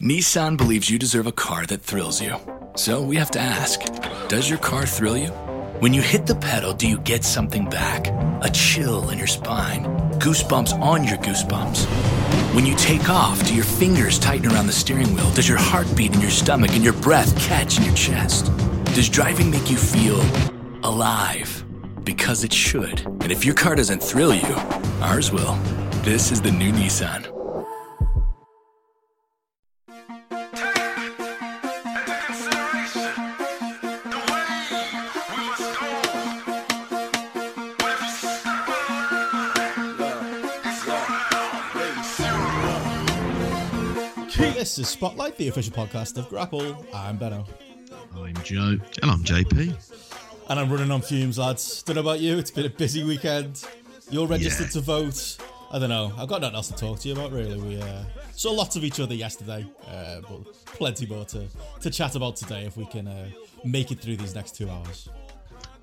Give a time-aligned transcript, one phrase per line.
[0.00, 2.36] Nissan believes you deserve a car that thrills you.
[2.76, 3.80] So we have to ask
[4.28, 5.28] Does your car thrill you?
[5.80, 8.08] When you hit the pedal, do you get something back?
[8.42, 9.84] A chill in your spine,
[10.18, 11.86] goosebumps on your goosebumps.
[12.54, 15.30] When you take off, do your fingers tighten around the steering wheel?
[15.32, 18.46] Does your heart beat in your stomach and your breath catch in your chest?
[18.94, 20.20] Does driving make you feel
[20.82, 21.64] alive?
[22.04, 23.00] Because it should.
[23.06, 24.54] And if your car doesn't thrill you,
[25.00, 25.54] ours will.
[26.02, 27.35] This is the new Nissan.
[44.66, 46.86] This is Spotlight, the official podcast of GRAPPL.
[46.92, 47.44] I'm Benno.
[48.16, 48.76] I'm Joe.
[49.00, 49.72] And I'm JP.
[50.50, 51.84] And I'm running on fumes, lads.
[51.84, 53.64] Don't know about you, it's been a busy weekend.
[54.10, 54.72] You're registered Yeah.
[54.72, 55.36] to vote.
[55.70, 56.12] I don't know.
[56.18, 57.60] I've got nothing else to talk to you about, really.
[57.60, 58.02] We uh,
[58.34, 61.46] saw lots of each other yesterday, uh, but plenty more to,
[61.82, 63.28] to chat about today if we can uh,
[63.64, 65.08] make it through these next two hours.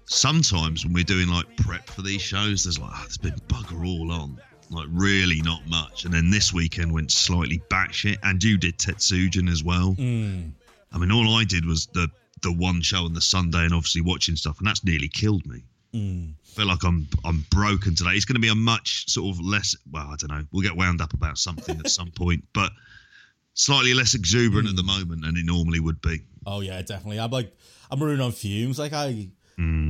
[0.08, 3.88] Sometimes when we're doing like prep for these shows, there's like, oh, there's been bugger
[3.88, 4.42] all on.
[4.74, 6.06] Like, really not much.
[6.06, 8.18] And then this weekend went slightly batshit.
[8.24, 9.94] And you did Tetsujin as well.
[9.94, 10.50] Hmm.
[10.92, 12.10] I mean, all I did was the
[12.42, 15.64] the one show on the Sunday and obviously watching stuff, and that's nearly killed me.
[15.94, 16.26] Hmm.
[16.44, 18.12] I feel like I'm I'm broken today.
[18.12, 19.76] It's going to be a much sort of less.
[19.92, 20.46] Well, I don't know.
[20.52, 22.72] We'll get wound up about something at some point, but
[23.54, 24.88] slightly less exuberant at the hmm.
[24.88, 26.22] moment than it normally would be.
[26.46, 27.20] Oh, yeah, definitely.
[27.20, 27.56] I'm like,
[27.90, 28.80] I'm running on fumes.
[28.80, 29.30] Like, I.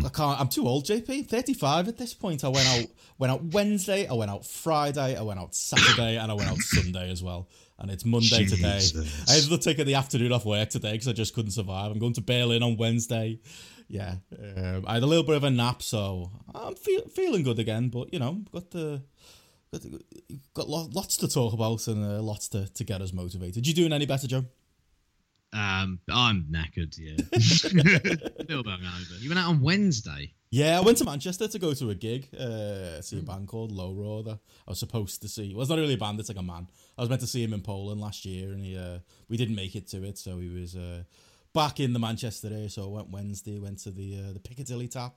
[0.06, 0.40] I can't.
[0.40, 1.28] I'm too old, JP.
[1.28, 2.44] 35 at this point.
[2.44, 2.86] I went out.
[3.20, 4.08] Went out Wednesday.
[4.08, 5.16] I went out Friday.
[5.16, 7.48] I went out Saturday, and I went out Sunday as well.
[7.78, 8.82] And it's Monday today.
[9.30, 11.92] I ended up taking the afternoon off work today because I just couldn't survive.
[11.92, 13.40] I'm going to Berlin on Wednesday.
[13.88, 14.16] Yeah,
[14.58, 17.90] um, I had a little bit of a nap, so I'm feel, feeling good again.
[17.90, 19.04] But you know, got the
[19.72, 19.82] got,
[20.54, 23.66] got lots to talk about and uh, lots to, to get us motivated.
[23.68, 24.46] You doing any better, Joe?
[25.54, 26.98] Um, I'm knackered.
[26.98, 29.22] Yeah, still hungover.
[29.22, 30.34] You went out on Wednesday.
[30.50, 33.72] Yeah, I went to Manchester to go to a gig, uh, see a band called
[33.72, 34.38] Low Roar I
[34.68, 35.52] was supposed to see.
[35.52, 36.68] Well, it's not really a band; it's like a man.
[36.98, 39.00] I was meant to see him in Poland last year, and he uh,
[39.30, 41.04] we didn't make it to it, so he was uh,
[41.54, 42.70] back in the Manchester area.
[42.70, 45.16] So I went Wednesday, went to the uh, the Piccadilly Tap,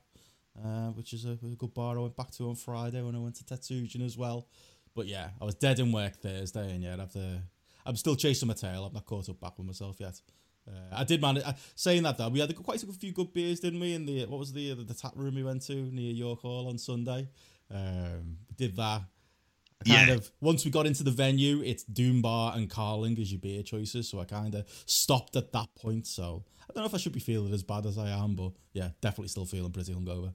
[0.63, 1.97] uh, which is a, a good bar.
[1.97, 4.47] I went back to on Friday when I went to Tetsujin as well.
[4.95, 7.43] But yeah, I was dead in work Thursday, and yeah, I'd have to.
[7.87, 8.85] I'm still chasing my tail.
[8.85, 10.19] I'm not caught up back with myself yet.
[10.67, 11.43] Uh, I did manage.
[11.45, 13.93] Uh, saying that though, we had quite a few good beers, didn't we?
[13.93, 16.67] In the what was the the, the tap room we went to near York Hall
[16.67, 17.29] on Sunday.
[17.73, 19.01] Um, did that.
[19.79, 20.15] I kind Yeah.
[20.15, 23.63] of once we got into the venue, it's Doom Bar and Carling as your beer
[23.63, 24.09] choices.
[24.09, 26.07] So I kind of stopped at that point.
[26.07, 28.51] So I don't know if I should be feeling as bad as I am, but
[28.73, 30.33] yeah, definitely still feeling pretty hungover.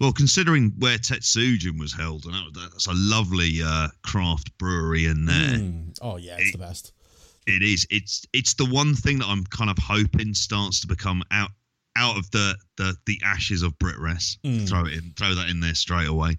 [0.00, 5.26] Well, considering where Tetsujin was held, and that that's a lovely uh, craft brewery in
[5.26, 5.58] there.
[5.58, 5.98] Mm.
[6.00, 6.92] Oh yeah, it's the best.
[7.46, 7.86] It is.
[7.90, 11.50] It's it's the one thing that I'm kind of hoping starts to become out
[11.96, 14.38] out of the the, the ashes of Brit Wres.
[14.66, 15.12] Throw it in.
[15.18, 16.36] Throw that in there straight away.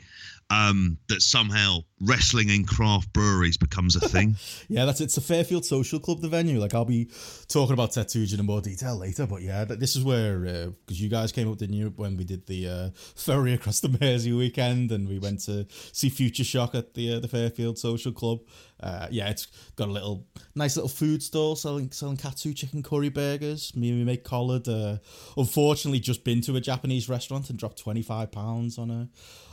[0.52, 4.36] Um, that somehow wrestling in craft breweries becomes a thing.
[4.68, 6.60] Yeah, that's it's a Fairfield Social Club, the venue.
[6.60, 7.12] Like I'll be
[7.48, 11.32] talking about Tetsujin in more detail later, but yeah, this is where because you guys
[11.32, 15.08] came up, didn't you, when we did the uh, ferry across the Mersey weekend, and
[15.10, 18.40] we went to see Future Shock at the uh, the Fairfield Social Club.
[18.82, 20.26] Uh, yeah, it's got a little
[20.56, 23.76] nice little food stall selling selling katsu chicken curry burgers.
[23.76, 24.98] Me and my mate Collard, uh,
[25.38, 29.10] unfortunately, just been to a Japanese restaurant and dropped twenty five pounds on a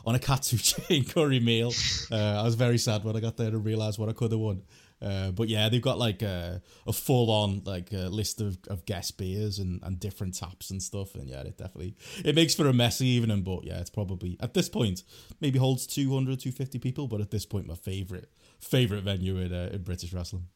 [0.09, 1.73] on a katsu chicken curry meal.
[2.11, 4.41] Uh, I was very sad when I got there and realised what I could have
[4.41, 4.63] won.
[5.03, 8.85] Uh, but yeah, they've got like a, a full on like uh list of, of
[8.85, 11.15] guest beers and, and different taps and stuff.
[11.15, 11.95] And yeah, it definitely
[12.25, 13.43] it makes for a messy evening.
[13.43, 15.03] But yeah, it's probably at this point
[15.41, 17.07] maybe holds 200, 250 people.
[17.07, 18.31] But at this point, my favorite
[18.61, 20.47] favorite venue in, uh, in British wrestling.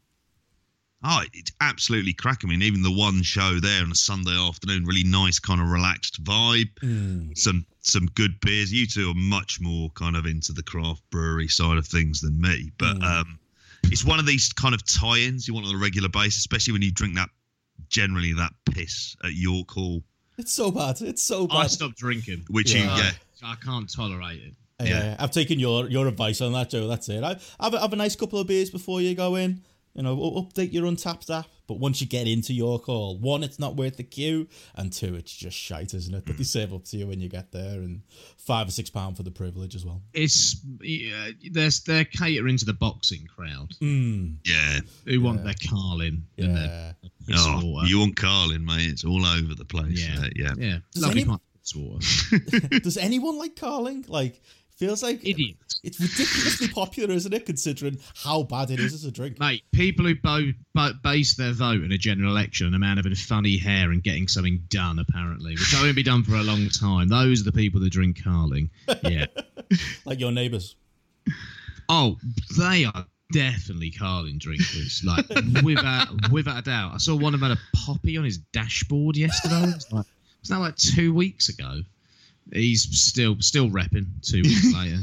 [1.04, 2.48] Oh, it's absolutely cracking.
[2.48, 5.68] I mean, even the one show there on a Sunday afternoon, really nice, kind of
[5.68, 6.68] relaxed vibe.
[7.36, 8.72] Some some good beers.
[8.72, 12.40] You two are much more kind of into the craft brewery side of things than
[12.40, 13.38] me, but um,
[13.84, 16.82] it's one of these kind of tie-ins you want on a regular basis, especially when
[16.82, 17.28] you drink that
[17.88, 20.02] generally that piss at York Hall,
[20.38, 21.00] It's so bad.
[21.00, 21.56] It's so bad.
[21.56, 22.44] I stopped drinking.
[22.48, 22.96] which Yeah.
[22.96, 23.14] you get.
[23.42, 24.54] I can't tolerate it.
[24.84, 26.86] Yeah, I've taken your your advice on that, Joe.
[26.88, 27.22] That's it.
[27.24, 29.60] I have a, have a nice couple of beers before you go in.
[29.94, 31.46] You know, update your Untappd app.
[31.68, 35.14] But once you get into York Hall, one, it's not worth the queue, and two,
[35.14, 36.24] it's just shite, isn't it?
[36.26, 38.02] But they serve up to you when you get there, and
[38.36, 40.02] five or six pound for the privilege as well.
[40.12, 44.80] It's yeah, they're they're catering to the boxing crowd Mm, Yeah.
[45.06, 46.96] who want their Carling and their
[47.26, 47.36] yeah.
[47.38, 48.88] Oh, you want Carling, mate?
[48.90, 50.06] It's all over the place.
[50.06, 50.20] Yeah.
[50.20, 50.54] Uh, yeah.
[50.58, 52.78] yeah, Does lovely any- pint of piss water.
[52.80, 54.04] Does anyone like carling?
[54.08, 54.42] Like,
[54.76, 55.56] feels like Idiot.
[55.84, 57.46] it's ridiculously popular, isn't it?
[57.46, 59.38] Considering how bad it is as a drink.
[59.38, 62.96] Mate, people who bo- bo- base their vote in a general election on a man
[62.96, 66.68] having funny hair and getting something done, apparently, which won't be done for a long
[66.68, 67.08] time.
[67.08, 68.70] Those are the people that drink Carling.
[69.02, 69.26] Yeah.
[70.04, 70.76] Like your neighbours.
[71.88, 72.18] oh,
[72.58, 75.02] they are definitely Carling drinkers.
[75.04, 75.24] Like,
[75.64, 76.92] without without a doubt.
[76.94, 79.62] I saw one of them had a poppy on his dashboard yesterday.
[79.62, 80.06] It was, like,
[80.40, 81.80] was that like two weeks ago?
[82.52, 84.98] He's still still repping two weeks later.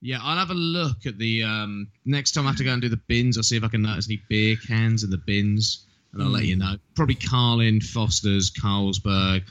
[0.00, 2.80] Yeah, I'll have a look at the um, next time I have to go and
[2.80, 3.36] do the bins.
[3.36, 6.44] I'll see if I can notice any beer cans in the bins, and I'll let
[6.44, 6.76] you know.
[6.94, 9.42] Probably Carling, Foster's, Carlsberg,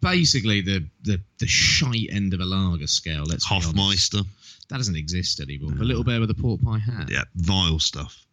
[0.00, 3.24] basically the the the shite end of a lager scale.
[3.26, 3.44] Let's.
[3.44, 4.20] Hoffmeister.
[4.68, 5.72] That doesn't exist anymore.
[5.72, 7.10] A little bear with a pork pie hat.
[7.10, 7.24] Yeah.
[7.36, 8.24] Vile stuff.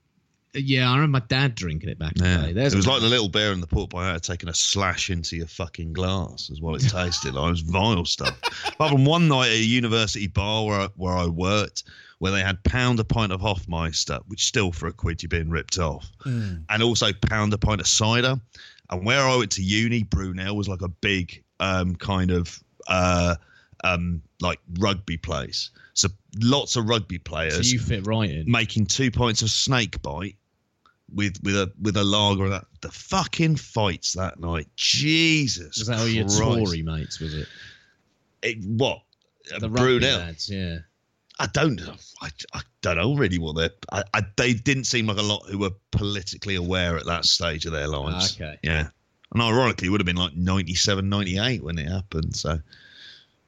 [0.56, 2.66] Yeah, I remember my dad drinking it back in the day.
[2.66, 5.36] It was like the little bear in the pork pie had taken a slash into
[5.36, 7.48] your fucking glass, is what it tasted like.
[7.48, 8.38] It was vile stuff.
[8.68, 11.84] Apart from one night at a university bar where I, where I worked,
[12.20, 15.50] where they had pound a pint of Hoffmeister, which still for a quid you're being
[15.50, 18.36] ripped off, and also pound a pint of cider.
[18.90, 23.36] And where I went to uni, Brunel was like a big um, kind of uh,
[23.84, 25.72] um, like rugby place.
[25.94, 26.10] So
[26.42, 27.54] lots of rugby players.
[27.54, 28.50] so players you fit right in.
[28.52, 30.36] making two pints of snake bite
[31.14, 32.50] with with a with a lager.
[32.50, 35.78] That the fucking fights that night, Jesus!
[35.80, 36.40] Was that all your Christ.
[36.40, 37.20] Tory mates?
[37.20, 37.48] Was it
[38.42, 39.02] It, what?
[39.60, 40.20] The rugby Brunel.
[40.20, 40.50] lads?
[40.50, 40.78] Yeah.
[41.38, 41.82] I don't.
[42.22, 43.72] I, I don't know really what they're.
[43.92, 47.66] I, I, they didn't seem like a lot who were politically aware at that stage
[47.66, 48.38] of their lives.
[48.40, 48.60] Ah, okay.
[48.64, 48.88] Yeah.
[49.34, 52.36] And ironically, it would have been like 97, 98 when it happened.
[52.38, 52.60] So,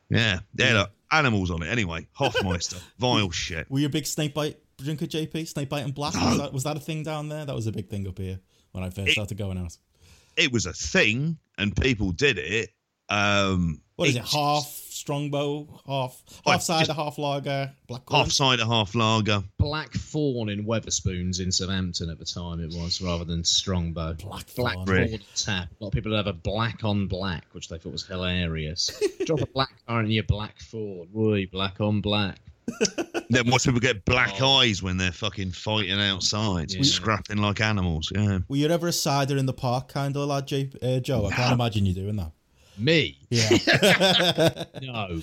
[0.09, 0.39] yeah.
[0.55, 1.67] Yeah, look, animals on it.
[1.69, 3.71] Anyway, Hoffmeister, vile shit.
[3.71, 5.47] Were you a big snakebite drinker, JP?
[5.47, 6.13] Snakebite and black?
[6.13, 7.45] Was, that, was that a thing down there?
[7.45, 8.39] That was a big thing up here
[8.71, 9.75] when I first It- started going out.
[10.35, 12.69] It was a thing, and people did it.
[13.09, 14.19] Um, What is it?
[14.19, 18.31] it's Half strongbow, half half cider, just- half lager, black half currant?
[18.33, 19.43] cider, half lager.
[19.57, 24.13] Blackthorn in Wetherspoons in Southampton at the time it was, rather than Strongbow.
[24.15, 24.85] Black Blackthorn.
[24.87, 25.21] Really?
[25.35, 25.69] Tap.
[25.79, 28.91] A lot of people would have a black on black, which they thought was hilarious.
[29.25, 31.07] Drop a black car in your black Ford.
[31.11, 32.37] Woo, black on black.
[33.29, 34.57] Then watch people get black Oh.
[34.59, 36.83] eyes when they're fucking fighting outside, Yeah.
[36.83, 38.11] scrapping like animals.
[38.15, 38.39] Yeah.
[38.47, 41.25] Were you ever a cider in the park kind of lad, J- uh, Joe?
[41.27, 42.31] I can't imagine you doing that.
[42.77, 43.17] Me?
[43.29, 43.49] Yeah.
[44.81, 45.21] No.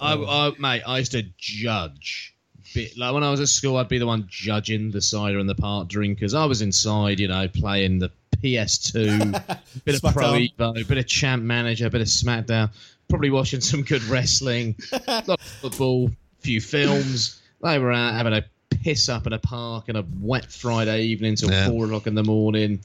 [0.00, 2.34] I, I, mate, I used to judge.
[2.74, 5.46] Bit, like when I was at school, I'd be the one judging the cider in
[5.46, 6.32] the park drinkers.
[6.32, 10.52] I was inside, you know, playing the PS2, bit of Pro Smackdown.
[10.76, 12.70] Evo, bit of Champ Manager, bit of SmackDown,
[13.08, 16.10] probably watching some good wrestling, a lot of football,
[16.42, 17.38] few films.
[17.62, 21.36] They were out having a piss up in a park on a wet Friday evening
[21.36, 21.68] till Yeah.
[21.68, 22.80] four o'clock in the morning.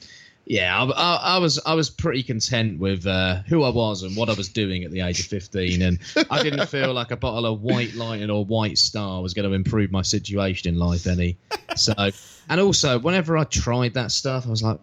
[0.46, 4.16] Yeah, I, I, I was I was pretty content with uh, who I was and
[4.16, 5.98] what I was doing at the age of fifteen, and
[6.30, 9.56] I didn't feel like a bottle of White Lightning or White Star was going to
[9.56, 11.36] improve my situation in life any.
[11.76, 11.94] So,
[12.50, 14.80] and also whenever I tried that stuff, I was like,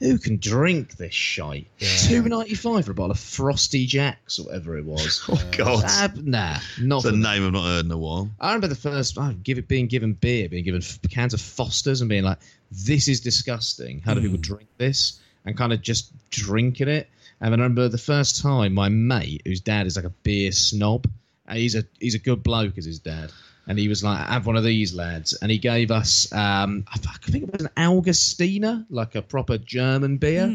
[0.00, 1.68] who can drink this shite?
[1.78, 5.22] Two ninety five for a bottle of Frosty Jacks or whatever it was.
[5.28, 8.30] Oh God, Ah, nah, not the name I've not heard in a while.
[8.40, 11.40] I remember the first oh, give it being given beer, being given f- cans of
[11.40, 12.38] Fosters, and being like,
[12.72, 14.00] "This is disgusting.
[14.00, 17.08] How do people drink this?" And kind of just drinking it.
[17.40, 21.06] And I remember the first time my mate, whose dad is like a beer snob,
[21.46, 23.32] and he's a he's a good bloke as his dad,
[23.70, 26.98] and he was like, "Have one of these, lads," and he gave us, um, I
[26.98, 30.52] think it was an Augustiner, like a proper German beer.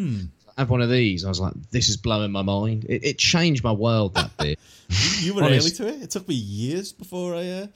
[0.57, 1.24] Have one of these.
[1.24, 4.15] I was like, "This is blowing my mind." It, it changed my world.
[4.15, 4.55] That beer.
[5.22, 6.01] you were early to it.
[6.01, 7.67] It took me years before I uh,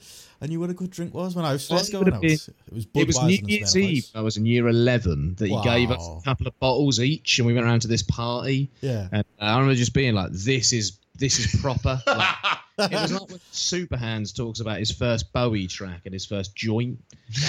[0.42, 2.22] I knew what a good drink was when I was first it going out.
[2.22, 4.08] It was It was New Year's Eve.
[4.14, 7.46] I was in year 11 that he gave us a couple of bottles each and
[7.46, 8.70] we went around to this party.
[8.80, 9.08] Yeah.
[9.12, 12.02] And I remember just being like, this is this is proper.
[12.78, 16.24] Like, it was like when Super Hans talks about his first Bowie track and his
[16.24, 16.98] first joint.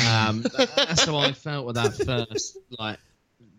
[0.06, 3.00] Um, that- that's how I felt with that first like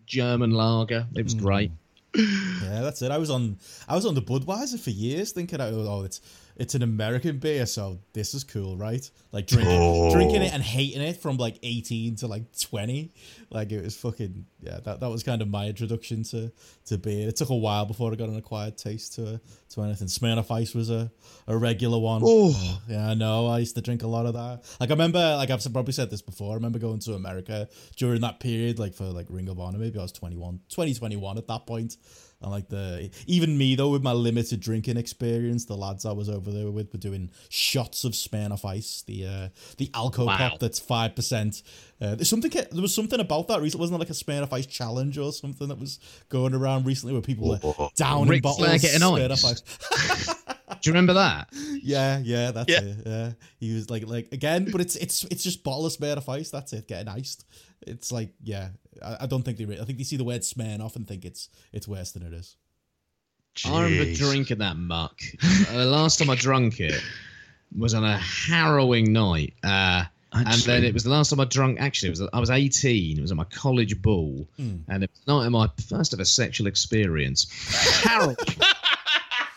[0.05, 1.07] German lager.
[1.15, 1.71] It was great.
[2.15, 3.09] Yeah, that's it.
[3.09, 6.21] I was on I was on the Budweiser for years, thinking, oh, oh it's
[6.55, 9.09] it's an American beer, so this is cool, right?
[9.31, 10.11] Like drinking, Oh.
[10.11, 10.55] drinking it oh.
[10.55, 13.11] and hating it from like 18 to like 20.
[13.49, 14.79] Like it was fucking yeah.
[14.83, 16.51] That, that was kind of my introduction to
[16.85, 17.27] to beer.
[17.29, 19.39] It took a while before I got an acquired taste to
[19.71, 20.07] to anything.
[20.07, 21.11] Smirnoff Ice was a,
[21.47, 22.21] a regular one.
[22.23, 22.79] Oh.
[22.87, 23.47] Yeah, I know.
[23.47, 24.63] I used to drink a lot of that.
[24.79, 26.51] Like I remember, like I've probably said this before.
[26.51, 29.79] I remember going to America during that period, like for like Ring of Honor.
[29.79, 31.97] Maybe I was 21, 20, 21 at that point.
[32.43, 36.29] And like the even me though with my limited drinking experience, the lads I was
[36.29, 40.37] over there with were doing shots of Smirnoff Ice, the uh, the alcohol Wow.
[40.37, 41.63] pop that's five percent.
[42.01, 43.81] Uh, there's something there was something about that recently.
[43.83, 47.21] Wasn't there like a Smirnoff Ice challenge or something that was going around recently where
[47.21, 48.81] people were down in bottles.
[48.81, 50.35] Getting Smirnoff ice.
[50.67, 50.77] Ice.
[50.81, 51.49] Do you remember that?
[51.81, 52.81] Yeah, yeah, that's Yeah.
[52.81, 52.97] it.
[53.05, 56.49] Yeah, he was like, like again, but it's it's it's just bottle of Smirnoff Ice.
[56.49, 57.45] That's it, getting iced.
[57.85, 58.69] It's like, yeah,
[59.03, 59.65] I, I don't think they.
[59.65, 62.33] Re- I think they see the word Smirnoff and think it's it's worse than it
[62.33, 62.55] is.
[63.65, 65.21] I remember drinking that muck.
[65.69, 66.99] uh, the last time I drank it
[67.77, 69.53] was on a harrowing night.
[69.63, 71.79] Uh, and then it was the last time I drunk.
[71.79, 73.19] Actually, it was I was 18.
[73.19, 77.45] It was at my college ball, and it was not my first ever sexual experience.
[78.03, 78.37] Harrowing,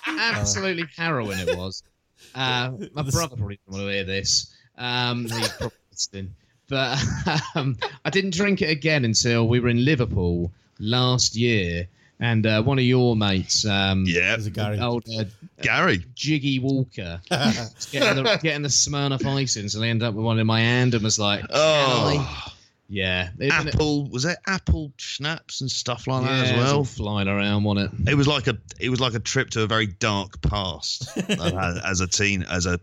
[0.07, 1.83] absolutely harrowing it was.
[2.35, 4.55] Uh, my brother probably didn't want to hear this.
[4.77, 6.35] Um, he's probably listening.
[6.69, 6.99] But
[7.55, 11.89] um, I didn't drink it again until we were in Liverpool last year,
[12.21, 14.79] and uh, one of your mates, um, Yeah, Gary.
[14.81, 15.25] old uh,
[15.63, 16.05] Gary.
[16.15, 20.39] Jiggy Walker, getting the, getting the Smirnoff Ice in, so I ended up with one
[20.39, 22.53] in my hand and was like, Oh, "Can I?"
[22.89, 26.55] Yeah, Isn't it- apple was it apple schnapps and stuff like yeah, that as it
[26.59, 26.85] all well.
[26.85, 27.91] flying around on it.
[28.09, 31.41] It was like a it was like a trip to a very dark past as,
[31.41, 32.79] uh, as a teen as a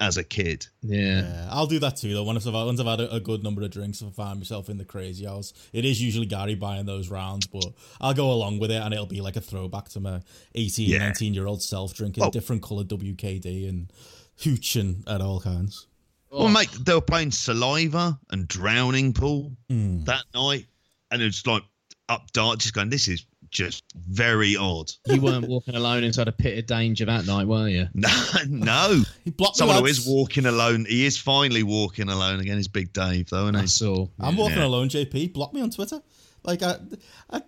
[0.00, 0.66] as a kid.
[0.82, 1.22] Yeah.
[1.22, 2.24] Yeah, I'll do that too though.
[2.24, 4.76] Once I've, once I've had a, a good number of drinks and find myself in
[4.76, 7.64] the crazy house, it is usually Gary buying those rounds, but
[8.00, 10.20] I'll go along with it and it'll be like a throwback to my
[10.56, 10.98] 18, Yeah.
[10.98, 12.26] 19 year old self drinking oh.
[12.26, 13.92] Well- different coloured WKD and
[14.42, 15.86] hooch and, and all kinds.
[16.34, 16.48] Well, oh.
[16.48, 20.02] mate, they were playing Saliva and Drowning Pool hmm.
[20.04, 20.66] that night,
[21.10, 21.62] and it was like
[22.08, 22.90] up dark, just going.
[22.90, 24.90] This is just very odd.
[25.06, 27.88] You weren't walking alone inside a pit of danger that night, were you?
[27.94, 28.10] No,
[28.48, 29.02] no.
[29.24, 29.98] He blocked Someone me, who lads.
[30.00, 30.86] is walking alone.
[30.88, 32.58] He is finally walking alone again.
[32.58, 34.08] Is Big Dave though, and I he's saw.
[34.18, 34.66] I'm walking Yeah.
[34.66, 35.32] alone, JP.
[35.32, 36.02] Block me on Twitter.
[36.42, 36.78] Like, I.
[37.30, 37.42] I, I,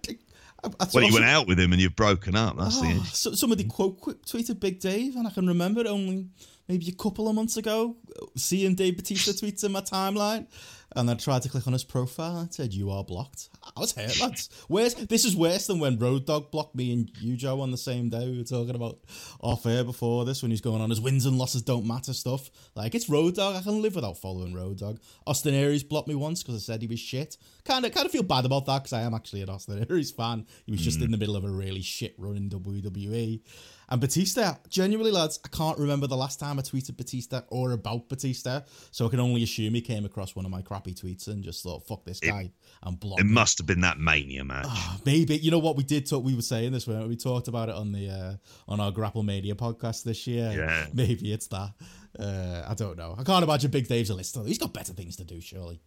[0.64, 2.56] I, I well, you went out with him and you've broken up.
[2.56, 3.04] That's the Oh, issue.
[3.04, 6.28] so, somebody quote quick tweeted Big Dave, and I can remember it only
[6.68, 7.96] maybe a couple of months ago,
[8.36, 10.46] seeing Dave Batista tweets in my timeline,
[10.94, 13.50] and I tried to click on his profile and it said you are blocked.
[13.76, 14.48] I was hurt, lads.
[14.68, 17.76] Worse, this is worse than when Road Dog blocked me and you, Joe, on the
[17.76, 18.30] same day.
[18.30, 19.00] We were talking about
[19.40, 22.50] off air before this when he's going on his wins and losses don't matter stuff.
[22.74, 23.56] Like it's Road Dog.
[23.56, 25.00] I can live without following Road Dog.
[25.26, 27.36] Austin Aries blocked me once because I said he was shit.
[27.64, 30.12] Kind of, kind of feel bad about that because I am actually an Austin Aries
[30.12, 30.46] fan.
[30.64, 31.04] He was just hmm.
[31.04, 33.42] in the middle of a really shit run in WWE.
[33.88, 38.08] And Batista, genuinely, lads, I can't remember the last time I tweeted Batista or about
[38.08, 41.44] Batista, so I can only assume he came across one of my crappy tweets and
[41.44, 42.50] just thought, "Fuck this guy,"
[42.82, 43.20] and blocked.
[43.20, 43.32] It me.
[43.32, 44.66] must have been that Mania match.
[44.68, 46.24] Ah, Maybe you know what we did talk.
[46.24, 48.34] We were saying this when we talked about it on the uh,
[48.66, 50.52] on our GRAPPL Media podcast this year.
[50.52, 50.86] Yeah.
[50.92, 51.72] maybe it's that.
[52.18, 53.14] Uh, I don't know.
[53.16, 54.44] I can't imagine Big Dave's a listener.
[54.44, 55.80] He's got better things to do, surely.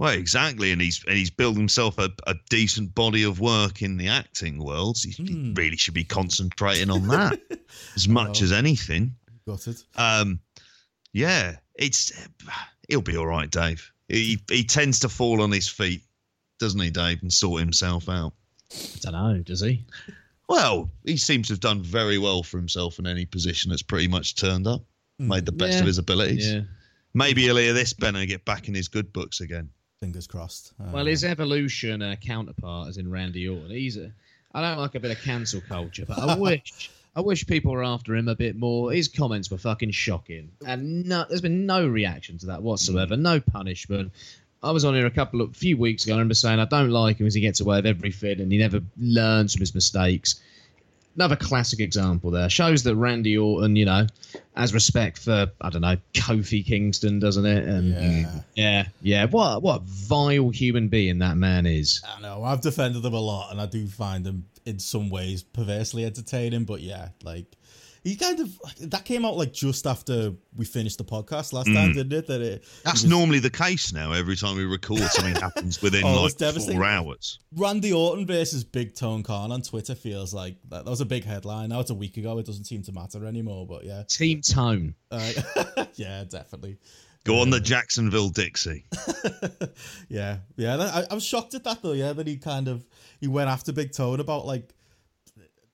[0.00, 3.98] Well, exactly, and he's and he's built himself a, a decent body of work in
[3.98, 4.96] the acting world.
[4.96, 7.38] So he, he really should be concentrating on that
[7.96, 9.14] as much as anything.
[9.46, 9.84] Got it.
[9.96, 10.40] Um,
[11.12, 12.12] yeah, it's
[12.88, 13.92] he'll be all right, Dave.
[14.08, 16.00] He he tends to fall on his feet,
[16.58, 18.32] doesn't he, Dave, and sort himself out.
[18.72, 19.84] I don't know, does he?
[20.48, 24.08] Well, he seems to have done very well for himself in any position that's pretty
[24.08, 24.82] much turned up,
[25.18, 25.80] made the best Yeah.
[25.80, 26.50] of his abilities.
[26.54, 26.60] Yeah.
[27.12, 29.68] Maybe he'll hear this, Ben, and get back in his good books again.
[30.00, 30.72] Fingers crossed.
[30.80, 33.70] Uh, Well, his evolution uh, counterpart is in Randy Orton.
[33.70, 34.10] He's a.
[34.54, 36.90] I don't like a bit of cancel culture, but I wish.
[37.14, 38.92] I wish people were after him a bit more.
[38.92, 43.14] His comments were fucking shocking, and no, there's been no reaction to that whatsoever.
[43.16, 44.12] No punishment.
[44.62, 46.14] I was on here a couple of few weeks ago.
[46.14, 48.56] I remember saying I don't like him as he gets away with everything, and he
[48.58, 50.40] never learns from his mistakes.
[51.20, 54.06] Another classic example there shows that Randy Orton, you know,
[54.56, 57.68] has respect for I don't know Kofi Kingston, doesn't it?
[57.68, 58.40] And Yeah.
[58.54, 59.26] yeah, yeah.
[59.26, 62.02] What what a vile human being that man is.
[62.08, 65.42] I know I've defended them a lot, and I do find them in some ways
[65.42, 66.64] perversely entertaining.
[66.64, 67.44] But yeah, like
[68.02, 68.58] he kind of
[68.90, 72.26] that came out like just after we finished the podcast last time, didn't it?
[72.26, 74.12] That it That's he was- normally the case now.
[74.12, 77.38] Every time we record, something happens within Oh, like four hours.
[77.56, 81.24] Randy Orton versus Big Tone Khan on Twitter feels like that, that was a big
[81.24, 81.68] headline.
[81.68, 83.66] Now it's a week ago; it doesn't seem to matter anymore.
[83.66, 84.94] But yeah, Team Tone.
[85.10, 85.32] uh,
[85.94, 86.78] yeah, definitely.
[87.24, 88.86] Go on the Jacksonville Dixie.
[90.08, 90.76] yeah, yeah.
[90.78, 91.92] I, I was shocked at that though.
[91.92, 92.86] Yeah, that he kind of
[93.20, 94.72] he went after Big Tone about like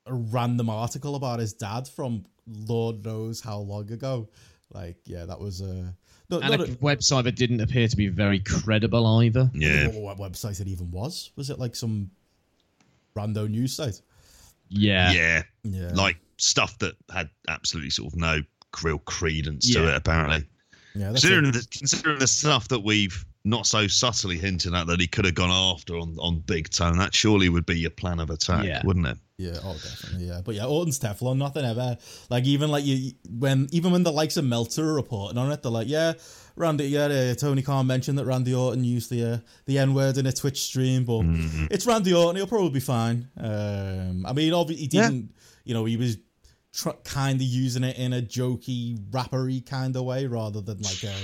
[0.07, 4.29] a random article about his dad from Lord knows how long ago.
[4.73, 5.91] Like, yeah, that was uh,
[6.29, 9.51] no, and a a, website that didn't appear to be very credible either.
[9.55, 9.89] Yeah.
[9.89, 11.31] what, what website it even was.
[11.37, 12.11] Was it like some
[13.17, 14.01] rando news site?
[14.69, 15.13] Yeah.
[15.13, 15.43] Yeah.
[15.63, 18.41] Yeah, Like stuff that had absolutely sort of no
[18.83, 20.47] real credence to it, apparently.
[20.95, 21.11] yeah.
[21.13, 21.53] That's Considering it.
[21.55, 25.35] the, considering the stuff that we've not so subtly hinting at that he could have
[25.37, 28.83] gone after on, on Big Tone, that surely would be your plan of attack, Yeah.
[28.85, 29.17] wouldn't it?
[29.39, 30.41] Yeah, oh definitely, yeah.
[30.45, 31.97] But yeah, Orton's Teflon, nothing ever.
[32.31, 35.63] Like even like you when even when the likes of Meltzer are reporting on it,
[35.63, 36.15] they're like, yeah,
[36.57, 40.17] Randy, yeah, uh, Tony Khan mentioned that Randy Orton used the uh, the N word
[40.17, 41.21] in a Twitch stream, but
[41.71, 43.29] it's Randy Orton, he'll probably be fine.
[43.37, 45.35] Um, I mean, obviously he didn't,
[45.65, 46.17] you know, he was
[46.73, 51.03] tr- kind of using it in a jokey, rappery kind of way rather than like
[51.05, 51.15] a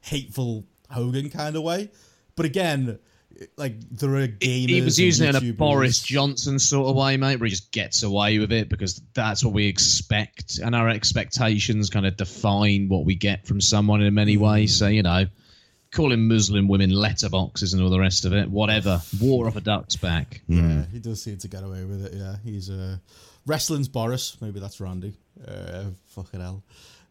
[0.00, 1.90] hateful Hogan kind of way.
[2.36, 2.98] But again.
[3.56, 4.68] Like there are gamers.
[4.68, 7.72] He was using it in a Boris Johnson sort of way, mate, where he just
[7.72, 12.88] gets away with it because that's what we expect, and our expectations kind of define
[12.88, 14.76] what we get from someone in many ways.
[14.78, 15.26] So you know,
[15.92, 19.00] calling Muslim women letterboxes and all the rest of it, whatever.
[19.20, 20.42] War off a duck's back.
[20.46, 22.14] Yeah, he does seem to get away with it.
[22.14, 22.98] Yeah, he's uh,
[23.46, 24.36] wrestling's Boris.
[24.40, 25.14] Maybe that's Randy.
[25.46, 26.62] Uh, fucking hell.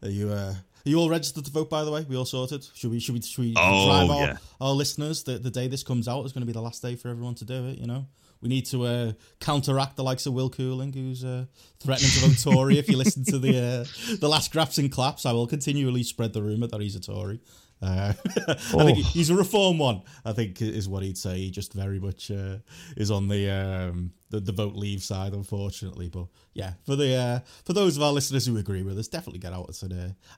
[0.04, 1.70] Are you uh, are you all registered to vote?
[1.70, 2.66] By the way, we all sorted.
[2.74, 4.38] Should we should we should we Oh, drive our, yeah.
[4.60, 6.96] our listeners that the day this comes out is going to be the last day
[6.96, 7.78] for everyone to do it?
[7.78, 8.08] You know.
[8.42, 11.46] We need to uh, counteract the likes of Will Cooling, who's uh,
[11.80, 12.80] threatening to vote Tory.
[12.80, 16.34] if you listen to the uh, the last graphs and claps, I will continually spread
[16.34, 17.40] the rumor that he's a Tory.
[17.82, 18.14] Uh,
[18.48, 18.54] I
[18.86, 20.04] think he's a reform one.
[20.24, 21.38] I think is what he'd say.
[21.40, 22.58] He just very much uh,
[22.96, 26.08] is on the, um, the the vote leave side, unfortunately.
[26.10, 29.40] But yeah, for the uh, for those of our listeners who agree with us, definitely
[29.40, 29.88] get out uh,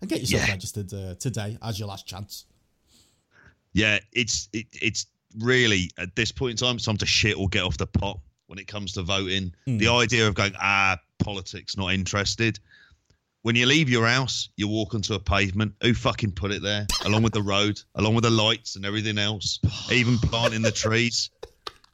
[0.01, 0.51] and get yourself Yeah.
[0.51, 2.45] registered uh, today as your last chance.
[3.73, 5.07] Yeah, it's it, it's
[5.39, 8.19] really at this point in time, it's time to shit or get off the pot
[8.47, 9.53] when it comes to voting.
[9.65, 12.59] The idea of going ah politics, not interested.
[13.43, 15.73] When you leave your house, you walk onto a pavement.
[15.81, 16.87] Who fucking put it there?
[17.03, 19.59] along with the road, along with the lights and everything else,
[19.91, 21.29] even planting the trees.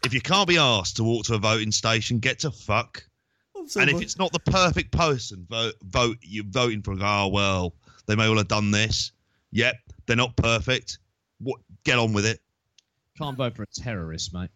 [0.05, 3.03] If you can't be asked to walk to a voting station, get to fuck.
[3.55, 6.95] and if it's not the perfect person, vote, vote you're voting for.
[7.01, 7.73] Oh well,
[8.05, 9.11] they may all have done this.
[9.51, 9.75] Yep,
[10.05, 10.99] they're not perfect.
[11.39, 11.59] What?
[11.83, 12.39] Get on with it.
[13.17, 14.51] Can't vote for a terrorist, mate.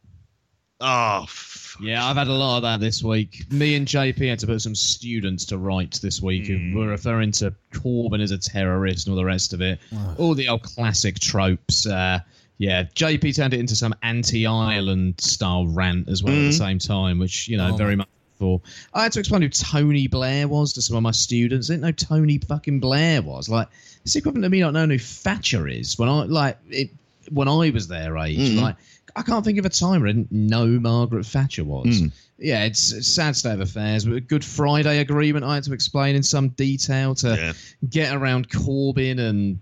[0.86, 3.50] Oh, f- Yeah, I've had a lot of that this week.
[3.52, 6.78] Me and JP had to put some students to rights this week who hmm.
[6.78, 9.80] were referring to Corbyn as a terrorist and all the rest of it.
[10.17, 11.88] All the old classic tropes.
[11.88, 12.19] Uh,
[12.58, 16.52] yeah, JP turned it into some anti-Ireland style rant as well at the hmm.
[16.52, 18.62] same time, which you know Oh, very much for.
[18.93, 21.69] I had to explain who Tony Blair was to some of my students.
[21.69, 23.48] I didn't know Tony fucking Blair was.
[23.48, 23.69] Like
[24.04, 26.89] it's equivalent to me not knowing who Thatcher is when I like it
[27.32, 28.52] when I was their age.
[28.52, 28.60] Hmm.
[28.60, 28.76] Like
[29.15, 31.99] I can't think of a time where I didn't know Margaret Thatcher was.
[31.99, 32.08] Hmm.
[32.39, 34.06] Yeah, it's a sad state of affairs.
[34.06, 37.54] But a Good Friday agreement I had to explain in some detail to Yeah.
[37.88, 39.60] get around Corbyn and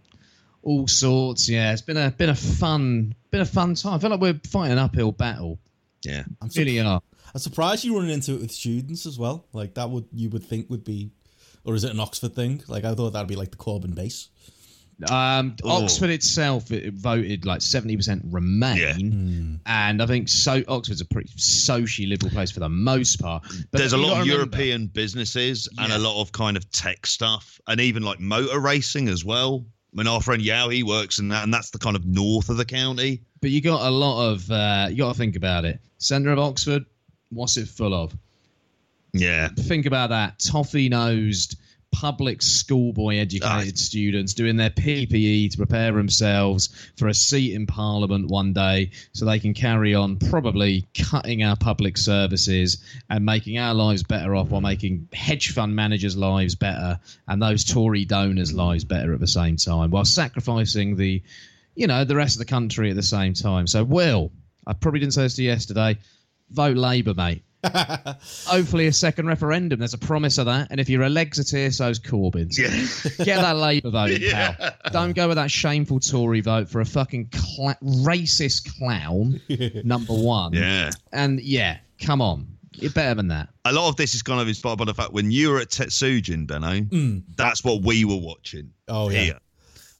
[0.63, 1.49] all sorts.
[1.49, 3.93] Yeah, it's been a been a fun been a fun time.
[3.95, 5.59] I feel like we're fighting an uphill battle.
[6.03, 6.23] yeah.
[6.41, 7.01] I'm, Really are.
[7.33, 9.45] I'm surprised you running into it with students as well.
[9.53, 11.11] Like that would you would think would be,
[11.65, 12.63] or is it an Oxford thing?
[12.67, 14.29] Like I thought that'd be like the Corbyn base.
[15.09, 15.83] Um, Oh.
[15.83, 19.87] Oxford itself it voted like seventy percent Remain, Yeah.
[19.89, 20.63] and I think so.
[20.67, 23.43] Oxford's a pretty socially liberal place for the most part.
[23.71, 25.97] But There's a lot gotta of remember- European businesses and Yeah.
[25.97, 29.65] a lot of kind of tech stuff, and even like motor racing as well.
[29.93, 32.49] I mean, our friend Yao, he works in that, and that's the kind of north
[32.49, 33.21] of the county.
[33.41, 35.79] But you got a lot of uh, you got to think about it.
[35.97, 36.85] Centre of Oxford,
[37.29, 38.15] what's it full of?
[39.13, 39.49] Yeah.
[39.49, 40.39] Think about that.
[40.39, 41.57] Toffee nosed
[41.91, 48.27] public schoolboy educated students doing their PPE to prepare themselves for a seat in Parliament
[48.27, 53.73] one day so they can carry on probably cutting our public services and making our
[53.73, 58.83] lives better off while making hedge fund managers' lives better and those Tory donors' lives
[58.83, 61.21] better at the same time while sacrificing the
[61.75, 63.67] you know, the rest of the country at the same time.
[63.67, 64.31] So, Will,
[64.67, 65.97] I probably didn't say this to you yesterday.
[66.49, 67.43] Vote Labour, mate.
[67.63, 69.79] Hopefully, a second referendum.
[69.79, 70.67] There's a promise of that.
[70.71, 72.57] And if you're a tear, so's Corbyn's.
[72.57, 73.23] Yeah.
[73.23, 74.73] Get that Labour vote, pal.
[74.91, 79.41] Don't go with that shameful Tory vote for a fucking cla- racist clown,
[79.85, 80.53] number one.
[80.53, 80.91] Yeah.
[81.11, 82.47] And yeah, come on.
[82.73, 83.49] You're better than that.
[83.65, 85.69] A lot of this is kind of inspired by the fact when you were at
[85.69, 87.23] Tetsujin, Benno, mm.
[87.35, 88.71] that's what we were watching.
[88.87, 89.39] Oh, yeah.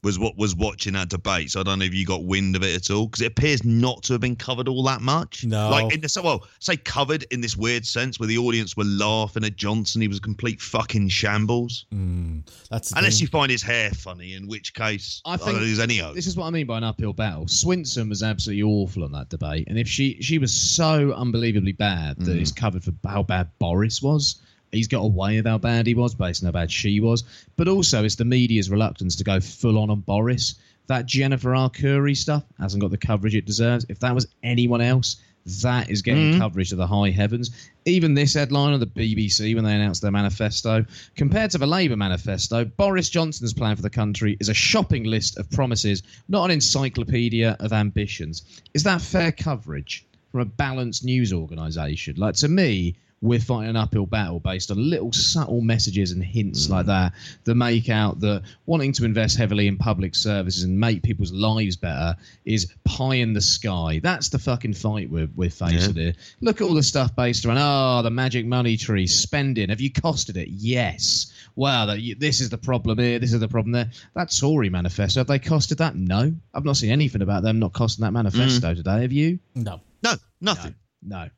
[0.03, 1.51] Here was what was watching that debate.
[1.51, 3.63] So I don't know if you got wind of it at all because it appears
[3.63, 5.45] not to have been covered all that much.
[5.45, 5.69] No.
[5.69, 9.43] like in the well, say covered in this weird sense where the audience were laughing
[9.43, 10.01] at Johnson.
[10.01, 11.85] He was a complete fucking shambles.
[11.91, 13.21] Hmm, that's Unless thing.
[13.21, 16.15] you find his hair funny, in which case I I, think think there's any hope.
[16.15, 17.45] This is what I mean by an uphill battle.
[17.45, 22.17] Swinson was absolutely awful on that debate, and if she she was so unbelievably bad
[22.19, 22.39] that hmm.
[22.39, 26.15] it's covered for how bad Boris was, he's got away with how bad he was
[26.15, 27.23] based on how bad she was.
[27.55, 30.55] But also, it's the media's reluctance to go full on on Boris.
[30.87, 33.85] That Jennifer Arcuri stuff hasn't got the coverage it deserves.
[33.87, 36.39] If that was anyone else, that is getting mm-hmm.
[36.39, 37.51] coverage to the high heavens.
[37.85, 41.95] Even this headline of the BBC when they announced their manifesto, compared to the Labour
[41.95, 46.51] manifesto, Boris Johnson's plan for the country is a shopping list of promises, not an
[46.51, 48.43] encyclopedia of ambitions.
[48.73, 52.17] Is that fair coverage from a balanced news organisation?
[52.17, 56.69] Like to me, we're fighting an uphill battle based on little subtle messages and hints
[56.69, 56.87] like mm.
[56.87, 61.31] that that make out that wanting to invest heavily in public services and make people's
[61.31, 63.99] lives better is pie in the sky.
[64.01, 66.13] That's the fucking fight we're, we're facing here.
[66.41, 69.69] Look at all the stuff based around, oh, the magic money tree, spending.
[69.69, 70.49] Have you costed it?
[70.49, 71.31] Yes.
[71.55, 73.91] Wow, that, this is the problem here, this is the problem there.
[74.15, 75.95] That Tory manifesto, have they costed that?
[75.95, 76.33] No.
[76.53, 78.75] I've not seen anything about them not costing that manifesto mm.
[78.75, 79.39] today, have you?
[79.55, 79.81] No.
[80.03, 80.75] No, nothing.
[81.03, 81.29] No.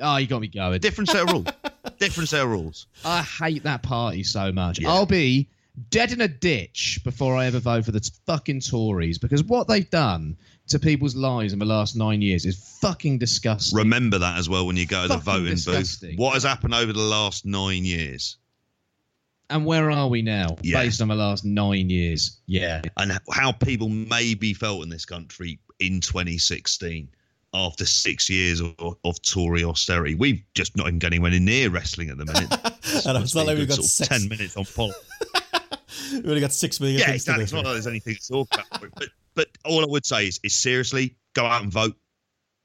[0.00, 0.78] Oh, you got me going.
[0.80, 1.46] Different set of rules.
[1.98, 2.86] Different set of rules.
[3.04, 4.78] I hate that party so much.
[4.80, 4.90] Yeah.
[4.90, 5.48] I'll be
[5.90, 9.88] dead in a ditch before I ever vote for the fucking Tories because what they've
[9.90, 10.36] done
[10.68, 13.76] to people's lives in the last nine years is fucking disgusting.
[13.78, 16.10] Remember that as well when you go to the voting disgusting.
[16.10, 16.18] booth.
[16.18, 18.36] What has happened over the last nine years?
[19.48, 20.82] and where are we now Yeah.
[20.82, 22.38] based on the last nine years?
[22.46, 22.82] Yeah.
[22.96, 27.08] and how people maybe felt in this country in 2016
[27.56, 30.14] after six years of, of Tory austerity.
[30.14, 32.52] We've just not even got anywhere near wrestling at the minute.
[33.04, 34.92] And it's not like we've got six, 10 minutes on pol.
[36.12, 37.42] we've only got six million Yeah, exactly.
[37.42, 38.80] It's not like there's anything to talk about.
[38.94, 41.96] But, but all I would say is, is seriously, go out and vote.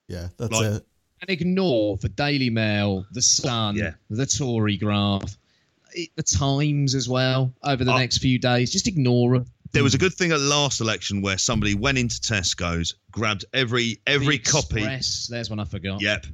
[0.07, 0.85] Yeah, that's Like- it.
[1.21, 3.93] And ignore the Daily Mail, the Sun, Yeah.
[4.09, 5.37] the Tory graph,
[6.15, 8.71] the Times as well over the Uh, next few days.
[8.71, 9.45] Just ignore them.
[9.73, 14.01] There was a good thing at last election where somebody went into Tesco's, grabbed every
[14.05, 14.79] every The copy.
[14.79, 16.01] Express, there's one I forgot.
[16.01, 16.25] Yep.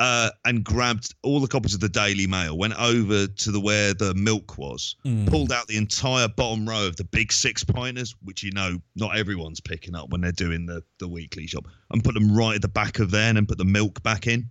[0.00, 3.94] Uh, and grabbed all the copies of the Daily Mail, went over to the where
[3.94, 8.42] the milk was, pulled out the entire bottom row of the big six pointers, which
[8.42, 12.14] you know not everyone's picking up when they're doing the, the weekly shop, and put
[12.14, 14.50] them right at the back of there and then put the milk back in,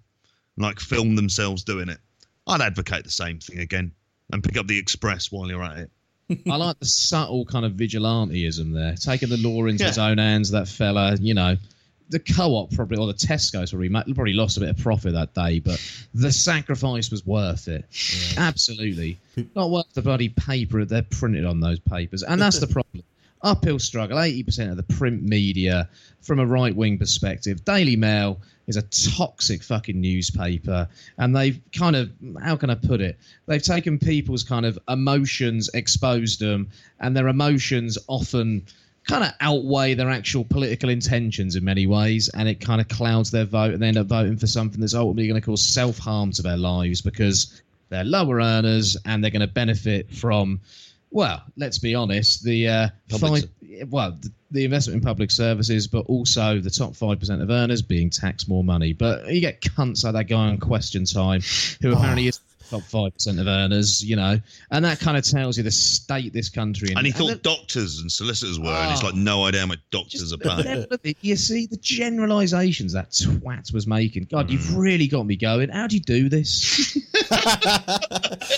[0.58, 2.00] like film themselves doing it.
[2.48, 3.92] I'd advocate the same thing again
[4.32, 5.92] and pick up the Express while you're at it.
[6.50, 9.90] I like the subtle kind of vigilanteism there, taking the law into Yeah.
[9.90, 10.52] his own hands.
[10.52, 11.58] That fella, you know,
[12.10, 15.60] the co-op probably or the Tesco's probably probably lost a bit of profit that day,
[15.60, 15.82] but
[16.14, 17.86] the sacrifice was worth it.
[18.38, 19.18] Absolutely,
[19.56, 23.04] not worth the bloody paper they're printed on those papers, and that's the problem.
[23.42, 24.20] Uphill struggle.
[24.22, 25.90] Eighty percent of the print media,
[26.22, 28.82] from a right-wing perspective, Daily Mail is a
[29.18, 33.18] toxic fucking newspaper, and they've kind of how can I put it?
[33.46, 38.66] They've taken people's kind of emotions, exposed them, and their emotions often
[39.08, 43.32] kind of outweigh their actual political intentions in many ways, and it kind of clouds
[43.32, 45.98] their vote, and they end up voting for something that's ultimately going to cause self
[45.98, 50.60] harm to their lives because they're lower earners and they're going to benefit from.
[51.14, 52.44] Well, let's be honest.
[52.44, 56.96] The uh, Public five, well, the, the investment in public services, but also the top
[56.96, 58.94] five percent of earners being taxed more money.
[58.94, 61.42] But you get cunts like that guy on Question Time,
[61.82, 62.40] who apparently is
[62.80, 64.04] top five percent of earners.
[64.04, 64.40] You know,
[64.72, 66.92] and that kind of tells you the state this country.
[66.92, 66.98] in.
[66.98, 69.08] And he thought the- doctors and solicitors were, and he's Oh.
[69.08, 71.00] like, no idea how much doctors are the paid.
[71.12, 74.26] it- you see the generalizations that twat was making.
[74.30, 74.52] God, Mm.
[74.52, 75.70] you've really got me going.
[75.70, 76.50] How do you do this?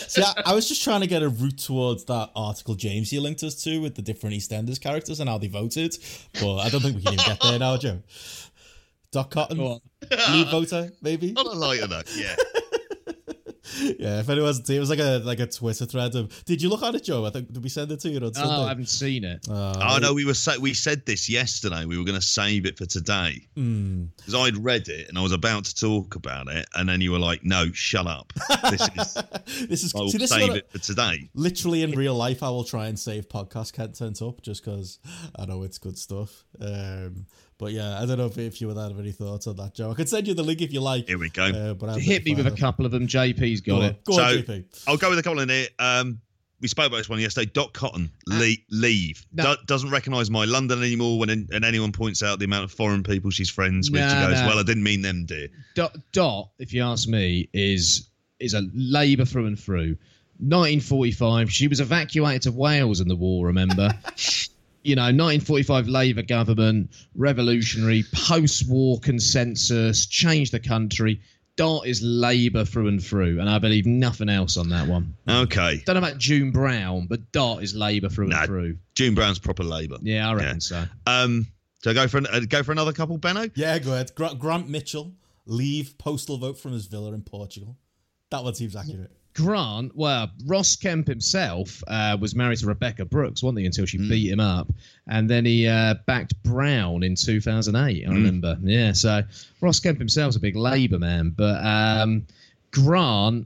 [0.07, 3.21] See, I, I was just trying to get a route towards that article James you
[3.21, 5.97] linked us to with the different EastEnders characters and how they voted,
[6.39, 8.01] but I don't think we can even get there now, Joe.
[9.11, 9.81] Dot Cotton, Go on.
[10.33, 11.33] lead voter, maybe.
[11.35, 12.35] On a lighter note, yeah.
[13.99, 16.45] Yeah, if anyone's it was like a like a Twitter thread of.
[16.45, 17.25] Did you look at it, Joe?
[17.25, 18.53] I think did we send it to you on Sunday?
[18.55, 19.45] oh, I haven't seen it.
[19.49, 21.85] Oh no, we were sa- we said this yesterday.
[21.85, 24.05] We were going to save it for today Hmm.
[24.17, 27.11] because I'd read it and I was about to talk about it, and then you
[27.11, 28.31] were like, "No, shut up.
[28.71, 31.81] This is this is I will see, this save what I- it for today." literally
[31.83, 32.43] in real life.
[32.43, 34.99] I will try and save podcast Can't content up just because
[35.37, 36.43] I know it's good stuff.
[36.61, 37.25] Um,
[37.57, 39.91] but yeah, I don't know if, if you would have any thoughts on that, Joe.
[39.91, 41.07] I could send you the link if you like.
[41.07, 41.45] Here we go.
[41.45, 43.07] Uh, but I Hit me with a couple of them.
[43.07, 44.03] JP's got Go on, it.
[44.03, 44.83] go on, JP.
[44.87, 45.67] I'll go with a couple in here.
[45.79, 46.19] Um,
[46.61, 47.51] we spoke about this one yesterday.
[47.53, 49.25] Dot Cotton, le- leave.
[49.33, 49.55] No.
[49.55, 51.19] Do- doesn't recognise my London anymore.
[51.19, 54.15] When and anyone points out the amount of foreign people she's friends with, No, she
[54.15, 54.47] goes, no.
[54.47, 58.63] "Well, I didn't mean them, dear." Dot, Dot, if you ask me, is is a
[58.73, 59.97] Labour through and through.
[60.39, 63.47] 1945, she was evacuated to Wales in the war.
[63.47, 63.89] Remember,
[64.85, 71.21] you know, 1945 Labour government, revolutionary, post-war consensus, changed the country.
[71.57, 75.15] Dot is Labour through and through, and I believe nothing else on that one.
[75.27, 78.39] Okay, Don't know about June Brown, but Dot is Labour through Nah.
[78.39, 78.77] and through.
[78.93, 79.97] June Brown's proper Labour.
[80.01, 80.83] Yeah, I reckon so.
[81.07, 81.47] Um,
[81.81, 83.49] so go for an, uh, go for another couple, Benno.
[83.55, 84.11] Yeah, go ahead.
[84.15, 85.13] Grant Mitchell
[85.45, 87.77] leave postal vote from his villa in Portugal.
[88.31, 89.11] That one seems accurate.
[89.35, 93.97] Grant, well, Ross Kemp himself uh, was married to Rebekah Brooks, wasn't he, until she
[93.97, 94.71] beat him up.
[95.07, 98.57] And then he uh, backed Brown in 2008, I remember.
[98.61, 99.23] Yeah, so
[99.59, 101.33] Ross Kemp himself's a big Labour man.
[101.35, 102.25] But um,
[102.71, 103.45] Grant,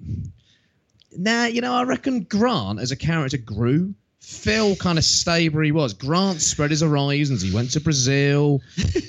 [1.17, 3.95] nah, you know, I reckon Grant as a character grew.
[4.21, 5.93] Phil kind of stayed where he was.
[5.93, 7.41] Grant spread his horizons.
[7.41, 8.61] He went to Brazil.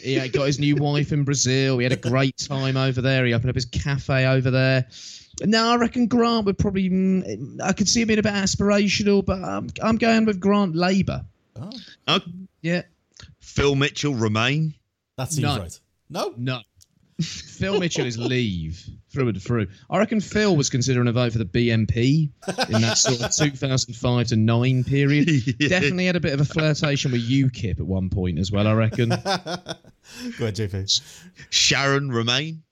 [0.02, 1.76] he uh, got his new wife in Brazil.
[1.76, 3.26] He had a great time over there.
[3.26, 4.86] He opened up his cafe over there.
[5.42, 6.90] No, I reckon Grant would probably.
[6.90, 10.74] mm, I could see him being a bit aspirational, but I'm, I'm going with Grant
[10.74, 11.24] Labour.
[12.07, 12.20] Oh,
[12.62, 12.83] Yeah,
[13.40, 14.74] Phil Mitchell remain.
[15.16, 15.59] That seems No.
[15.59, 15.81] right.
[16.09, 16.35] No?
[16.37, 16.61] no.
[17.20, 19.66] Phil Mitchell is leave through and through.
[19.90, 22.31] I reckon Phil was considering a vote for the BNP
[22.70, 25.29] in that sort of 2005 to 9 period.
[25.61, 25.68] Yeah.
[25.68, 28.72] Definitely had a bit of a flirtation with UKIP at one point as well, I
[28.72, 29.09] reckon.
[29.11, 31.00] Go ahead, JP.
[31.50, 32.62] Sharon remain.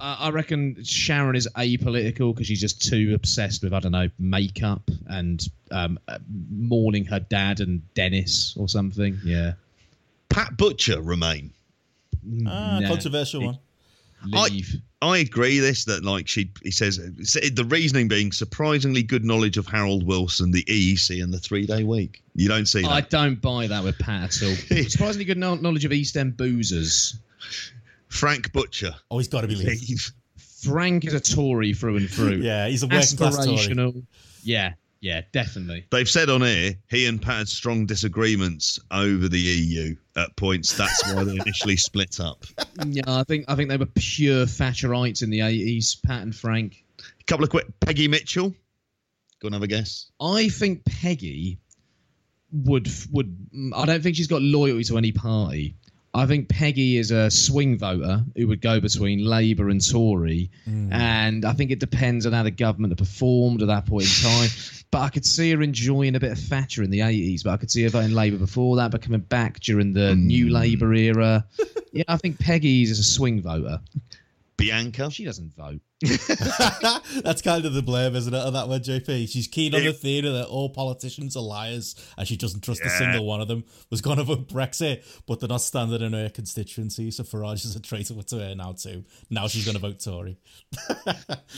[0.00, 4.08] I I reckon Sharon is apolitical because she's just too obsessed with I don't know
[4.18, 9.18] makeup and um, uh, mourning her dad and Dennis or something.
[9.24, 9.52] Yeah,
[10.28, 11.52] Pat Butcher remain.
[12.46, 12.88] Ah, Nah.
[12.88, 13.58] controversial one.
[14.24, 14.76] leave.
[15.02, 19.66] I agree this that like she he says the reasoning being surprisingly good knowledge of
[19.66, 22.22] Harold Wilson, the EEC, and the three day week.
[22.34, 22.90] You don't see that.
[22.90, 24.54] I don't buy that with Pat at all.
[24.88, 27.16] Surprisingly good knowledge of East End boozers.
[28.08, 28.94] Frank Butcher.
[29.10, 29.66] Oh, he's got to be leave.
[29.88, 30.12] Leave.
[30.62, 32.36] Frank is a Tory through and through.
[32.42, 33.58] Yeah, he's a working class Tory.
[33.58, 34.04] aspirational.
[34.42, 35.86] Yeah, yeah, definitely.
[35.90, 40.76] They've said on air he and Pat had strong disagreements over the EU at points.
[40.76, 42.44] That's why they initially split up.
[42.86, 45.94] Yeah, I think I think they were pure Thatcherites in the eighties.
[46.06, 46.84] Pat and Frank.
[47.20, 47.66] A couple of quick.
[47.80, 48.50] Peggy Mitchell.
[49.40, 50.10] Go and have a guess.
[50.20, 51.58] I think Peggy
[52.52, 53.34] would would.
[53.74, 55.74] I don't think she's got loyalty to any party.
[56.16, 60.90] I think Peggy is a swing voter who would go between Labour and Tory, mm.
[60.90, 64.30] and I think it depends on how the government had performed at that point in
[64.30, 64.48] time.
[64.90, 67.58] but I could see her enjoying a bit of Thatcher in the eighties, but I
[67.58, 70.52] could see her voting Labour before that, but coming back during the New mm.
[70.52, 71.46] Labour era.
[71.92, 73.80] yeah, I think Peggy is a swing voter.
[74.56, 75.10] Bianca.
[75.10, 75.80] She doesn't vote.
[77.22, 79.28] That's kind of the blame, isn't it, of that one, JP?
[79.28, 82.90] She's keen on the theory that all politicians are liars and she doesn't trust a
[82.90, 83.64] single one of them.
[83.90, 87.76] Was going to vote Brexit, but they're not standing in her constituency, so Farage is
[87.76, 89.04] a traitor to her now, too.
[89.30, 90.38] Now she's going to vote Tory.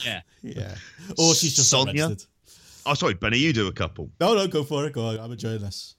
[0.04, 0.20] Yeah.
[0.42, 0.74] Yeah.
[1.16, 2.08] Or she's just Sonia?
[2.08, 2.28] registered.
[2.86, 3.38] Oh, sorry, Benny.
[3.38, 4.10] You do a couple.
[4.20, 4.92] No, no, go for it.
[4.92, 5.18] Go on.
[5.18, 5.96] I'm enjoying this.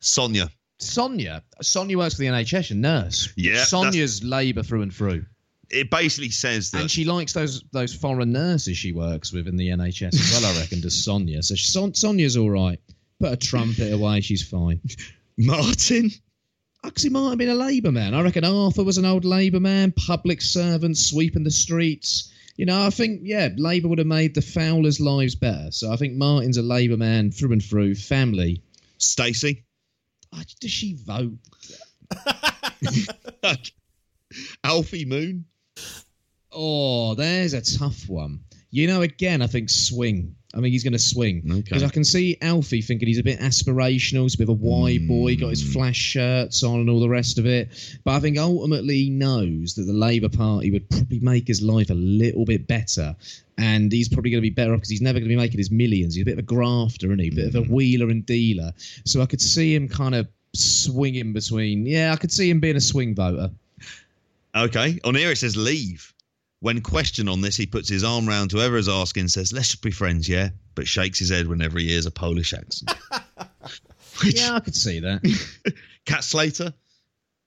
[0.00, 0.48] Sonia.
[0.78, 1.42] Sonia.
[1.62, 3.32] Sonia works for the NHS, a nurse.
[3.36, 5.24] Yeah, Sonia's Labour through and through.
[5.70, 9.56] It basically says that And she likes those those foreign nurses she works with in
[9.56, 11.42] the NHS as well, I reckon, does Sonia.
[11.42, 12.80] So Son- Sonia's all right.
[13.20, 14.80] Put a trumpet away, she's fine.
[15.38, 16.10] Martin.
[16.84, 18.12] Actually, might have been a Labour man.
[18.12, 22.30] I reckon Arthur was an old Labour man, public servant, sweeping the streets.
[22.56, 25.70] You know, I think, yeah, Labour would have made the Fowlers' lives better.
[25.70, 28.62] So I think Martin's a Labour man through and through, family.
[28.98, 29.64] Stacey.
[30.32, 31.38] Oh, does she vote?
[34.64, 35.46] Alfie Moon.
[36.54, 38.40] Oh, there's a tough one.
[38.70, 40.34] You know, again, I think swing.
[40.54, 41.60] I think he's going to swing Okay.
[41.62, 44.22] because I can see Alfie thinking he's a bit aspirational.
[44.22, 45.08] He's a bit of a wide hmm.
[45.08, 47.68] boy, got his flash shirts on and all the rest of it.
[48.04, 51.90] But I think ultimately he knows that the Labour Party would probably make his life
[51.90, 53.16] a little bit better,
[53.58, 55.58] and he's probably going to be better off because he's never going to be making
[55.58, 56.14] his millions.
[56.14, 57.28] He's a bit of a grafter, isn't he?
[57.28, 57.72] A bit of a hmm.
[57.72, 58.72] wheeler and dealer.
[59.04, 61.84] So I could see him kind of swinging between.
[61.86, 63.50] Yeah, I could see him being a swing voter.
[64.54, 65.00] Okay.
[65.04, 66.13] On here it says leave.
[66.64, 69.82] When questioned on this, he puts his arm round whoever is asking, says, "Let's just
[69.82, 72.90] be friends, yeah," but shakes his head whenever he hears a Polish accent.
[74.24, 75.74] Which, Yeah, I could see that.
[76.06, 76.72] Cat Slater.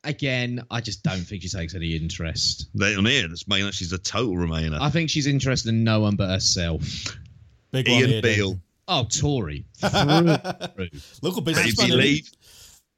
[0.03, 2.67] again, I just don't think she takes any interest.
[2.75, 4.79] They on here, that's making she's a total Remainer.
[4.79, 6.83] I think she's interested in no one but herself.
[7.71, 8.59] Big one Ian here, Dave.
[8.87, 9.65] Oh, Tory.
[9.79, 10.89] Through and through.
[11.23, 11.87] Local Baby businessman.
[11.87, 12.31] isn't leave.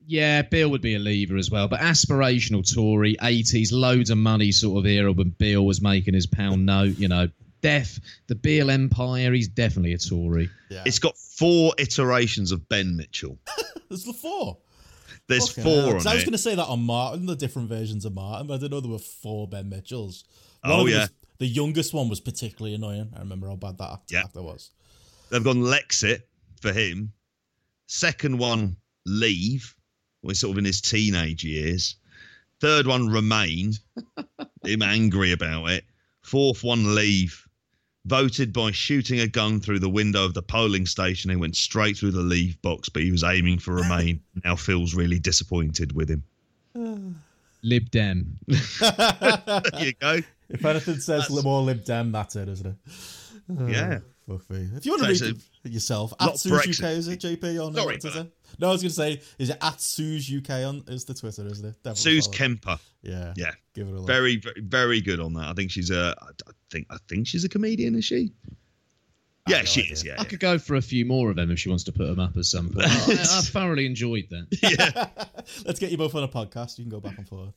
[0.07, 4.51] Yeah, Bill would be a lever as well, but aspirational Tory, 80s, loads of money
[4.51, 7.27] sort of era when Bill was making his pound note, you know.
[7.61, 10.49] Def, the Beale Empire, he's definitely a Tory.
[10.69, 10.83] Yeah.
[10.85, 13.37] It's got four iterations of Ben Mitchell.
[13.89, 14.57] There's the four.
[15.27, 16.07] There's Fucking four hell.
[16.07, 18.57] I was going to say that on Martin, the different versions of Martin, but I
[18.57, 20.23] didn't know there were four Ben Mitchells.
[20.63, 20.99] One Oh, yeah.
[21.01, 21.09] was-
[21.39, 23.11] the youngest one was particularly annoying.
[23.15, 24.23] I remember how bad that act- Yeah.
[24.23, 24.71] actor was.
[25.29, 26.21] They've gone Lexit
[26.61, 27.11] for him.
[27.87, 29.75] Second one, Leave,
[30.21, 31.95] was sort of in his teenage years.
[32.59, 33.73] Third one, Remain,
[34.63, 35.85] him angry about it.
[36.21, 37.47] Fourth one, Leave,
[38.05, 41.29] voted by shooting a gun through the window of the polling station.
[41.29, 44.21] He went straight through the Leave box, but he was aiming for Remain.
[44.43, 46.23] now feels really disappointed with him.
[47.63, 48.37] Lib Dem.
[48.47, 50.21] There you go.
[50.49, 52.75] If anything says more Lib Dem, that's it, isn't it?
[53.73, 53.99] Yeah.
[54.27, 54.69] Fuck me.
[54.75, 56.83] If you want to No, read it yourself, Not at Suze Brexit.
[56.83, 58.27] UK, is it JP on uh, Sorry, Twitter?
[58.49, 58.57] Fella.
[58.59, 61.45] No, I was going to say, is it at Suze UK on is the Twitter,
[61.47, 61.75] isn't it?
[61.83, 62.37] Definitely Suze follow.
[62.37, 62.79] Kemper.
[63.01, 63.33] Yeah.
[63.37, 63.51] Yeah.
[63.73, 64.07] Give it a look.
[64.07, 65.49] Very, very, very good on that.
[65.49, 66.15] I think she's a.
[66.21, 66.87] I think.
[66.89, 67.95] I think she's a comedian.
[67.95, 68.31] Is she?
[69.47, 69.93] Yeah, no she idea.
[69.93, 70.03] is.
[70.03, 70.15] Yeah.
[70.19, 72.19] I could go for a few more of them if she wants to put them
[72.19, 72.85] up at some point.
[72.87, 74.47] I, I thoroughly enjoyed that.
[74.61, 75.07] Yeah,
[75.65, 76.77] let's get you both on a podcast.
[76.77, 77.53] You can go back and forth.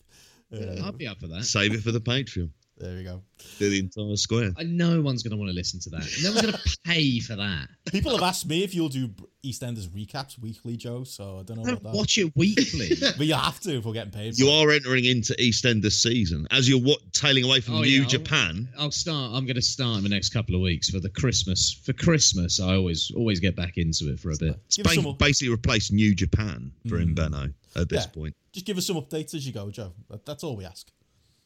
[0.53, 1.45] Uh, I'd be up for that.
[1.45, 2.51] Save it for the Patreon.
[2.83, 3.23] There we go.
[3.59, 4.51] Do the entire square.
[4.57, 6.09] I no one's going to want to listen to that.
[6.23, 7.69] No one's going to pay for that.
[7.91, 9.09] People have asked me if you'll do
[9.45, 11.05] EastEnders recaps weekly, Joe.
[11.05, 11.99] So I don't know I about don't that.
[11.99, 12.91] watch it weekly.
[13.19, 14.35] But you have to if we're getting paid.
[14.37, 14.55] For You it.
[14.65, 18.09] are entering into EastEnders season as you're what tailing away from Oh, New yeah, I'll-
[18.09, 18.69] Japan.
[18.79, 19.33] I'll start.
[19.35, 21.73] I'm going to start in the next couple of weeks for the Christmas.
[21.85, 24.57] For Christmas, I always always get back into it for a bit.
[24.71, 27.15] Give Ba- basically replace New Japan for Hmm.
[27.15, 28.11] Mbeno at this Yeah.
[28.11, 28.37] point.
[28.53, 29.93] just give us some updates as you go, Joe.
[30.27, 30.89] That's all we ask.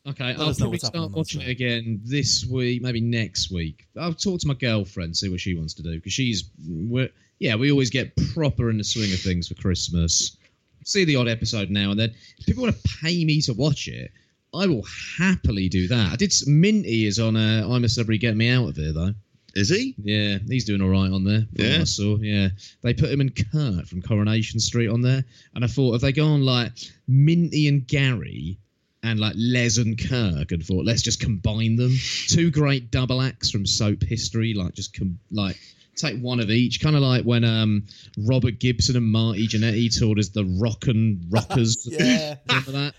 [0.08, 3.50] Okay, Let I'll probably what's happening on start watching it again this week, maybe next
[3.50, 3.88] week.
[3.98, 7.56] I'll talk to my girlfriend, see what she wants to do because she's, we're, yeah,
[7.56, 10.36] we always get proper in the swing of things for Christmas.
[10.84, 12.14] See the odd episode now and then.
[12.38, 14.12] If people want to pay me to watch it,
[14.54, 14.84] I will
[15.18, 16.12] happily do that.
[16.12, 16.32] I did.
[16.46, 19.12] Minty is on uh, I'm a Celebrity, Get Me Out of Here though.
[19.54, 19.94] Is he?
[19.98, 21.46] Yeah, he's doing all right on there.
[21.54, 21.80] Yeah?
[21.80, 22.16] I saw.
[22.18, 22.50] Yeah,
[22.82, 26.12] they put him and Kirk from Coronation Street on there, and I thought if they
[26.12, 26.72] go on like
[27.08, 28.58] Minty and Gary
[29.06, 31.94] and like Les and Kirk, and thought let's just combine them.
[32.28, 35.58] Two great double acts from soap history, like just com- like
[35.96, 37.84] take one of each, kind of like when um
[38.18, 41.88] Robert Gibson and Marty Jannetty toured as the Rock 'n' Rockers.
[41.90, 42.36] Yeah.
[42.48, 42.94] Remember that?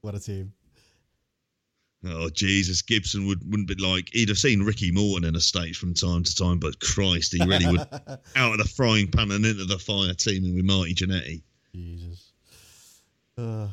[0.00, 0.52] What a team.
[2.04, 5.76] Oh Jesus, Gibson would wouldn't be like he'd have seen Ricky Morton in a stage
[5.76, 7.80] from time to time, but Christ, he really would
[8.36, 11.42] out of the frying pan and into the fire teaming with Marty Jannetty.
[11.74, 12.32] Jesus.
[13.36, 13.68] Uh,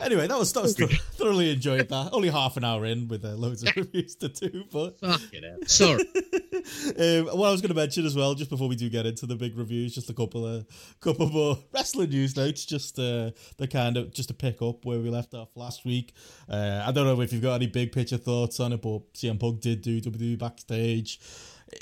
[0.00, 0.76] anyway, that was, that was
[1.16, 2.10] thoroughly enjoyed that.
[2.12, 5.44] Only half an hour in with uh, loads of reviews to do, but Fuck it
[5.44, 5.68] out.
[5.68, 6.00] Sorry.
[7.18, 9.26] um, what I was going to mention as well, just before we do get into
[9.26, 10.66] the big reviews, just a couple of
[11.00, 14.98] couple more wrestling news notes, just uh, the kind of just to pick up where
[14.98, 16.14] we left off last week.
[16.48, 19.38] Uh, I don't know if you've got any big picture thoughts on it, but CM
[19.38, 21.20] Punk did do WWE backstage.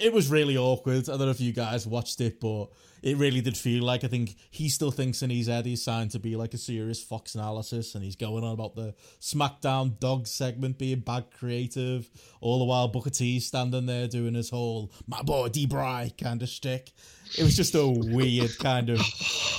[0.00, 1.08] It was really awkward.
[1.08, 2.66] I don't know if you guys watched it, but
[3.02, 6.10] it really did feel like I think he still thinks in his head he's signed
[6.12, 10.26] to be like a serious Fox analysis, and he's going on about the SmackDown dog
[10.26, 12.10] segment being bad creative.
[12.40, 15.66] All the while, Booker T's standing there doing his whole "my boy D.
[15.66, 16.92] Bry" kind of shtick.
[17.38, 19.00] It was just a weird kind of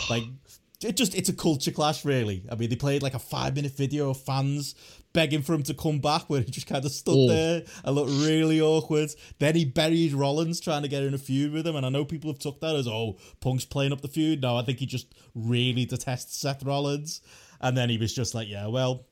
[0.09, 0.23] like
[0.83, 2.45] it just it's a culture clash really.
[2.51, 4.75] I mean, they played like a five minute video of fans
[5.13, 7.27] begging for him to come back, where he just kind of stood Oh.
[7.27, 9.09] there and looked really awkward.
[9.39, 12.05] Then he buried Rollins trying to get in a feud with him, and I know
[12.05, 14.41] people have took that as oh Punk's playing up the feud.
[14.41, 17.21] No, I think he just really detests Seth Rollins,
[17.61, 19.05] and then he was just like, yeah, well,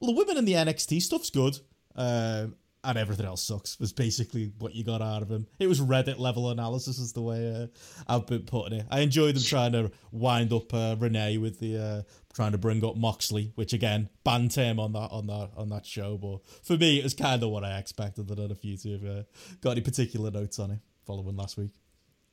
[0.00, 1.58] well, the women in the NXT stuff's good.
[1.94, 5.46] Um, and everything else sucks was basically what you got out of him.
[5.58, 7.66] It was Reddit level analysis, is the way uh,
[8.08, 8.86] I've been putting it.
[8.90, 12.02] I enjoyed them trying to wind up uh, Renee with the uh,
[12.34, 15.86] trying to bring up Moxley, which again banned him on that on that on that
[15.86, 16.16] show.
[16.16, 18.30] But for me, it was kind of what I expected.
[18.30, 19.22] I don't know if you two have uh,
[19.60, 21.72] got any particular notes on it following last week.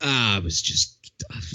[0.02, 0.96] Ah, it was just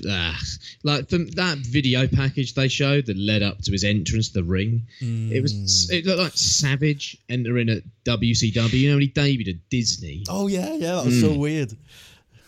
[0.09, 0.39] ah,
[0.83, 4.45] like the, that video package they showed that led up to his entrance to the
[4.45, 4.83] ring.
[5.01, 8.73] It was it looked like Savage entering at WCW.
[8.73, 10.25] You know, when he debuted at Disney.
[10.29, 11.73] Oh yeah, yeah, that was so weird.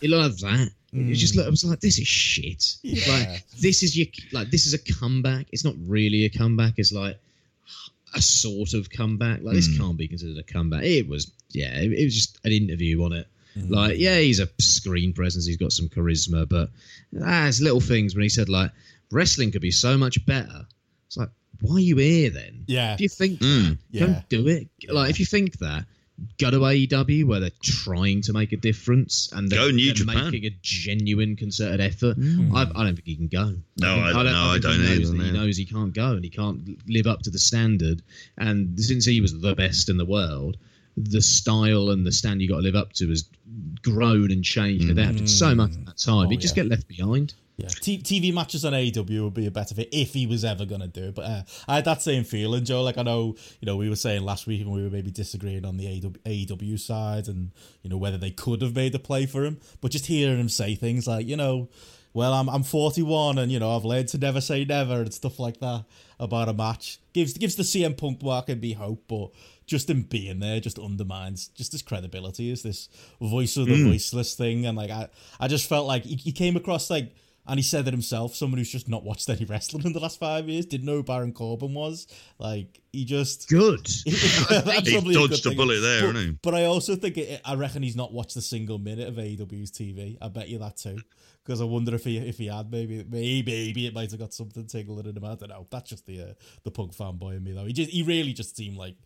[0.00, 0.70] It looked like that.
[0.92, 2.76] It was just looked, I was like, this is shit.
[2.82, 3.12] Yeah.
[3.12, 5.46] Like this is your like this is a comeback.
[5.52, 6.74] It's not really a comeback.
[6.78, 7.18] It's like
[8.14, 9.42] a sort of comeback.
[9.42, 10.84] Like this can't be considered a comeback.
[10.84, 11.78] It was yeah.
[11.78, 13.26] It, it was just an interview on it.
[13.56, 15.46] Like yeah, he's a screen presence.
[15.46, 16.70] He's got some charisma, but
[17.24, 18.70] ah, it's little things when he said like
[19.10, 20.66] wrestling could be so much better.
[21.06, 22.64] It's like why are you here then?
[22.66, 22.94] Yeah.
[22.94, 23.68] If you think Mm.
[23.70, 24.06] that, Yeah.
[24.06, 24.68] don't do it.
[24.88, 25.86] Like if you think that,
[26.38, 29.94] go to AEW where they're trying to make a difference and they're, Go New they're
[29.94, 30.30] Japan.
[30.30, 32.16] making a genuine concerted effort.
[32.18, 33.54] I, I don't think he can go.
[33.80, 36.10] No, I- no, I think don't he knows either, that He knows he can't go
[36.12, 38.02] and he can't live up to the standard.
[38.36, 40.58] And since he was the best in the world,
[40.96, 43.28] the style and the standard you got to live up to has
[43.82, 46.26] grown and changed and adapted so much in that time.
[46.26, 46.62] Oh, He'd just yeah.
[46.62, 47.34] get left behind.
[47.58, 50.66] Yeah, T- TV matches on AEW would be a better fit if he was ever
[50.66, 51.14] going to do it.
[51.14, 52.82] But uh, I had that same feeling, Joe.
[52.82, 55.64] Like I know, you know, we were saying last week, and we were maybe disagreeing
[55.64, 59.24] on the AEW, AEW side, and you know whether they could have made a play
[59.24, 59.58] for him.
[59.80, 61.70] But just hearing him say things like, you know,
[62.12, 65.38] well, I'm I'm 41, and you know I've learned to never say never and stuff
[65.38, 65.84] like that
[66.20, 69.30] about a match gives gives the CM Punk work and be hope, but
[69.66, 72.88] just him being there just undermines just his credibility as this
[73.20, 73.90] voice of the hmm.
[73.90, 75.08] voiceless thing, and like I
[75.40, 77.14] I just felt like he, he came across like
[77.48, 78.34] And he said it himself.
[78.34, 81.02] Someone who's just not watched any wrestling in the last five years didn't know who
[81.02, 82.06] Baron Corbin was.
[82.38, 83.86] Like he just Good.
[84.06, 85.56] That's He a good dodged a thing.
[85.56, 86.38] bullet there, but, didn't he?
[86.42, 89.70] But I also think it, I reckon he's not watched a single minute of AEW's
[89.70, 90.16] TV.
[90.20, 90.98] I bet you that too,
[91.46, 94.34] because I wonder if he if he had maybe maybe maybe it might have got
[94.34, 95.24] something tingling in him.
[95.24, 95.66] I don't know.
[95.70, 96.32] That's just the uh,
[96.64, 97.64] the punk fanboy in me though.
[97.64, 98.96] He just he really just seemed like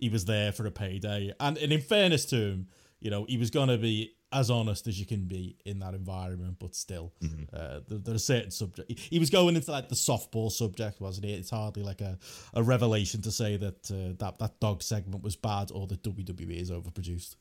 [0.00, 1.32] he was there for a payday.
[1.40, 2.68] And and in fairness to him,
[3.00, 6.56] you know, he was gonna be as honest as you can be in that environment,
[6.58, 7.14] but still,
[7.54, 8.98] uh, there, there are certain subject.
[8.98, 11.32] He was going into like the softball subject, wasn't he?
[11.32, 12.18] It's hardly like a,
[12.52, 16.60] a revelation to say that uh, that that dog segment was bad or that WWE
[16.60, 17.36] is overproduced.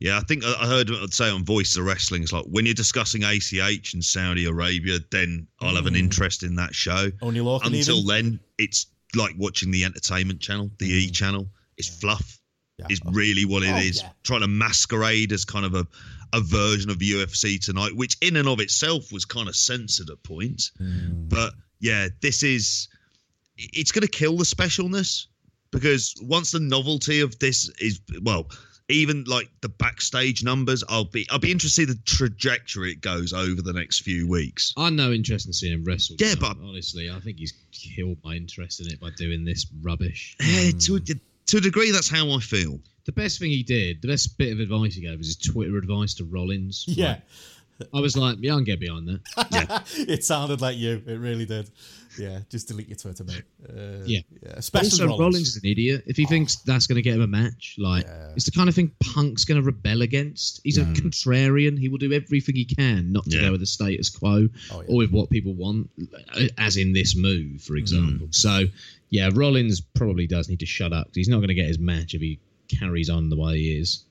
[0.00, 2.74] Yeah, I think I heard I'd say on Voice of Wrestling, it's like when you're
[2.74, 7.10] discussing ACH and Saudi Arabia, then I'll have an interest in that show.
[7.20, 8.06] Only Until even?
[8.06, 11.48] then, it's like watching the entertainment channel, the E channel.
[11.78, 12.38] It's fluff.
[12.78, 12.86] Yeah.
[12.90, 14.00] Is really what it Oh, is.
[14.02, 14.08] yeah.
[14.24, 15.86] Trying to masquerade as kind of a,
[16.32, 20.22] a version of UFC tonight, which in and of itself was kind of censored at
[20.22, 20.72] points.
[20.78, 21.28] Hmm.
[21.28, 22.88] But yeah, this is
[23.58, 25.26] it's going to kill the specialness
[25.70, 28.48] because once the novelty of this is well,
[28.88, 33.32] even like the backstage numbers, I'll be I'll be interested in the trajectory it goes
[33.32, 34.72] over the next few weeks.
[34.76, 36.16] I'm no interest in seeing him wrestle.
[36.18, 40.36] Yeah, but- honestly, I think he's killed my interest in it by doing this rubbish.
[40.40, 42.78] Eh, to a, to a degree, that's how I feel.
[43.04, 45.76] The best thing he did, the best bit of advice he gave was his Twitter
[45.76, 46.84] advice to Rollins.
[46.86, 47.18] Yeah,
[47.80, 49.48] Like, I was like, yeah, I can get behind that.
[49.50, 49.80] Yeah.
[50.12, 51.02] it sounded like you.
[51.04, 51.68] It really did.
[52.18, 53.42] Yeah, just delete your Twitter, mate.
[53.68, 54.20] Uh, Yeah.
[54.42, 54.52] yeah.
[54.56, 55.20] Especially also, Rollins.
[55.20, 55.48] Rollins.
[55.48, 56.04] is an idiot.
[56.06, 58.06] If he thinks that's going to get him a match, like
[58.36, 60.60] it's the kind of thing Punk's going to rebel against.
[60.64, 61.78] He's a contrarian.
[61.78, 63.42] He will do everything he can not to Yeah.
[63.42, 64.86] go with the status quo Oh, yeah.
[64.88, 65.88] or with what people want,
[66.34, 68.28] uh, as in this move, for example.
[68.30, 68.64] So,
[69.10, 71.10] yeah, Rollins probably does need to shut up.
[71.14, 72.38] He's not going to get his match if he
[72.68, 74.04] carries on the way he is.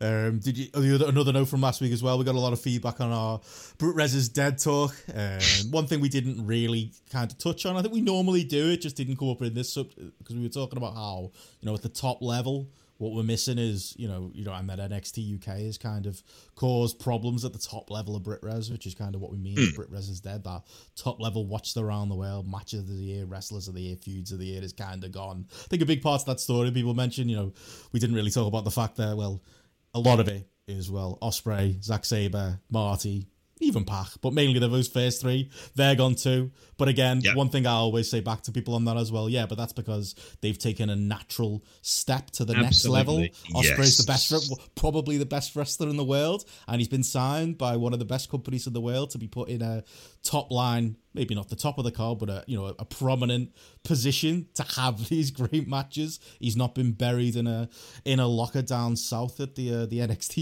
[0.00, 0.68] Um, did you?
[0.74, 2.18] oh, Another note from last week as well.
[2.18, 3.40] We got a lot of feedback on our
[3.78, 4.94] Brit Wres's dead talk.
[5.14, 5.40] Um,
[5.70, 7.76] one thing we didn't really kind of touch on.
[7.76, 8.70] I think we normally do.
[8.70, 11.66] It just didn't come up in this sub because we were talking about how you
[11.66, 12.68] know at the top level.
[12.98, 16.20] What we're missing is, you know, you know, and that NXT UK has kind of
[16.56, 19.38] caused problems at the top level of Brit Wres, which is kind of what we
[19.38, 19.54] mean.
[19.56, 20.42] if Brit Wres is dead.
[20.42, 20.62] That
[20.96, 24.32] top level watched around the world, matches of the year, wrestlers of the year, feuds
[24.32, 25.46] of the year is kind of gone.
[25.48, 27.52] I think a big part of that story people mentioned, you know,
[27.92, 29.40] we didn't really talk about the fact that well,
[29.94, 33.28] a lot of it is well Ospreay, Zack Sabre, Marty,
[33.60, 35.50] even Pac, but mainly the those first three.
[35.74, 36.52] They're gone too.
[36.76, 39.46] But again, one thing I always say back to people on that as well, yeah,
[39.46, 43.18] but that's because they've taken a natural step to the next level.
[43.20, 43.70] Absolutely.
[43.70, 47.76] Ospreay's the best, probably the best wrestler in the world, and he's been signed by
[47.76, 49.82] one of the best companies in the world to be put in a
[50.22, 53.50] top line, maybe not the top of the card, but a you know a prominent
[53.82, 56.20] position to have these great matches.
[56.40, 57.68] He's not been buried in a
[58.04, 60.34] in a locker down south at the uh, the NXT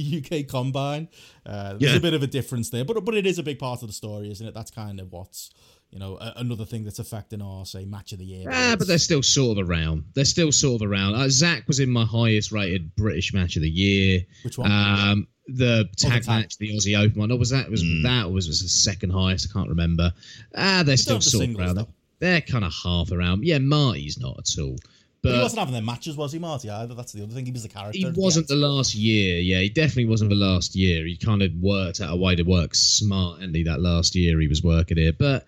[0.42, 1.08] UK Combine.
[1.44, 1.96] Uh, there's Yeah.
[1.96, 3.94] a bit of a difference there, but but it is a big part of the
[3.94, 4.54] story, isn't it?
[4.54, 5.50] That's kind of what's
[5.90, 8.48] you know a, another thing that's affecting our say match of the year.
[8.52, 10.04] Ah, but they're still sort of around.
[10.14, 11.14] They're still sort of around.
[11.14, 14.26] Uh, Zack was in my highest rated British match of the year.
[14.44, 14.70] Which one?
[14.70, 16.26] Um, the tag tag.
[16.26, 17.32] match, the Aussie Open one.
[17.32, 19.48] Or was that was that or was was the second highest?
[19.50, 20.12] I can't remember.
[20.56, 21.86] Ah, they're still have the sort of around.
[22.18, 23.44] They're kind of half around.
[23.44, 24.76] Yeah, Marty's not at all.
[25.22, 26.70] But he wasn't having their matches, was he, Marty?
[26.70, 27.46] Either that's the other thing.
[27.46, 27.98] He was a character.
[27.98, 28.60] he wasn't end.
[28.60, 29.40] the last year.
[29.40, 31.04] Yeah, he definitely wasn't the last year.
[31.04, 34.40] He kind of worked out a way to work smart, and he that last year
[34.40, 35.12] he was working here.
[35.12, 35.44] But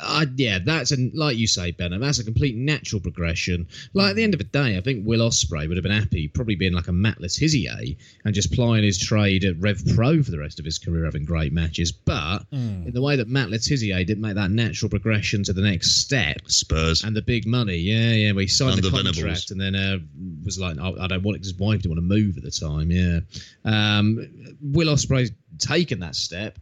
[0.00, 1.98] uh, yeah, that's a like you say, Benno.
[1.98, 3.66] That's a complete natural progression.
[3.94, 6.28] Like at the end of the day, I think Will Ospreay would have been happy,
[6.28, 10.22] probably being like a Matt Le Tissier and just plying his trade at Rev Pro
[10.22, 11.92] for the rest of his career, having great matches.
[11.92, 15.62] But in the way that Matt Le Tissier didn't make that natural progression to the
[15.62, 17.02] next step, Spurs.
[17.04, 18.32] and the big money, yeah, yeah.
[18.32, 19.50] we signed And the the contract Venables.
[19.50, 19.98] and then uh,
[20.44, 21.40] was like, I, I don't want it.
[21.40, 22.90] 'cause His wife didn't want to move at the time.
[22.90, 23.20] Yeah,
[23.64, 26.58] um, Will Ospreay's taken that step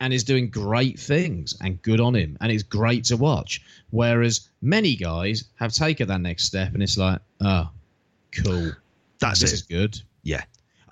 [0.00, 3.62] and is doing great things, and good on him, and it's great to watch.
[3.90, 7.70] Whereas many guys have taken that next step, and it's like, oh,
[8.32, 8.72] cool,
[9.20, 9.54] That's this it.
[9.54, 10.00] is good.
[10.22, 10.42] Yeah.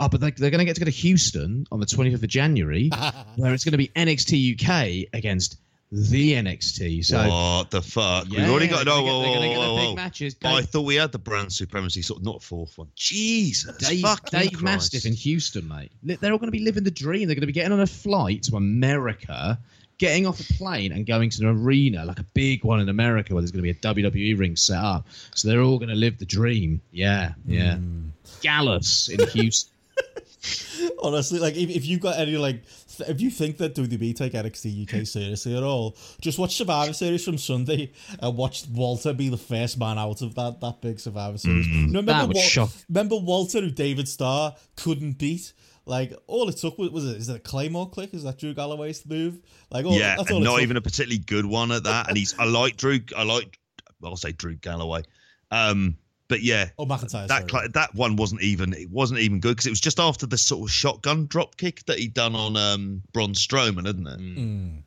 [0.01, 2.29] Oh, but they, they're going to get to go to Houston on the 25th of
[2.29, 2.91] January,
[3.37, 5.59] where it's going to be NXT UK against
[5.97, 7.05] the NXT.
[7.05, 8.27] So what the fuck?
[8.29, 9.03] yeah, We've already they're got no.
[9.03, 9.95] gonna get- Whoa, they're whoa, gonna get the whoa, big whoa.
[9.95, 10.35] matches.
[10.35, 12.89] But I thought we had the brand supremacy, sort of not fourth one.
[12.97, 14.63] Jesus, Dave, fucking Dave Christ.
[14.65, 15.93] Mastiff in Houston, mate.
[16.03, 17.29] They're all going to be living the dream.
[17.29, 19.59] They're going to be getting on a flight to America,
[19.99, 23.33] getting off a plane and going to an arena, like a big one in America,
[23.33, 25.07] where there's going to be a WWE ring set up.
[25.37, 26.81] So they're all going to live the dream.
[26.91, 27.77] Yeah, yeah.
[27.77, 28.09] Hmm.
[28.43, 29.71] Gallus in Houston.
[31.03, 34.33] Honestly, like if, if you've got any like, th- if you think that WWE take
[34.33, 39.29] NXT UK seriously at all, just watch Survivor Series from Sunday and watch Walter be
[39.29, 41.67] the first man out of that that big Survivor Series.
[41.67, 42.71] You know, remember, That would Wal- shock.
[42.89, 45.53] remember Walter, who David Starr couldn't beat
[45.87, 48.15] Like all it took was, was it is it a Claymore kick?
[48.15, 49.41] Is that Drew Galloway's move?
[49.71, 50.63] Like all, yeah, that's and all not took.
[50.63, 52.09] even a particularly good one at that.
[52.09, 53.01] And he's I like Drew.
[53.17, 53.59] I like
[54.03, 55.03] I'll say Drew Galloway.
[55.51, 55.97] Um,
[56.29, 57.29] but yeah, Oh, McIntyre.
[57.29, 57.69] that sorry.
[57.75, 60.69] that one wasn't even it wasn't even good because it was just after the sort
[60.69, 64.19] of shotgun drop kick that he'd done on um Braun Strowman, isn't it?
[64.21, 64.83] Mm.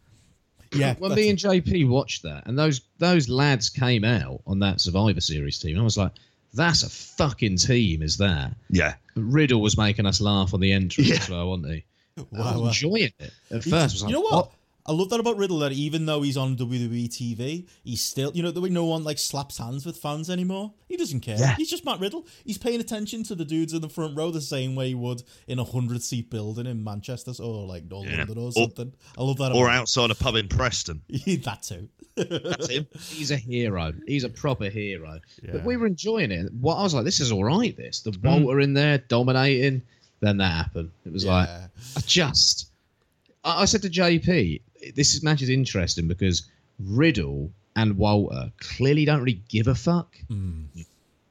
[0.74, 1.44] yeah, when that's me it.
[1.44, 5.80] and JP watched that, and those those lads came out on that Survivor Series team,
[5.80, 6.12] I was like,
[6.54, 11.10] "That's a fucking team, is that?" Yeah, Riddle was making us laugh on the entrance
[11.10, 11.16] Yeah.
[11.18, 11.84] as well, wasn't he?
[12.18, 12.22] I
[12.56, 12.68] was wow.
[12.68, 13.74] enjoying it at He- first.
[13.74, 14.52] I was like, you know what?
[14.88, 18.42] I love that about Riddle that even though he's on WWE TV, he's still, you
[18.42, 20.74] know, the way no one like slaps hands with fans anymore.
[20.88, 21.38] He doesn't care.
[21.38, 21.56] Yeah.
[21.56, 22.26] He's just Matt Riddle.
[22.46, 25.24] He's paying attention to the dudes in the front row the same way he would
[25.48, 28.34] in a hundred seat building in Manchester or like London Yeah.
[28.34, 28.94] or Or- something.
[29.18, 29.52] I love that.
[29.52, 31.02] or about outside a pub in Preston.
[31.10, 31.90] that too.
[32.16, 32.88] That's him.
[33.00, 33.92] He's a hero.
[34.08, 35.20] He's a proper hero.
[35.44, 35.52] Yeah.
[35.52, 36.52] But we were enjoying it.
[36.54, 37.76] What I was like, this is all right.
[37.76, 38.64] This the Walter mm.
[38.64, 39.82] in there dominating.
[40.20, 40.92] Then that happened.
[41.06, 42.72] It was like I just.
[43.44, 44.62] I I said to JP,
[44.96, 46.44] this is- match is interesting because
[46.80, 50.16] Riddle and Walter clearly don't really give a fuck.
[50.28, 50.64] Hmm.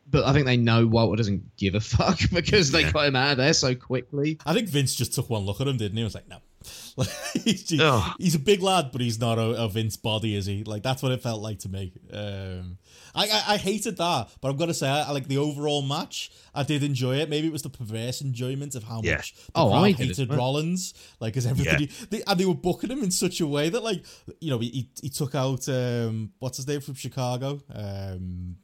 [0.08, 3.32] But I think they know Walter doesn't give a fuck because they got him out
[3.32, 4.38] of there so quickly.
[4.46, 6.00] I think Vince just took one look at him, didn't he?
[6.00, 6.38] He was like, no.
[6.96, 7.08] Like,
[7.44, 8.14] he's, he- Ugh.
[8.18, 10.64] he's a big lad, but he's not a, a Vince body, is he?
[10.64, 11.92] Like that's what it felt like to me.
[12.12, 12.78] Um,
[13.16, 15.82] I, I I hated that, but I've got to say, I, I like the overall
[15.82, 16.30] match.
[16.54, 17.28] I did enjoy it.
[17.28, 19.16] Maybe it was the perverse enjoyment of how Yeah.
[19.16, 20.38] much the Oh, crowd I hated well.
[20.38, 20.94] Rollins.
[21.20, 24.04] Like, because everybody they, and they were booking him in such a way that, like,
[24.40, 27.60] you know, he he took out um, what's his name from Chicago.
[27.74, 28.56] Um,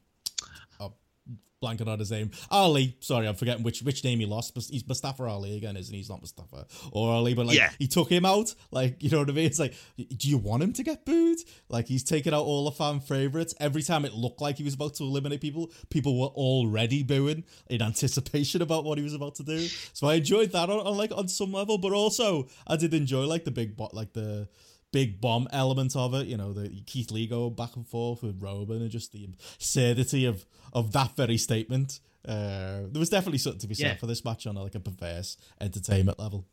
[1.63, 2.31] blanking on his name.
[2.51, 2.97] Ali.
[2.99, 4.53] Sorry, I'm forgetting which which name he lost.
[4.53, 5.99] But he's Mustafa Ali again, isn't he?
[5.99, 7.71] He's not Mustafa or Ali, but like Yeah.
[7.79, 8.53] he took him out.
[8.71, 9.45] Like you know what I mean?
[9.45, 11.39] It's like, do you want him to get booed?
[11.69, 13.55] Like he's taken out all the fan favorites.
[13.59, 17.45] Every time it looked like he was about to eliminate people, people were already booing
[17.69, 19.67] in anticipation about what he was about to do.
[19.93, 23.25] So I enjoyed that on, on like on some level, but also I did enjoy
[23.25, 24.49] like the big bot, like the
[24.93, 26.27] big bomb element of it.
[26.27, 30.25] You know, the Keith Lee go back and forth with Roman and just the absurdity
[30.25, 31.99] of of that very statement.
[32.25, 33.95] Uh, there was definitely something to be said Yeah.
[33.95, 36.45] for this match on like a perverse entertainment level.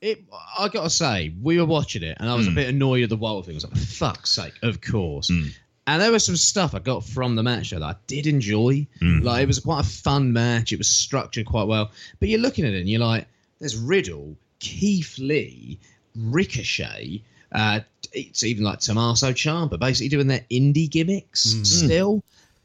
[0.00, 0.24] It,
[0.58, 2.56] I gotta say, we were watching it, and I was a hmm.
[2.56, 3.54] bit annoyed at the Walter thing.
[3.54, 5.28] I was like, for fuck's sake, of course.
[5.28, 5.48] Hmm.
[5.86, 8.88] And there was some stuff I got from the match that I did enjoy.
[8.98, 9.20] Hmm.
[9.20, 10.72] Like it was quite a fun match.
[10.72, 11.92] It was structured quite well.
[12.18, 13.28] But you're looking at it, and you're like,
[13.60, 15.78] there's Riddle, Keith Lee,
[16.14, 17.22] Ricochet.
[17.52, 17.80] Uh,
[18.12, 22.22] it's even like Tommaso Ciampa, basically doing their indie gimmicks still.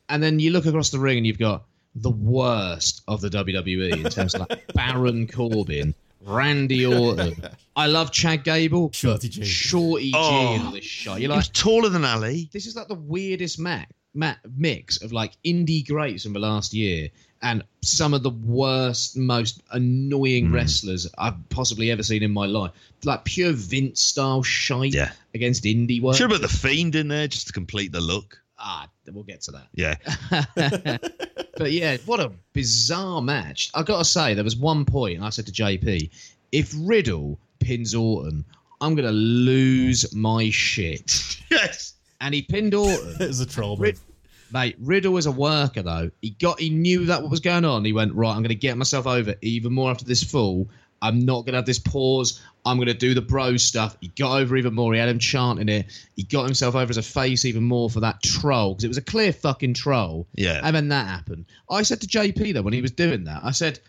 [0.09, 1.63] And then you look across the ring, and you've got
[1.95, 5.93] the worst of the WWE in terms of like Baron Corbin,
[6.25, 7.35] Randy Orton.
[7.75, 8.91] I love Chad Gable.
[8.93, 9.43] Shorty but G.
[9.45, 10.55] Shorty G Oh.
[10.67, 11.19] in this shot.
[11.21, 12.49] You're like, was taller than Ali.
[12.53, 16.73] this is like the weirdest ma- ma- mix of like indie greats from the last
[16.73, 17.09] year
[17.41, 20.53] and some of the worst, most annoying Hmm.
[20.53, 22.71] wrestlers I've possibly ever seen in my life.
[23.03, 25.11] Like pure Vince style shite Yeah.
[25.33, 26.15] against indie work.
[26.17, 28.39] Should have put the fiend in there just to complete the look.
[28.59, 29.67] Ah, we'll get to that.
[29.73, 29.95] Yeah,
[31.57, 33.71] But yeah, what a bizarre match.
[33.73, 36.09] I got to say, there was one point I said to JP,
[36.51, 38.45] if Riddle pins Orton,
[38.79, 41.37] I'm going to lose my shit.
[41.51, 41.93] yes.
[42.19, 43.15] And he pinned Orton.
[43.19, 44.03] It was a troll Rid- move.
[44.53, 46.11] Mate, Riddle was a worker though.
[46.21, 47.85] He got, he knew that what was going on.
[47.85, 48.31] He went right.
[48.31, 50.69] I'm going to get myself over even more after this fall.
[51.01, 52.41] I'm not going to have this pause.
[52.63, 53.97] I'm going to do the bro stuff.
[54.01, 54.93] He got over even more.
[54.93, 55.87] He had him chanting it.
[56.15, 58.97] He got himself over as a face even more for that troll because it was
[58.97, 60.27] a clear fucking troll.
[60.35, 60.61] Yeah.
[60.63, 61.45] And then that happened.
[61.69, 63.79] I said to JP though when he was doing that, I said,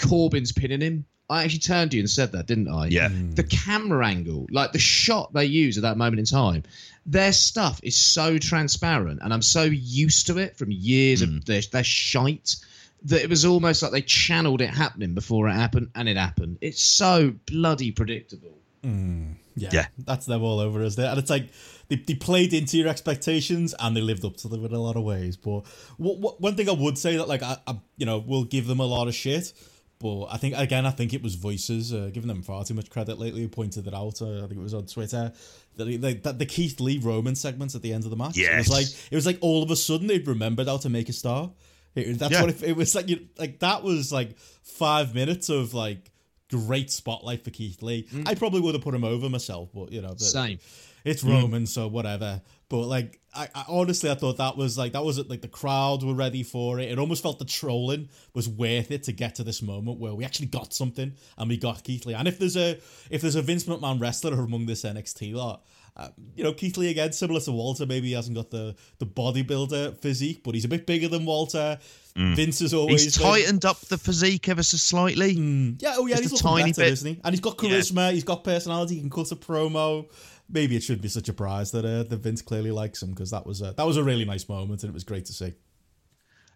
[0.00, 1.04] Corbin's pinning him.
[1.28, 2.86] I actually turned to you and said that, didn't I?
[2.86, 3.08] Yeah.
[3.08, 3.32] Hmm.
[3.32, 6.62] The camera angle, like the shot they use at that moment in time,
[7.04, 11.38] their stuff is so transparent, and I'm so used to it from years of hmm.
[11.40, 12.56] their, their shite
[13.04, 16.58] that it was almost like they channeled it happening before it happened, and it happened.
[16.60, 18.56] It's so bloody predictable.
[18.82, 19.32] Hmm.
[19.56, 19.86] Yeah, Yeah.
[19.98, 21.08] that's them all over, isn't it?
[21.08, 21.48] And it's like
[21.88, 24.96] they, they played into your expectations and they lived up to them in a lot
[24.96, 25.36] of ways.
[25.36, 25.62] But
[25.96, 28.66] what, what, one thing I would say that like I, I you know will give
[28.66, 29.52] them a lot of shit.
[29.98, 32.90] But I think again, I think it was voices uh, giving them far too much
[32.90, 33.40] credit lately.
[33.42, 34.20] Who pointed it out?
[34.20, 35.32] Uh, I think it was on Twitter
[35.76, 38.36] that, they- they- the Keith Lee Roman segments at the end of the match.
[38.36, 41.08] it was like it was like all of a sudden they'd remembered how to make
[41.08, 41.50] a star.
[41.94, 42.42] It- that's Yeah.
[42.42, 43.08] what it, it was like.
[43.08, 46.10] You, like that was like five minutes of like
[46.50, 48.06] great spotlight for Keith Lee.
[48.26, 50.58] I probably would have put him over myself, but you know, the- Same.
[51.06, 51.30] It's mm.
[51.30, 52.42] Roman, so whatever.
[52.68, 56.02] But like, I, I honestly, I thought that was like that was like the crowd
[56.02, 56.90] were ready for it.
[56.90, 60.24] It almost felt the trolling was worth it to get to this moment where we
[60.24, 62.14] actually got something and we got Keith Lee.
[62.14, 62.78] And if there's a
[63.08, 65.64] if there's a Vince McMahon wrestler among this NXT lot.
[65.98, 67.86] Uh, you know, Keith Lee again, similar to Walter.
[67.86, 71.78] Maybe he hasn't got the the bodybuilder physique, but he's a bit bigger than Walter.
[72.14, 72.36] Mm.
[72.36, 75.36] Vince is always He's been- tightened up the physique ever so slightly.
[75.36, 75.80] Mm.
[75.80, 76.92] Yeah, oh yeah, Just he's a tiny better, bit.
[76.92, 77.20] isn't he?
[77.24, 80.06] And he's got charisma, he's got personality, he can cut a promo.
[80.48, 83.30] Maybe it shouldn't be such a prize that uh, that Vince clearly likes him because
[83.30, 85.54] that was a, that was a really nice moment and it was great to see.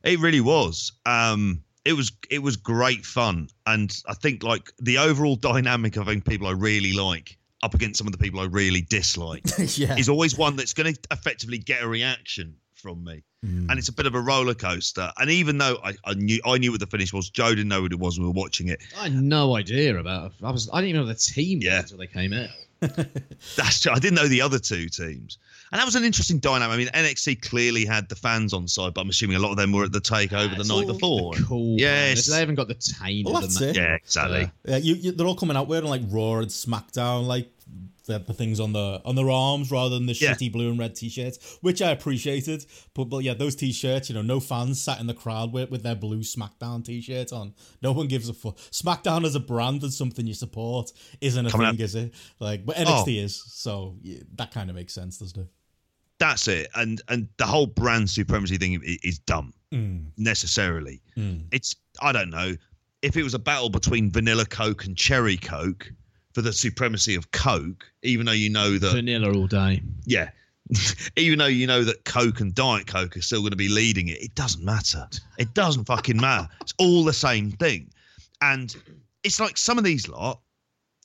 [0.03, 0.93] It really was.
[1.05, 6.07] Um, it was it was great fun, and I think like the overall dynamic of
[6.07, 9.45] having people I really like up against some of the people I really dislike
[9.77, 13.89] yeah, is always one that's going to effectively get a reaction from me, and it's
[13.89, 15.11] a bit of a roller coaster.
[15.19, 17.83] And even though I, I knew I knew what the finish was, Joe didn't know
[17.83, 18.19] what it was.
[18.19, 18.81] when We were watching it.
[18.99, 20.33] I had no idea about.
[20.43, 20.71] I was.
[20.73, 21.81] I didn't even know the team Yeah.
[21.81, 22.49] until they came out.
[22.81, 23.93] That's true.
[23.93, 25.39] I didn't know the other two teams,
[25.71, 26.75] and that was an interesting dynamic.
[26.75, 29.59] I mean, NXT clearly had the fans on side, but I'm assuming a lot of
[29.59, 31.35] them were at the takeover the night before.
[31.35, 31.79] the Cool.
[31.79, 32.27] Yes.
[32.27, 33.27] They haven't got the taint.
[33.27, 33.77] Well, of that's it.
[33.77, 34.51] Yeah, exactly.
[34.65, 34.73] Yeah.
[34.73, 37.49] yeah, you, you, they're all coming out wearing like Raw and SmackDown, like
[38.11, 40.35] the, the things on the on their arms rather than the Yeah.
[40.35, 42.67] shitty blue and red t-shirts, which I appreciated.
[42.95, 45.83] But but yeah, those t-shirts, you know, no fans sat in the crowd with, with
[45.83, 47.55] their blue SmackDown t-shirts on.
[47.83, 48.57] No one gives a fuck.
[48.71, 52.15] SmackDown as a brand and something you support isn't a Coming thing, up- is it?
[52.41, 55.49] Like, but NXT is, so yeah, that kind of makes sense, doesn't it?
[56.19, 56.69] That's it.
[56.75, 60.07] And and the whole brand supremacy thing is dumb Mm.
[60.19, 61.01] necessarily.
[61.53, 62.55] It's I don't know
[63.03, 65.91] if it was a battle between vanilla Coke and cherry Coke
[66.33, 69.83] for the supremacy of Coke, even though you know that vanilla all day.
[70.05, 70.31] yeah.
[71.17, 74.07] Even though you know that Coke and Diet Coke are still going to be leading
[74.07, 75.09] it, it doesn't matter.
[75.37, 76.49] It doesn't fucking matter.
[76.61, 77.91] It's all the same thing.
[78.41, 78.75] And
[79.25, 80.41] it's like some of these lot,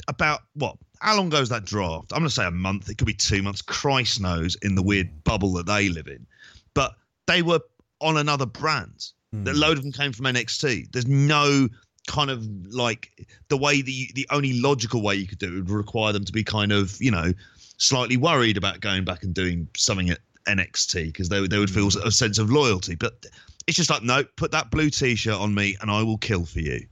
[0.07, 0.77] about what?
[0.99, 2.11] How long goes that draft?
[2.13, 2.89] I'm going to say a month.
[2.89, 3.61] It could be two months.
[3.61, 6.25] Christ knows in the weird bubble that they live in.
[6.73, 6.95] But
[7.27, 7.59] they were
[8.01, 9.07] on another brand.
[9.31, 9.47] Hmm.
[9.47, 10.91] A load of them came from NXT.
[10.91, 11.67] There's no
[12.07, 15.69] kind of like the way the the only logical way you could do it would
[15.69, 17.33] require them to be kind of you know
[17.77, 21.87] slightly worried about going back and doing something at NXT because they they would feel
[21.87, 22.95] a sense of loyalty.
[22.95, 23.25] But
[23.67, 26.59] it's just like no, put that blue t-shirt on me and I will kill for
[26.59, 26.85] you.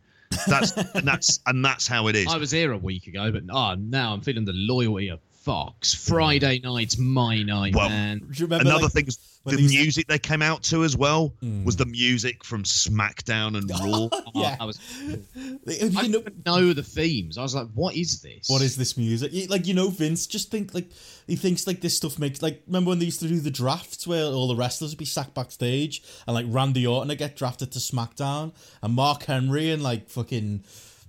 [0.47, 2.28] That's and that's and that's how it is.
[2.30, 5.94] I was here a week ago, but oh, now I'm feeling the loyalty of Fox.
[5.94, 8.20] Friday night's my night, Well, man.
[8.20, 10.86] Do you remember, Another like, thing is the they used music they came out to
[10.86, 11.66] as well hmm.
[11.66, 14.08] was the music from SmackDown and Raw.
[14.10, 14.56] Oh, yeah.
[14.58, 14.80] I was.
[15.66, 17.38] They- I you know, didn't know the themes.
[17.38, 18.48] I was like, "What is this?
[18.48, 19.50] what is this music?
[19.50, 20.89] Like you know, Vince just think like
[21.28, 24.08] he thinks like this stuff makes like remember when they used to do the drafts
[24.08, 27.74] where all the wrestlers would be sacked backstage and like Randy Orton would get drafted
[27.74, 30.64] to SmackDown and Mark Henry and like fucking.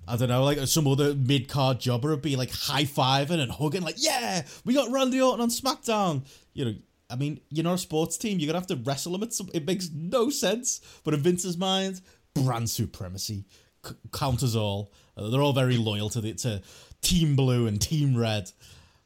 [0.07, 3.51] I don't know, like some other mid card jobber would be like high fiving and
[3.51, 6.23] hugging, like, yeah, we got Randy Orton on SmackDown.
[6.53, 6.75] You know,
[7.11, 8.39] I mean, you're not a sports team.
[8.39, 9.23] You're going to have to wrestle him.
[9.23, 10.81] At some, it makes no sense.
[11.05, 12.01] But in Vince's mind,
[12.35, 13.45] brand supremacy
[13.87, 14.93] c- counters all.
[15.17, 16.63] Uh, they're all very loyal to the to
[17.03, 18.51] Team Blue and Team Red.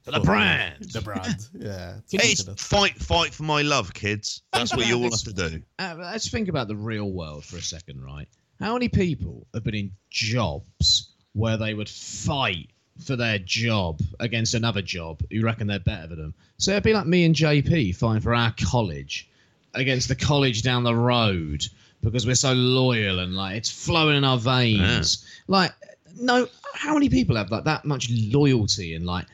[0.05, 0.85] the brand?
[0.93, 1.97] The brand, yeah.
[2.13, 4.43] It's fight, fight for my love, kids.
[4.53, 5.63] That's what you all have to do.
[5.79, 8.29] Uh, let's think about the real world for a second, right?
[8.61, 12.71] How many people have been in jobs where they would fight
[13.05, 16.35] for their job against another job who reckon they're better than them?
[16.57, 19.29] So it'd be like me and JP fighting for our college
[19.75, 21.65] against the college down the road
[22.03, 25.25] because we're so loyal and like it's flowing in our veins.
[25.47, 25.73] Like,
[26.21, 29.27] no, how many people have like that much loyalty and like,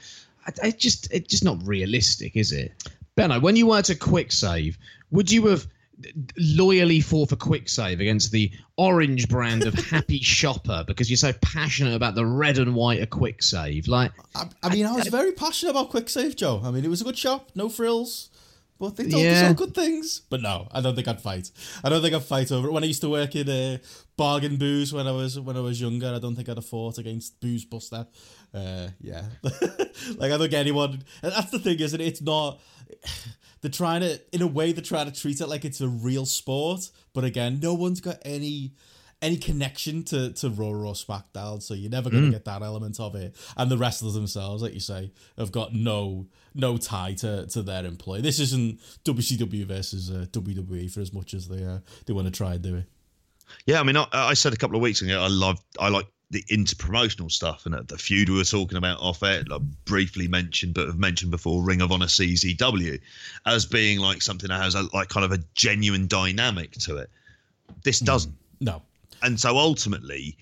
[0.62, 2.72] it just it's just not realistic, is it?
[3.14, 4.76] Benno, when you were to Kwik Save,
[5.10, 5.66] would you have
[6.36, 11.32] loyally fought for Kwik Save against the orange brand of Happy Shopper because you're so
[11.40, 13.88] passionate about the red and white of Kwik Save?
[13.88, 16.60] Like, I, I mean, I was very passionate about Kwik Save, Joe.
[16.64, 18.30] I mean, it was a good shop, no frills,
[18.78, 19.48] but they told us Yeah.
[19.48, 20.22] all good things.
[20.28, 21.50] But no, I don't think I'd fight.
[21.84, 22.72] I don't think I'd fight over it.
[22.72, 23.78] When I used to work in uh,
[24.16, 26.98] bargain booze when I was when I was younger, I don't think I'd have fought
[26.98, 28.06] against Booze Buster.
[28.52, 31.02] Uh, yeah, like I don't get anyone.
[31.22, 32.04] and That's the thing, isn't it?
[32.06, 32.60] It's not.
[33.64, 36.26] They're trying to, in a way, they're trying to treat it like it's a real
[36.26, 36.90] sport.
[37.14, 38.72] But again, no one's got any
[39.22, 43.00] any connection to to Raw or SmackDown, so you're never going to get that element
[43.00, 43.34] of it.
[43.56, 47.86] And the wrestlers themselves, like you say, have got no no tie to, to their
[47.86, 48.20] employee.
[48.20, 52.32] This isn't WCW versus uh, WWE for as much as they uh, they want to
[52.32, 52.84] try and do it.
[53.64, 56.06] Yeah, I mean, I, I said a couple of weeks ago, I love, I like
[56.30, 60.74] the interpromotional stuff and the feud we were talking about off air, like briefly mentioned,
[60.74, 63.00] but have mentioned before, Ring of Honor CZW,
[63.46, 67.10] as being like something that has a like kind of a genuine dynamic to it.
[67.82, 68.82] This doesn't, No,
[69.22, 70.36] and so ultimately,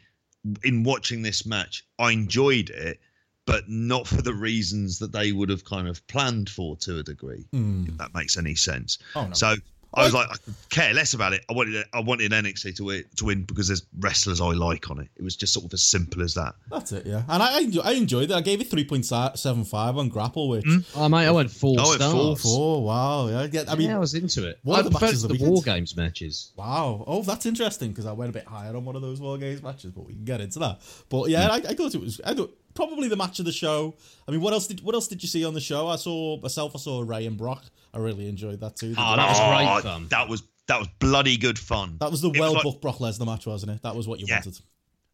[0.64, 3.00] in watching this match, I enjoyed it,
[3.44, 7.02] but not for the reasons that they would have kind of planned for to a
[7.02, 7.44] degree.
[7.88, 8.98] If that makes any sense.
[9.12, 9.18] Hmm.
[9.18, 9.34] Oh, no.
[9.34, 9.56] So
[9.94, 10.36] I was like, I
[10.70, 11.44] care less about it.
[11.50, 14.98] I wanted I wanted NXT to win, to win because there's wrestlers I like on
[15.00, 15.08] it.
[15.16, 16.54] It was just sort of as simple as that.
[16.70, 17.22] That's it, yeah.
[17.28, 18.34] And I I, enjoyed it.
[18.34, 20.78] I gave it three point seven five on GRAPPL, which hmm?
[20.96, 22.12] Oh mate, I went four I went stars.
[22.12, 22.36] four.
[22.36, 22.84] four.
[22.84, 23.48] Wow, yeah.
[23.50, 24.58] yeah I mean, yeah, I was into it.
[24.62, 25.62] one I of the preferred matches the the War.
[25.62, 26.52] Games matches.
[26.56, 27.04] Wow.
[27.06, 29.62] Oh, that's interesting because I went a bit higher on one of those War Games
[29.62, 30.80] matches, but we can get into that.
[31.08, 31.66] But yeah, hmm.
[31.66, 32.20] I, I thought it was.
[32.24, 33.94] I thought probably the match of the show.
[34.26, 35.88] I mean, what else did what else did you see on the show?
[35.88, 36.72] I saw myself.
[36.74, 37.64] I saw Rey and Brock.
[37.94, 38.94] I really enjoyed that too.
[38.96, 40.08] Oh, that was great Oh, fun.
[40.08, 41.96] That was that was bloody good fun.
[42.00, 43.82] That was the It well like- booked Brock Lesnar match, wasn't it?
[43.82, 44.36] That was what you Yeah.
[44.36, 44.58] wanted.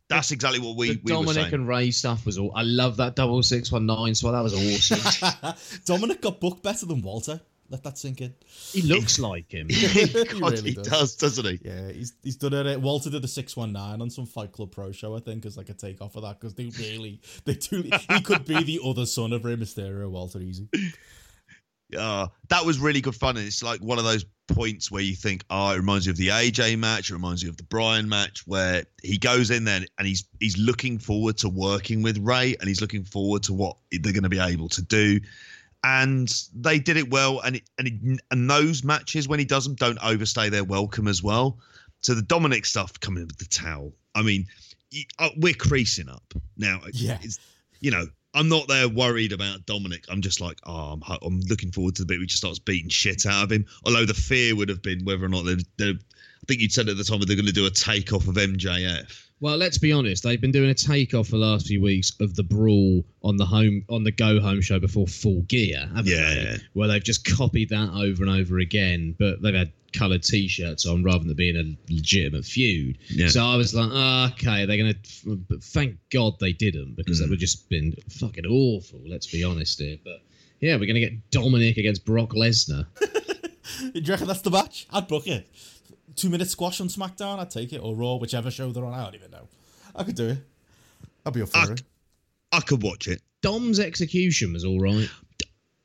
[0.08, 1.54] that's exactly what we, the we were Dominic saying.
[1.54, 2.52] and Rey stuff was all.
[2.54, 4.14] I love that double six one nine.
[4.14, 5.54] So that was awesome.
[5.84, 7.40] Dominic got booked better than Walter.
[7.70, 8.34] Let that sink in.
[8.72, 9.68] he looks like him.
[9.70, 10.86] he God, really he does.
[10.86, 11.60] does, doesn't he?
[11.62, 12.80] Yeah, he's he's done it.
[12.80, 15.58] Walter did a six one nine on some Fight Club Pro show, I think, as
[15.58, 17.82] like a take off of that because they really they do.
[17.82, 20.68] He could be the other son of Rey Mysterio, Walter Easy.
[21.96, 23.36] Uh, that was really good fun.
[23.36, 26.16] And it's like one of those points where you think, oh, it reminds you of
[26.16, 29.80] the AJ match, it reminds you of the Brian match, where he goes in there
[29.98, 33.76] and he's he's looking forward to working with Rey and he's looking forward to what
[33.90, 35.20] they're going to be able to do.
[35.84, 39.64] And they did it well, and it, and it, and those matches when he does
[39.64, 41.58] them don't overstay their welcome as well.
[42.00, 43.92] So the Dominic stuff coming with the towel.
[44.14, 44.46] I mean,
[45.18, 46.80] uh, we're creasing up now.
[46.92, 47.18] Yeah.
[47.22, 47.38] it's,
[47.80, 48.06] you know,
[48.38, 50.04] I'm not there worried about Dominic.
[50.08, 52.88] I'm just like, oh, I'm, I'm looking forward to the bit we just starts beating
[52.88, 53.66] shit out of him.
[53.84, 55.44] Although the fear would have been whether or not
[55.76, 58.28] they're I think you'd said at the time that they're going to do a takeoff
[58.28, 59.27] of MJF.
[59.40, 60.22] Well, let's be honest.
[60.24, 63.44] They've been doing a takeoff for the last few weeks of the brawl on the
[63.46, 66.34] home on the Go Home show before Full Gear, haven't Yeah.
[66.34, 66.56] they?
[66.72, 71.02] Where they've just copied that over and over again, but they've had coloured T-shirts on
[71.04, 72.98] rather than being a legitimate feud.
[73.08, 73.28] Yeah.
[73.28, 74.94] So I was like, oh, okay, they're gonna.
[75.48, 77.22] But thank God they didn't because Mm.
[77.22, 79.00] that would just been fucking awful.
[79.06, 80.22] Let's be honest here, but.
[80.60, 82.86] Yeah, we're gonna get Dominic against Brock Lesnar.
[83.92, 84.88] Do you reckon that's the match?
[84.90, 85.48] I'd book it.
[86.18, 88.92] Two minute squash on SmackDown, I'd take it, or Raw, whichever show they're on.
[88.92, 89.48] I don't even know.
[89.94, 90.38] I could do it.
[91.24, 91.82] I'd be up for I, it.
[92.52, 93.22] I could watch it.
[93.42, 95.08] Dom's execution was all right.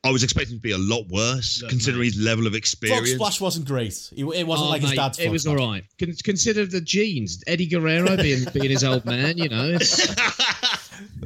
[0.05, 2.13] I was expecting it to be a lot worse, Look, considering mate.
[2.15, 3.11] his level of Frog experience.
[3.11, 3.93] Splash wasn't great.
[4.15, 5.59] It, it wasn't Oh, like his mate, dad's It was Splash.
[5.59, 5.83] all right.
[5.97, 7.41] Con- consider the genes.
[7.47, 9.77] Eddie Guerrero being being his old man, you know.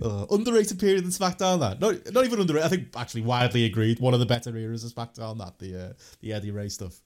[0.02, 1.60] Uh, underrated period in SmackDown.
[1.62, 2.66] That not not even underrated.
[2.66, 4.00] I think actually widely agreed.
[4.00, 5.40] One of the better eras of SmackDown.
[5.40, 7.00] That the uh, the Eddie Rey stuff.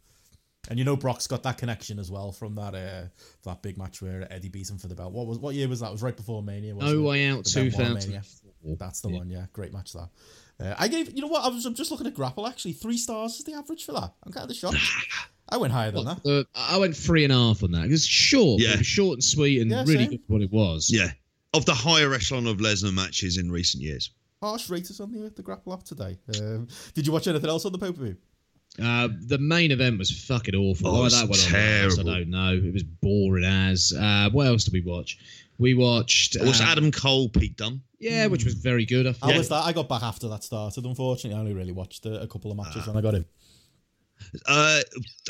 [0.71, 3.03] And you know Brock's got that connection as well from that uh,
[3.43, 5.11] that big match where Eddie beat him for the belt.
[5.11, 5.89] What was what year was that?
[5.89, 6.73] It was right before Mania.
[6.73, 7.03] Wasn't No?
[7.03, 8.09] Way Out The Benoit 2004.
[8.63, 8.77] Mania.
[8.79, 9.29] That's the one.
[9.29, 10.07] Yeah, great match that.
[10.61, 12.95] Uh, I gave you know what I was I'm just looking at GRAPPL actually three
[12.97, 14.13] stars is the average for that.
[14.25, 14.77] I'm kind of shocked.
[15.49, 16.25] I went higher than that.
[16.25, 17.83] uh, I went three and a half on that.
[17.85, 18.61] It was short.
[18.61, 18.71] Yeah.
[18.75, 20.09] It was short and sweet and Yeah, really same.
[20.11, 20.89] good for what it was.
[20.89, 21.11] yeah,
[21.53, 24.11] of the higher echelon of Lesnar matches in recent years.
[24.41, 26.17] Harsh raters on the the GRAPPL app today.
[26.39, 28.15] Um, did you watch anything else on the pay per view?
[28.81, 30.87] Uh, the main event was fucking awful.
[30.87, 31.29] Oh, Why it was that
[31.97, 32.53] went on I don't know.
[32.53, 33.93] It was boring as.
[33.97, 35.17] Uh, what else did we watch?
[35.57, 36.35] We watched.
[36.35, 37.81] It was uh, Adam Cole, Pete Dunne.
[37.99, 39.05] Yeah, which was very good.
[39.05, 39.37] I How thought.
[39.37, 39.63] was that?
[39.63, 40.85] I got back after that started.
[40.85, 43.25] Unfortunately, I only really watched a, a couple of matches when I got in.
[44.47, 44.81] Uh,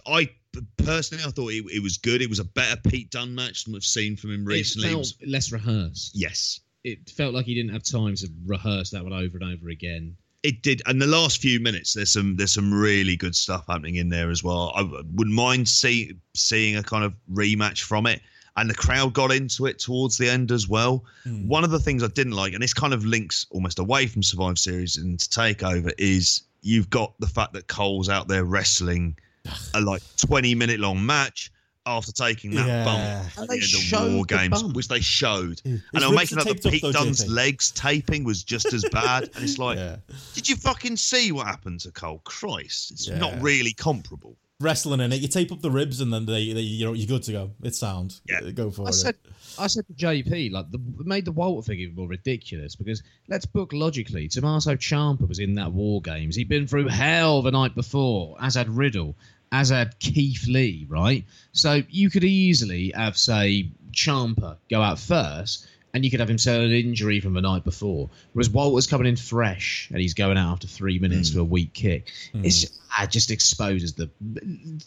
[0.08, 0.30] I
[0.78, 2.22] personally, I thought it, it was good.
[2.22, 4.88] It was a better Pete Dunne match than we've seen from him recently.
[4.88, 6.12] It felt was- less rehearsed.
[6.16, 9.70] yes, It felt like he didn't have time to rehearse that one over and over
[9.70, 10.16] again.
[10.44, 10.82] It did.
[10.86, 14.30] And the last few minutes, there's some there's some really good stuff happening in there
[14.30, 14.74] as well.
[14.76, 18.22] I wouldn't mind see, seeing a kind of rematch from it.
[18.58, 21.06] And the crowd got into it towards the end as well.
[21.24, 21.48] Hmm.
[21.48, 24.24] One of the things I didn't like, and this kind of links almost away from
[24.24, 29.18] Survivor Series into Takeover, is you've got the fact that Cole's out there wrestling
[29.74, 31.52] a like 20 minute long match
[31.86, 32.86] after taking that Yeah.
[32.86, 34.76] bump And at the they end showed of War the Games, bump.
[34.76, 35.62] which they showed.
[35.64, 38.72] His and I'm making up that taped up Pete though, Dunne's legs taping was just
[38.74, 39.30] as bad.
[39.36, 39.98] and it's like, Yeah.
[40.36, 42.20] did you fucking see what happened to Cole?
[42.24, 43.18] Christ, it's Yeah.
[43.18, 44.38] not really comparable.
[44.60, 47.08] Wrestling in it, you tape up the ribs and then they, they you know you're
[47.08, 47.52] good to go.
[47.64, 48.22] It's sound.
[48.30, 48.42] Yeah.
[48.52, 48.94] go for I it.
[48.94, 49.16] said,
[49.58, 53.48] I said to JP, like, the, it made the Walter figure more ridiculous because let's
[53.48, 54.28] book logically.
[54.28, 56.36] Tommaso Ciampa was in that War Games.
[56.36, 59.18] He'd been through hell the night before, as had Riddle,
[59.52, 61.26] as had Keith Lee, right?
[61.52, 65.68] So you could easily have, say, Ciampa go out first.
[65.94, 69.08] And you could have him sell an injury from the night before, whereas Walter's coming
[69.08, 71.36] in fresh and he's going out after three minutes hmm.
[71.36, 72.14] for a weak kick.
[72.32, 72.46] Hmm.
[72.46, 74.10] It's ah, it just exposes the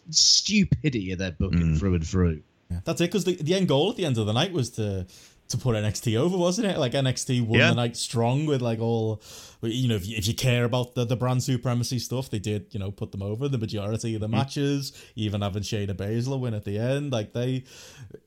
[0.09, 1.75] stupidity of their booking hmm.
[1.75, 2.43] through and through.
[2.71, 4.71] Yeah, That's it, because the, the end goal at the end of the night was
[4.71, 5.07] to
[5.49, 6.79] to put NXT over, wasn't it?
[6.79, 7.71] Like NXT won Yeah.
[7.71, 9.23] the night strong with like all,
[9.63, 12.67] you know, if you, if you care about the, the brand supremacy stuff, they did,
[12.71, 14.33] you know, put them over the majority of the mm.
[14.33, 17.13] matches, even having Shayna Baszler win at the end.
[17.13, 17.65] Like they,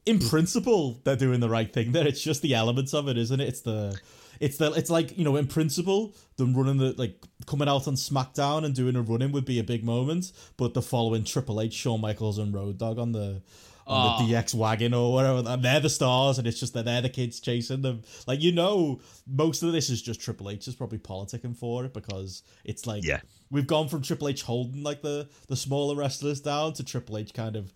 [0.06, 2.08] in principle, they're doing the right thing there.
[2.08, 3.48] It's just the elements of it, isn't it?
[3.48, 4.00] It's the,
[4.40, 7.96] it's the, it's like you know, in principle, them running the like coming out on
[7.96, 11.62] SmackDown and doing a run in would be a big moment, but the following Triple
[11.62, 13.42] H, Shawn Michaels, and Road Dogg on the
[13.88, 14.42] on the ah.
[14.42, 17.40] DX wagon or whatever, and they're the stars, and it's just that they're the kids
[17.40, 18.02] chasing them.
[18.28, 21.94] Like you know, most of this is just Triple H is probably politicking for it
[21.94, 23.22] because it's like Yeah.
[23.50, 27.34] we've gone from Triple H holding like the the smaller wrestlers down to Triple H
[27.34, 27.74] kind of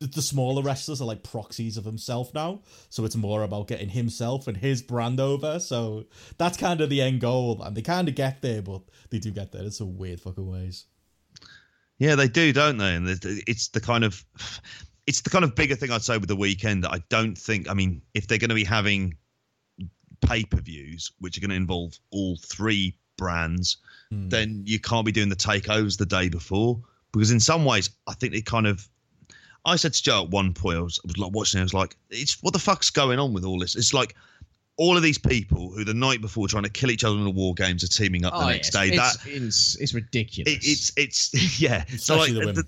[0.00, 2.62] the- the smaller wrestlers are like proxies of himself now.
[2.88, 5.60] So it's more about getting himself and his brand over.
[5.60, 6.06] So
[6.38, 7.62] that's kind of the end goal.
[7.62, 10.44] And they kind of get there, but they do get there in some weird fucking
[10.50, 10.86] ways.
[11.98, 12.96] Yeah, they do, don't they?
[12.96, 13.06] And
[13.46, 14.24] it's the kind of
[15.06, 17.68] it's the kind of bigger thing I'd say with the weekend that I don't think.
[17.68, 19.16] I mean, if they're going to be having
[20.20, 23.78] pay per views, which are going to involve all three brands,
[24.10, 24.28] hmm.
[24.28, 26.80] then you can't be doing the takeovers the day before
[27.12, 28.86] because in some ways I think they kind of.
[29.64, 31.64] I said to Joe at one point, I was, I was like watching, it, I
[31.64, 34.16] was like, "It's what the fuck's going on with all this?" It's like
[34.76, 37.30] all of these people who the night before trying to kill each other in the
[37.30, 38.96] war games are teaming up the Oh, next yes, day.
[38.96, 40.52] That it's, it's, it's ridiculous.
[40.52, 41.84] it, it's it's yeah.
[41.96, 42.64] so like the women.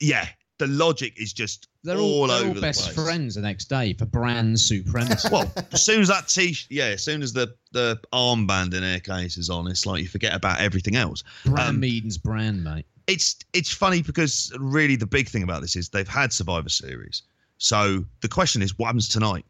[0.00, 0.26] yeah,
[0.58, 2.94] the logic is just they're all, all they're over all the best place.
[2.94, 5.28] friends the next day for brand supremacy.
[5.32, 9.00] Well, as soon as that t yeah, as soon as the the armband in their
[9.00, 11.22] case is on, it's like you forget about everything else.
[11.44, 12.86] brand um, meetings brand, mate.
[13.06, 17.22] It's it's funny because really the big thing about this is they've had Survivor Series.
[17.58, 19.44] So the question is, what happens tonight?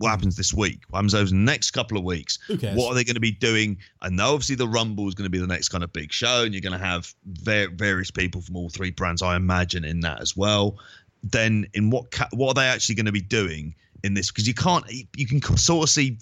[0.00, 0.80] What happens this week?
[0.88, 2.38] What happens over the next couple of weeks?
[2.74, 3.76] What are they going to be doing?
[4.00, 6.44] I know obviously the Rumble is going to be the next kind of big show,
[6.44, 10.00] and you're going to have ver- various people from all three brands, I imagine, in
[10.00, 10.78] that as well.
[11.22, 14.30] Then, in what ca- what are they actually going to be doing in this?
[14.30, 16.16] Because you can't, you can sort of see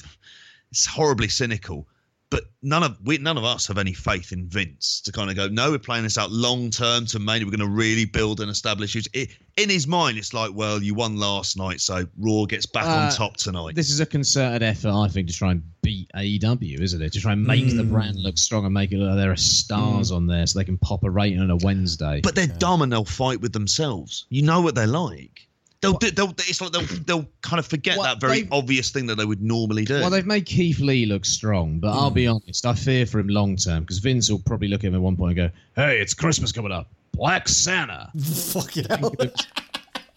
[0.73, 1.87] it's horribly cynical,
[2.31, 5.37] but none of we none of us have any faith in Vince to kind of
[5.37, 8.41] go, no, we're playing this out long term to maybe we're going to really build
[8.41, 9.07] and establish it.
[9.13, 9.31] it.
[9.57, 12.91] In his mind, it's like, well, you won last night, so Raw gets back Uh,
[12.91, 13.75] on top tonight.
[13.75, 17.13] This is a concerted effort, I think, to try and beat AEW, isn't it?
[17.15, 19.37] To try and make the brand look strong and make it look like there are
[19.37, 22.21] stars on there so they can pop a rating on a Wednesday.
[22.23, 24.27] But they're dumb and they'll fight with themselves.
[24.29, 25.48] You know what they're like.
[25.81, 29.07] They'll, do they'll it's like they'll, they'll kind of forget What that very obvious thing
[29.07, 30.01] that they would normally do.
[30.01, 33.29] Well, they've made Keith Lee look strong, but I'll be honest, I fear for him
[33.29, 36.01] long term because Vince will probably look at him at one point and go, "Hey,
[36.01, 39.15] it's Christmas coming up, Black Santa." Fucking hell.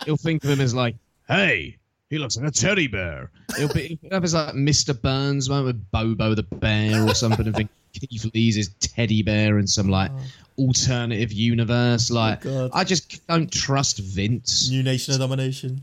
[0.05, 0.95] He'll think of him as like,
[1.27, 1.77] "Hey,
[2.09, 4.99] he looks like a teddy bear." He'll be he'll have his like Mr.
[4.99, 9.59] Burns moment with Bobo the bear or something, and think Keith Lee's his teddy bear
[9.59, 10.21] and some like oh.
[10.67, 12.11] Alternative universe.
[12.11, 12.71] Like, God.
[12.73, 14.69] I just don't trust Vince.
[14.69, 15.81] New Nation of Domination.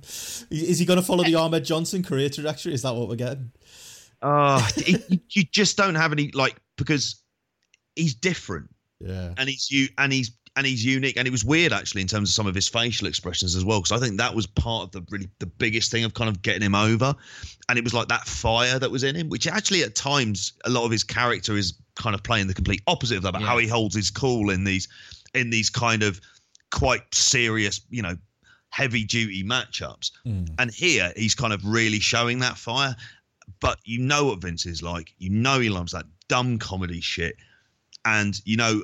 [0.51, 2.73] Is he going to follow the Ahmed Johnson career trajectory?
[2.75, 3.51] Is that what we're getting?
[4.23, 7.23] Uh, it- you- you just don't have any like because
[7.95, 8.69] he's different
[9.01, 9.35] Yeah.
[9.37, 12.31] and he's you and he's and he's unique and it was weird actually in terms
[12.31, 14.91] of some of his facial expressions as well because I think that was part of
[14.93, 17.15] the really the biggest thing of kind of getting him over
[17.69, 20.71] and it was like that fire that was in him which actually at times a
[20.71, 23.59] lot of his character is kind of playing the complete opposite of that about how
[23.59, 24.89] he holds his cool in these
[25.35, 26.21] in these kind of
[26.71, 28.17] quite serious you know
[28.71, 30.13] heavy duty matchups.
[30.25, 30.45] Hmm.
[30.59, 32.97] And here he's kind of really showing that fire.
[33.61, 35.15] But you know what Vince is like.
[35.19, 37.37] You know he loves that dumb comedy shit.
[38.05, 38.83] And you know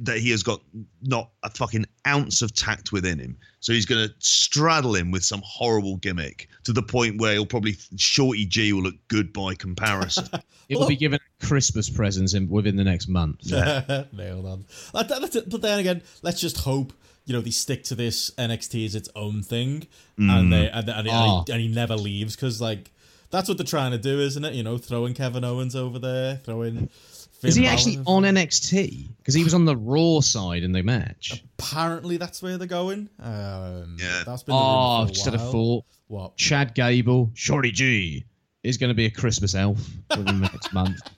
[0.00, 0.60] that he has got
[1.02, 3.36] not a fucking ounce of tact within him.
[3.60, 7.46] So he's going to straddle him with some horrible gimmick to the point where he'll
[7.46, 10.28] probably Shorty G will look good by comparison.
[10.68, 13.38] It will be given Christmas presents in, within the next month.
[13.40, 14.04] Yeah.
[14.12, 14.66] Nailed on.
[14.92, 16.92] That- that- that's- But then again, let's just hope
[17.24, 19.86] you know they stick to this NXT as its own thing,
[20.18, 21.38] and they and, and, Ah.
[21.38, 22.90] and, he, and he never leaves because like
[23.30, 24.52] that's what they're trying to do, isn't it?
[24.54, 26.90] You know, throwing Kevin Owens over there, throwing.
[27.38, 27.72] Finn Is he Balor.
[27.72, 29.08] actually on NXT?
[29.18, 31.44] Because he was on the Raw side in the match.
[31.58, 33.08] Apparently, that's where they're going.
[33.20, 34.22] Um, Yeah.
[34.26, 35.52] that's been the rumor Oh, for a just had a while.
[35.52, 35.84] thought.
[36.08, 36.36] What?
[36.36, 38.24] Chad Gable, Shorty G,
[38.64, 39.78] is going to be a Christmas elf
[40.10, 40.98] within the next month.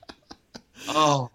[0.87, 1.29] Oh,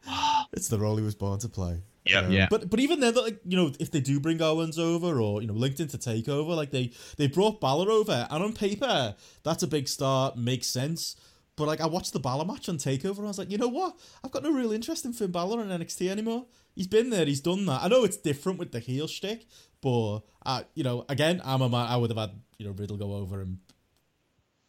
[0.52, 1.80] It's the role he was born to play.
[2.04, 2.20] Yeah.
[2.20, 2.46] Uh, Yeah.
[2.50, 5.48] But but even then, like you know, if they do bring Owens over or you
[5.48, 9.66] know linked into Takeover, like they they brought Balor over, and on paper that's a
[9.66, 11.16] big start, makes sense.
[11.56, 13.68] But like I watched the Balor match on Takeover, and I was like, you know
[13.68, 13.98] what?
[14.22, 16.46] I've got no real interest in Finn Balor in NXT anymore.
[16.74, 17.82] He's been there, he's done that.
[17.82, 19.46] I know it's different with the heel shtick,
[19.80, 21.86] but uh, you know, again, I'm a man.
[21.86, 23.60] I would have had you know Riddle go over him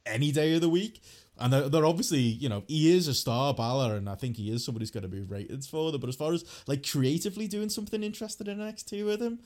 [0.05, 1.01] any day of the week.
[1.39, 4.51] And they're, they're obviously, you know, he is a star Balor, and I think he
[4.51, 6.01] is somebody who's going to be rated for them.
[6.01, 9.39] But as far as like creatively doing something interested in NXT with him,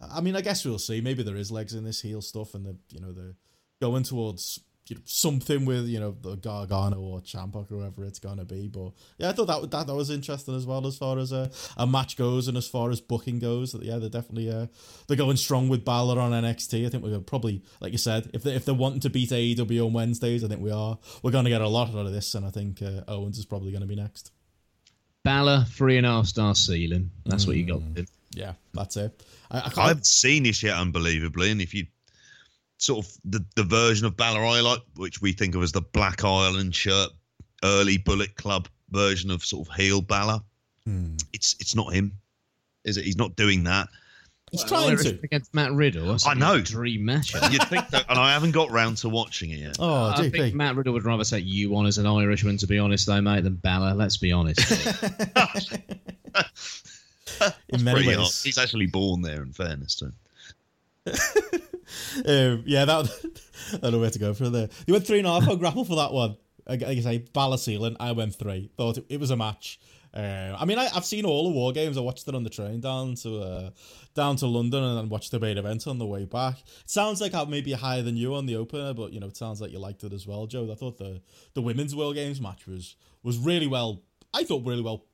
[0.00, 1.00] I mean, I guess we'll see.
[1.00, 3.36] Maybe there is legs in this heel stuff, and the you know the
[3.80, 4.60] going towards
[4.90, 8.66] you know, something with you know the Gargano or Ciampa or whoever it's gonna be.
[8.66, 11.48] But yeah, I thought that that, that was interesting as well as far as a,
[11.76, 13.72] a match goes and as far as booking goes.
[13.80, 14.66] Yeah, they're definitely uh,
[15.06, 16.86] they're going strong with Balor on NXT.
[16.86, 19.86] I think we're probably like you said, if they if they're wanting to beat AEW
[19.86, 20.98] on Wednesdays, I think we are.
[21.22, 23.70] We're gonna get a lot out of this, and I think uh, Owens is probably
[23.70, 24.32] gonna be next.
[25.22, 27.10] Balor, three and a half star ceiling.
[27.26, 27.82] That's what you got.
[28.32, 29.22] Yeah, that's it.
[29.50, 31.50] I, I, I can't, haven't seen this yet, unbelievably.
[31.50, 31.86] And if you
[32.80, 35.82] sort of the, the version of Balor I like, which we think of as the
[35.82, 37.10] Black Island shirt,
[37.62, 40.40] early Bullet Club version of sort of heel Balor,
[40.84, 41.16] hmm.
[41.32, 42.12] it's it's not him,
[42.84, 43.04] is it?
[43.04, 43.88] He's not doing that.
[44.50, 45.20] he's trying Irish to.
[45.22, 46.10] against Matt Riddle.
[46.10, 46.60] I I a know.
[46.60, 47.52] dream matchup.
[47.52, 49.76] You'd think that, and I haven't got round to watching it yet.
[49.78, 50.32] Oh, I JP.
[50.32, 53.20] think Matt Riddle would rather take you on as an Irishman, to be honest, though,
[53.20, 53.94] mate, than Balor.
[53.94, 54.60] Let's be honest.
[57.68, 58.16] in many ways.
[58.16, 58.32] hard.
[58.42, 59.42] He's actually born there.
[59.42, 60.14] In fairness to him.
[62.26, 63.40] Um, yeah, that
[63.74, 64.68] I don't know where to go from there.
[64.86, 65.48] You went three and a half.
[65.48, 66.36] I'll grapple for that one.
[66.68, 67.96] Like I say, Balor ceiling.
[67.98, 68.70] I went three.
[68.76, 69.80] Thought it, it was a match.
[70.12, 71.96] Uh, I mean, I, I've seen all the war games.
[71.96, 73.70] I watched it on the train down to uh,
[74.14, 76.58] down to London and then watched the main event on the way back.
[76.58, 79.36] It sounds like I maybe higher than you on the opener, but you know, it
[79.36, 80.70] sounds like you liked it as well, Joe.
[80.70, 81.22] I thought the
[81.54, 84.02] the women's War Games match was was really well.
[84.34, 85.04] I thought really well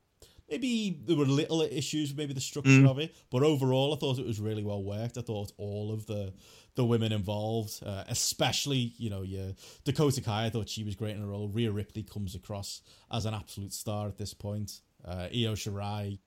[0.49, 4.25] maybe there were little issues maybe the structure of it, but overall, I thought it
[4.25, 5.17] was really well worked.
[5.17, 6.33] I thought all of the
[6.77, 9.51] the women involved, uh, especially you know, yeah,
[9.83, 10.45] Dakota Kai.
[10.45, 11.49] I thought she was great in her role.
[11.49, 14.79] Rhea Ripley comes across as an absolute star at this point.
[15.05, 16.19] Uh, Io Shirai.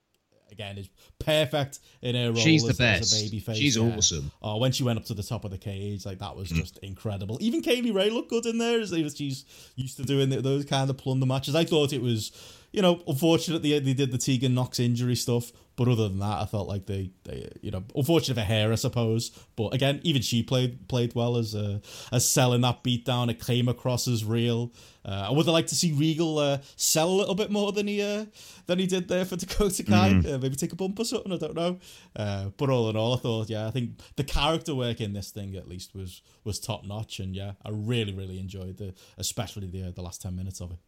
[0.53, 0.89] Again, is
[1.21, 2.43] perfect in her role.
[2.43, 3.13] She's the as, as best.
[3.13, 3.57] a baby face.
[3.57, 4.33] She's awesome.
[4.43, 6.79] Oh, when she went up to the top of the cage, like that was just
[6.79, 7.39] incredible.
[7.41, 9.45] Even Kay Lee Ray looked good in there, as she's
[9.77, 11.55] used to doing those kind of plunder matches.
[11.55, 12.33] I thought it was,
[12.73, 16.47] you know, unfortunately they did the Tegan Knox injury stuff, but other than that, I
[16.47, 19.31] felt like they, they you know, unfortunate for her, I suppose.
[19.57, 21.79] But again, even she played played well as uh,
[22.13, 23.31] as selling that beat down.
[23.31, 24.73] It came across as real.
[25.05, 27.87] Uh, I would have liked to see Regal uh, sell a little bit more than
[27.87, 28.27] he uh,
[28.67, 30.11] than he did there for Dakota Kai.
[30.11, 31.33] Uh, maybe take a bump or something.
[31.33, 31.79] I don't know.
[32.15, 35.31] Uh, but all in all, I thought, yeah, I think the character work in this
[35.31, 39.67] thing at least was was top notch, and yeah, I really really enjoyed the especially
[39.67, 40.79] the uh, the last ten minutes of it.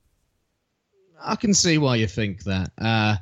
[1.25, 2.73] I can see why you think that.
[2.79, 3.16] Uh,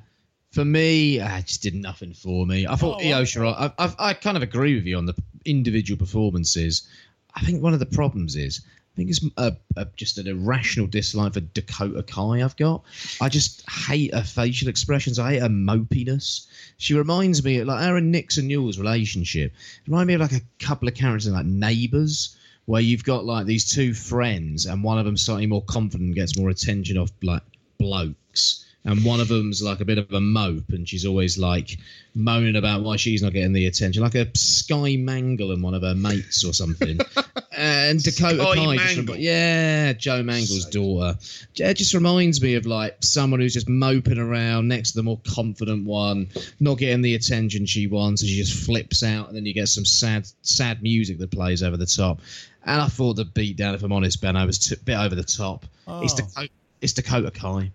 [0.53, 2.66] for me, I just did nothing for me.
[2.66, 3.22] I thought Oh, Io.
[3.22, 3.72] Shirai.
[3.78, 6.88] I, I, I kind of agree with you on the individual performances.
[7.34, 8.61] I think one of the problems is
[8.92, 12.42] I think it's a, a, just an irrational dislike for Dakota Kai.
[12.42, 12.82] I've got.
[13.20, 15.20] I just hate her facial expressions.
[15.20, 16.48] I hate her mopiness.
[16.78, 19.53] She reminds me like Aaron Nix and Newell's relationship.
[19.53, 22.36] It reminds me of like a couple of characters in like Neighbours.
[22.66, 26.36] Where you've got like these two friends, and one of them slightly more confident, gets
[26.38, 27.42] more attention off like
[27.81, 31.78] blokes, and one of them's like a bit of a mope, and she's always like
[32.14, 35.83] moaning about why she's not getting the attention, like a Sky Mangel and one of
[35.83, 36.99] her mates or something.
[37.57, 39.16] and Dakota Sky Kai, Mangel.
[39.18, 41.18] yeah, Joe Mangel's daughter.
[41.57, 45.20] It just reminds me of like someone who's just moping around next to the more
[45.26, 46.28] confident one,
[46.59, 49.68] not getting the attention she wants, and she just flips out, and then you get
[49.68, 52.20] some sad, sad music that plays over the top.
[52.64, 55.22] And I thought the beatdown, if I'm honest, Ben, I was a bit over the
[55.24, 55.64] top.
[55.87, 56.16] It's, Oh.
[56.16, 56.49] Dakota,
[56.81, 57.70] it's Dakota Kai.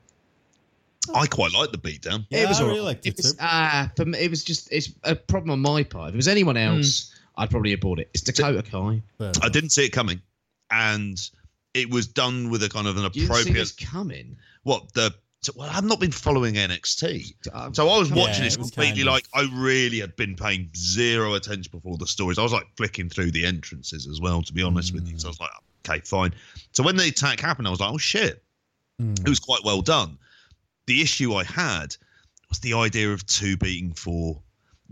[1.13, 2.25] I quite like the beatdown.
[2.29, 2.85] Yeah, it was I really right.
[2.85, 3.37] liked it was, too.
[3.39, 6.09] ah, for me, it was just it's a problem on my part.
[6.09, 8.09] If it was anyone else, I'd probably have bought it.
[8.13, 9.01] It's Dakota Kai.
[9.19, 10.21] I didn't see it coming,
[10.71, 11.19] and
[11.75, 13.73] it was done with a kind of an You see appropriate.
[13.79, 14.37] coming.
[14.63, 15.13] What the?
[15.41, 18.71] so- Well, I've not been following NXT, Uh, so I was Yeah, watching this was
[18.71, 22.39] completely kind of- like I really had been paying zero attention before the stories.
[22.39, 25.19] I was like flicking through the entrances as well, to be honest with you.
[25.19, 25.51] So I was like,
[25.87, 26.33] okay, fine.
[26.71, 28.41] So when the attack happened, I was like, oh shit,
[29.01, 29.19] Mm.
[29.19, 30.17] it was quite well done.
[30.87, 31.95] The issue I had
[32.49, 34.41] was the idea of two beating four.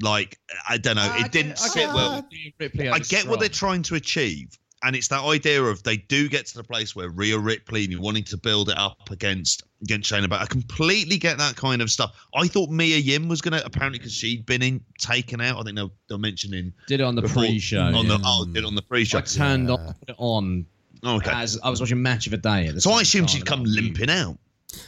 [0.01, 2.11] Like I don't know, I it didn't I sit get well.
[2.15, 2.25] what
[2.59, 5.97] Ripley I over get what they're trying to achieve, and it's that idea of they
[5.97, 9.11] do get to the place where Rhea Ripley and you're wanting to build it up
[9.11, 12.15] against against Shayna, but I completely get that kind of stuff.
[12.35, 15.59] I thought Mia Yim was gonna apparently because she'd been in taken out.
[15.59, 17.79] I think they're, they're mentioning Did it on the before- pre-show.
[17.81, 18.17] on yeah.
[18.17, 19.19] the oh did on the pre-show.
[19.19, 19.75] I turned Yeah.
[19.75, 20.65] on, put it on
[21.05, 22.67] okay, as I was watching Match of the Day.
[22.67, 24.37] At the so I same assumed she'd come and I- limping out.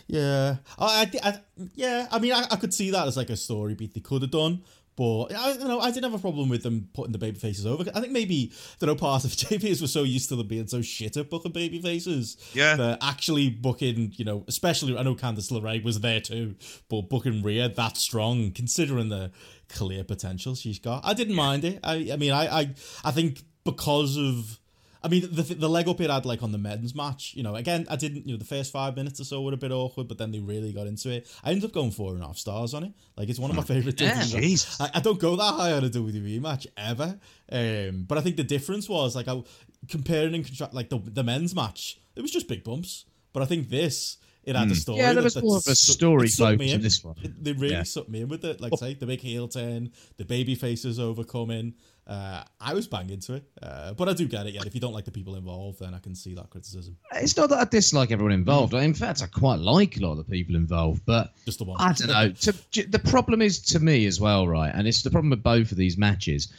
[0.08, 1.40] Yeah, I, I, I
[1.76, 2.08] yeah.
[2.12, 4.32] I mean, I, I could see that as like a story beat they could have
[4.32, 4.64] done,
[4.96, 7.68] but I you know I didn't have a problem with them putting the baby faces
[7.68, 7.84] over.
[7.94, 8.52] I think maybe
[8.82, 11.52] you know part of JPs were so used to them being so shit at booking
[11.52, 12.36] baby faces.
[12.54, 12.76] Yeah.
[12.78, 16.56] that actually booking, you know, especially I know Candice LeRae was there too,
[16.90, 19.32] but booking Rhea that strong, considering the
[19.70, 21.80] clear potential she's got, I didn't mind it.
[21.84, 22.70] I, I mean, I, I,
[23.04, 24.60] I think because of.
[25.06, 27.34] I mean, the the leg up it had like on the men's match.
[27.36, 28.26] You know, again, I didn't.
[28.28, 30.40] You know, the first five minutes or so were a bit awkward, but then they
[30.40, 31.28] really got into it.
[31.44, 32.92] I ended up going four and a half stars on it.
[33.16, 34.32] Like it's one of my favorite Yeah, things.
[34.34, 34.82] Jesus.
[34.82, 37.20] I, I don't go that high on a WWE match ever.
[37.52, 39.42] Um, but I think the difference was like I
[39.88, 42.00] comparing and contrast like the the men's match.
[42.16, 44.18] It was just big bumps, but I think this.
[44.44, 45.00] It had a story.
[45.00, 46.82] Yeah, there was that more of a story it sucked focus in in.
[46.84, 47.16] this one.
[47.24, 47.82] It- they really Yeah.
[47.82, 48.62] sucked me in with it.
[48.62, 51.74] Like I say, the big heel turn, the baby faces overcoming.
[52.08, 54.54] Uh, I was banging into it, uh, but I do get it.
[54.54, 56.98] Yeah, if you don't like the people involved, then I can see that criticism.
[57.14, 58.76] It's not that I dislike everyone involved.
[58.76, 61.78] In fact, I quite like a lot of the people involved, but Just the one.
[61.80, 62.30] I don't know.
[62.32, 62.54] To,
[62.88, 64.72] the problem is to me as well, right?
[64.74, 66.54] And it's the problem with both of these matches.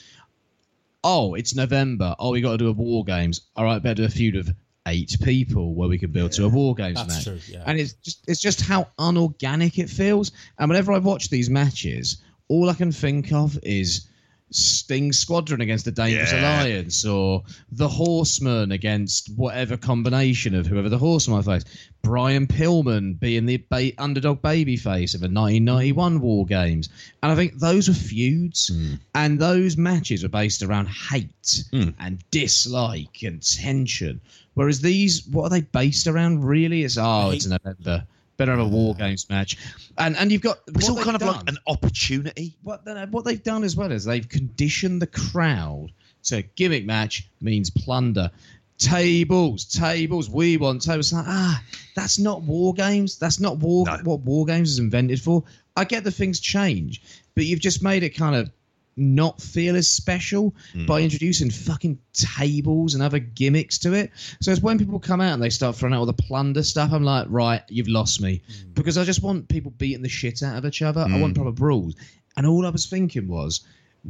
[1.05, 2.17] Oh, it's November.
[2.19, 3.43] Oh, we got to do a war games.
[3.55, 4.51] All right, better do a feud of
[4.89, 7.25] eight people where we can build to a war games match.
[7.25, 7.63] true, yeah.
[7.67, 10.33] And it's just it's just how unorganic it feels.
[10.59, 12.17] And whenever I watch these matches,
[12.49, 14.09] all I can think of is
[14.51, 16.41] Sting Squadron against the Dangerous Yeah.
[16.41, 17.43] Alliance, or
[17.73, 21.65] the Horseman against whatever combination of whoever the Horseman face.
[22.03, 26.89] Brian Pillman being the ba- underdog babyface of the 1991 War Games,
[27.23, 28.95] and I think those were feuds, hmm.
[29.15, 31.91] and those matches were based around hate hmm.
[31.99, 34.21] and dislike and tension.
[34.55, 36.45] Whereas these, what are they based around?
[36.45, 38.07] Really, it's oh, it's November.
[38.37, 39.57] Better have a War Games match,
[39.97, 42.57] and and you've got It's all kind of like an opportunity.
[42.63, 45.89] what what they've done as well is they've conditioned the crowd
[46.25, 48.31] to gimmick match means plunder.
[48.79, 51.11] Tables, tables, we want tables.
[51.13, 51.63] Like, ah,
[51.95, 53.17] that's not war games.
[53.17, 53.97] That's not war No.
[54.05, 55.45] what war games is invented for.
[55.77, 57.01] I get that things change,
[57.35, 58.51] but you've just made it kind of
[58.97, 60.87] not feel as special hmm.
[60.87, 64.11] by introducing fucking tables and other gimmicks to it.
[64.41, 66.93] So it's when people come out and they start throwing out all the plunder stuff,
[66.93, 68.43] I'm like, right, you've lost me.
[68.47, 68.73] Hmm.
[68.75, 71.03] Because I just want people beating the shit out of each other.
[71.03, 71.43] I want hmm.
[71.43, 71.95] proper brawls.
[72.37, 73.65] And all I was thinking was,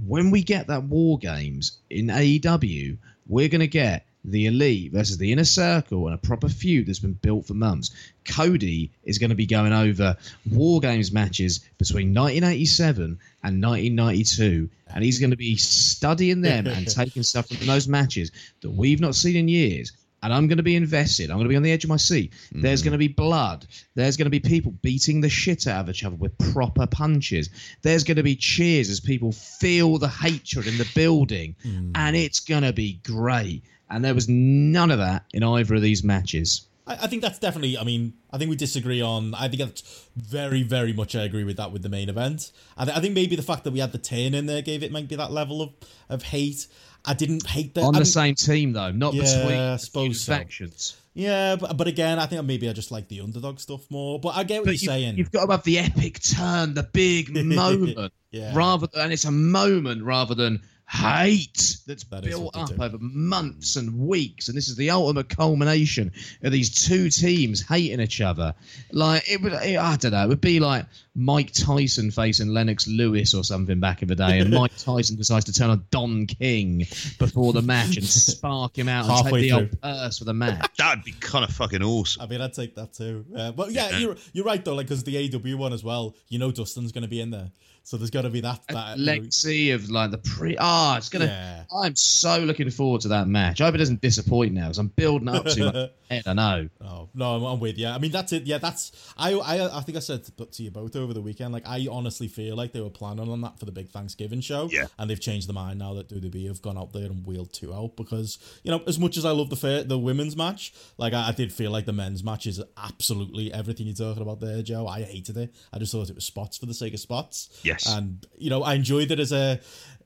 [0.06, 5.32] when we get that war games in AEW, we're gonna get the elite versus the
[5.32, 7.90] inner circle and a proper feud that's been built for months.
[8.24, 10.16] Cody is going to be going over
[10.50, 16.88] war games matches between 1987 and 1992, and he's going to be studying them and
[16.94, 19.92] taking stuff from those matches that we've not seen in years.
[20.22, 21.30] And I'm going to be invested.
[21.30, 22.32] I'm going to be on the edge of my seat.
[22.50, 22.86] There's mm-hmm.
[22.86, 23.66] going to be blood.
[23.94, 27.50] There's going to be people beating the shit out of each other with proper punches.
[27.82, 31.54] There's going to be cheers as people feel the hatred in the building.
[31.64, 31.92] Mm.
[31.94, 33.62] And it's going to be great.
[33.88, 36.66] And there was none of that in either of these matches.
[36.86, 37.78] I, I think that's definitely.
[37.78, 39.34] I mean, I think we disagree on.
[39.34, 41.14] I think that's very, very much.
[41.14, 42.50] I agree with that with the main event.
[42.76, 44.82] I, th- I think maybe the fact that we had the turn in there gave
[44.82, 45.70] it maybe that level of,
[46.08, 46.66] of hate.
[47.04, 49.76] I didn't hate that On I the mean- same team, though, not Yeah, between I
[49.76, 50.32] suppose so.
[50.32, 50.96] factions.
[51.14, 54.18] Yeah, but, but again, I think maybe I just like the underdog stuff more.
[54.20, 55.16] But I get what But you're you, saying.
[55.16, 58.52] you've got to have the epic turn, the big moment, Yeah.
[58.54, 62.96] rather than, and it's a moment rather than hate that's That is built up over
[63.00, 66.12] months and weeks, and this is the ultimate culmination
[66.42, 68.54] of these two teams hating each other.
[68.92, 72.86] Like it would, it, I don't know, it would be like Mike Tyson facing Lennox
[72.86, 76.26] Lewis or something back in the day, and Mike Tyson decides to turn on Don
[76.26, 76.86] King
[77.18, 80.34] before the match and spark him out and Halfway take the old purse for the
[80.34, 80.70] match.
[80.78, 82.22] That'd be kind of fucking awesome.
[82.22, 83.24] I mean, I'd take that too.
[83.36, 84.74] Uh, but yeah, you're you're right though.
[84.74, 86.14] Like, because the AW one as well.
[86.28, 87.50] You know, Dustin's going to be in there,
[87.86, 88.66] so there's got to be that.
[88.66, 90.56] that you know- legacy of like the pre.
[90.58, 91.26] Ah, it's gonna.
[91.26, 91.62] Yeah.
[91.72, 93.60] I'm so looking forward to that match.
[93.60, 96.24] I hope it doesn't disappoint now because I'm building up to my head.
[96.26, 96.68] I know.
[96.80, 97.86] Oh no, I'm, I'm with you.
[97.86, 98.42] I mean, that's it.
[98.42, 99.34] Yeah, that's I.
[99.34, 101.52] I, I think I said to, to you both over the weekend.
[101.52, 104.68] Like, I honestly feel like they were planning on that for the big Thanksgiving show.
[104.70, 104.86] Yeah.
[104.98, 107.72] and they've changed their mind now that WWE have gone out there and wheeled two
[107.72, 111.12] out because you know, as much as I love the fair, the women's match, like
[111.12, 114.60] I, I did feel like the men's match is absolutely everything you're talking about there,
[114.62, 114.86] Joe.
[114.88, 115.54] I hated it.
[115.72, 117.48] I just thought it was spots for the sake of spots.
[117.84, 117.94] Yes.
[117.94, 119.60] and you know, I enjoyed it as a.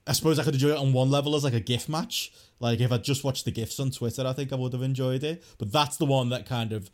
[0.06, 2.32] I suppose I could enjoy it on one level as like a GIF match.
[2.58, 5.22] Like if I just watched the GIFs on Twitter, I think I would have enjoyed
[5.22, 5.44] it.
[5.58, 6.90] But that's the one that kind of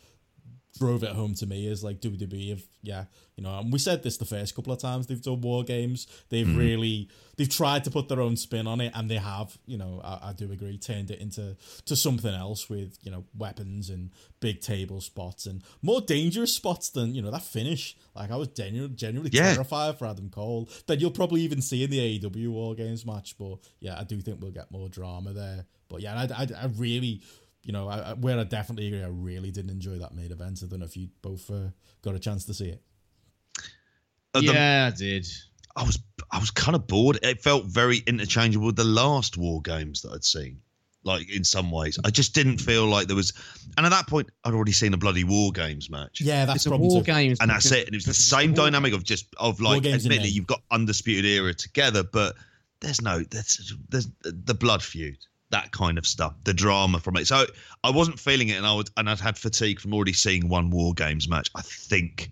[0.78, 3.04] drove it home to me is like WWE have yeah
[3.36, 6.06] you know and we said this the first couple of times they've done war games.
[6.28, 6.58] They've mm-hmm.
[6.58, 10.00] really they've tried to put their own spin on it and they have you know
[10.04, 11.56] I, I do agree turned it into
[11.86, 14.10] to something else with you know weapons and
[14.40, 17.96] big table spots and more dangerous spots than you know that finish.
[18.14, 19.54] Like I was genu- genuinely Yeah.
[19.54, 23.36] terrified for Adam Cole that you'll probably even see in the AEW war games match
[23.38, 25.66] but yeah I do think we'll get more drama there.
[25.88, 27.22] But yeah I, I, I really
[27.66, 30.60] you know, I, I, where I definitely agree, I really didn't enjoy that main event.
[30.62, 32.82] I don't know if you both uh, got a chance to see it.
[34.34, 35.26] Uh, the- yeah, I did.
[35.74, 35.98] I was
[36.30, 37.18] I was kind of bored.
[37.22, 40.60] It felt very interchangeable with the last war games that I'd seen.
[41.04, 43.32] Like in some ways, I just didn't feel like there was.
[43.76, 46.20] And at that point, I'd already seen a bloody war games match.
[46.20, 47.04] Yeah, that's It's a war too.
[47.04, 47.86] games, and that's it.
[47.86, 51.24] And it was the same dynamic of just of like games admittedly you've got undisputed
[51.26, 52.36] era together, but
[52.80, 55.18] there's no there's there's the blood feud.
[55.50, 57.26] That kind of stuff, the drama from it.
[57.26, 57.46] So
[57.84, 60.70] I wasn't feeling it, and I would, and I'd had fatigue from already seeing one
[60.70, 61.50] War Games match.
[61.54, 62.30] I think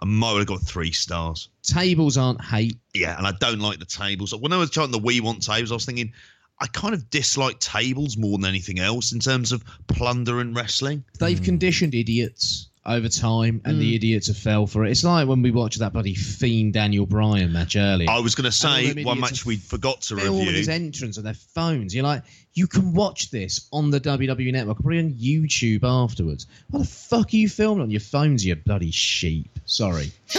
[0.00, 1.48] I might have got three stars.
[1.62, 2.78] Tables aren't hate.
[2.94, 4.34] Yeah, and I don't like the tables.
[4.34, 6.12] When I was trying the We Want tables, I was thinking
[6.60, 11.04] I kind of dislike tables more than anything else in terms of plunder and wrestling.
[11.20, 11.44] They've hmm.
[11.44, 13.96] conditioned idiots over time, and the mm.
[13.96, 14.90] idiots have fell for it.
[14.90, 18.10] It's like when we watched that bloody fiend Daniel Bryan match earlier.
[18.10, 20.56] I was going to say them one match have we forgot to filming review.
[20.56, 21.94] his entrance on their phones.
[21.94, 22.22] You're like,
[22.54, 26.46] you can watch this on the WWE Network, probably on YouTube afterwards.
[26.70, 29.50] What the fuck are you filming on your phones, you bloody sheep?
[29.66, 30.10] Sorry.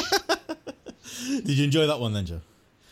[1.27, 2.41] Did you enjoy that one then, Joe?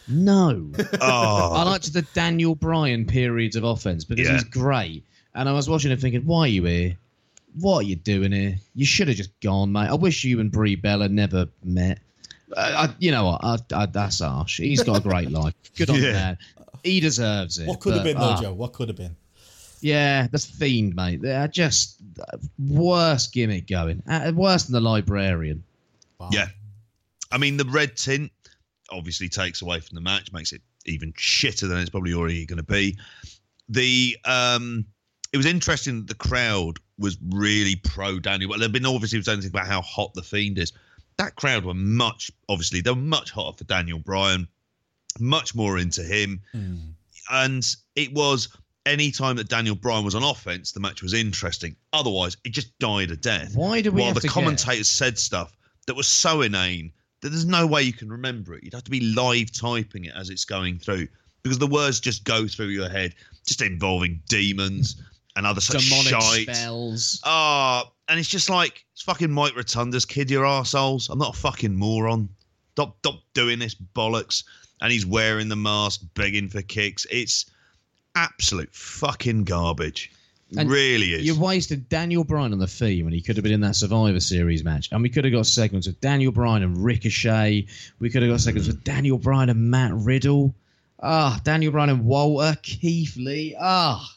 [0.07, 0.71] No.
[1.01, 4.33] Oh, I liked the Daniel Bryan periods of offense because Yeah.
[4.33, 5.03] he's great.
[5.33, 6.97] And I was watching him thinking, why are you here?
[7.59, 8.57] What are you doing here?
[8.75, 9.87] You should have just gone, mate.
[9.87, 11.99] I wish you and Brie Bella never met.
[12.55, 13.43] Uh, I, you know what?
[13.43, 14.57] I, I, that's harsh.
[14.57, 15.53] He's got a great life.
[15.75, 16.29] Good on Yeah.
[16.29, 16.37] him.
[16.83, 17.67] He deserves it.
[17.67, 18.53] What could have been, though, ah, Joe?
[18.53, 19.15] What could have been?
[19.81, 21.21] Yeah, that's fiend, mate.
[21.21, 24.01] They're just uh, worst gimmick going.
[24.07, 25.63] Uh, worse than the librarian.
[26.19, 26.29] Wow.
[26.31, 26.47] yeah.
[27.31, 28.31] I mean, the red tint
[28.89, 32.57] obviously takes away from the match, makes it even shitter than it's probably already going
[32.57, 32.97] to be.
[33.69, 34.85] The um,
[35.33, 38.49] it was interesting that the crowd was really pro Daniel.
[38.49, 40.73] Well, there'd been obviously was anything about how hot the fiend is.
[41.17, 44.47] That crowd were much obviously they were much hotter for Daniel Bryan,
[45.19, 46.75] much more into him, hmm.
[47.31, 48.49] and it was
[48.85, 51.75] any time that Daniel Bryan was on offense, the match was interesting.
[51.91, 53.55] Otherwise, it just died a death.
[53.55, 55.51] Why do we While the to get- commentators said stuff
[55.87, 56.91] that was so inane
[57.21, 58.63] that there's no way you can remember it.
[58.63, 61.07] You'd have to be live typing it as it's going through
[61.41, 63.15] because the words just go through your head,
[63.45, 65.01] just involving demons
[65.37, 66.55] and other such Demonic shite.
[66.55, 67.21] spells.
[67.23, 71.09] Ah, and it's just like it's fucking Mike Rotunda's kid your arseholes.
[71.09, 72.27] I'm not a fucking moron.
[72.73, 74.43] Stop stop doing this bollocks.
[74.81, 77.07] And he's wearing the mask, begging for kicks.
[77.09, 77.49] It's
[78.15, 80.11] absolute fucking garbage.
[80.55, 81.25] And really is.
[81.25, 84.19] You wasted Daniel Bryan on the theme when he could have been in that Survivor
[84.19, 84.89] Series match.
[84.91, 87.65] And we could have got segments with Daniel Bryan and Ricochet.
[87.99, 90.55] We could have got segments with Daniel Bryan and Matt Riddle.
[91.01, 93.57] Ah, Daniel Bryan and Walter, Keith Lee.
[93.59, 94.07] Ah,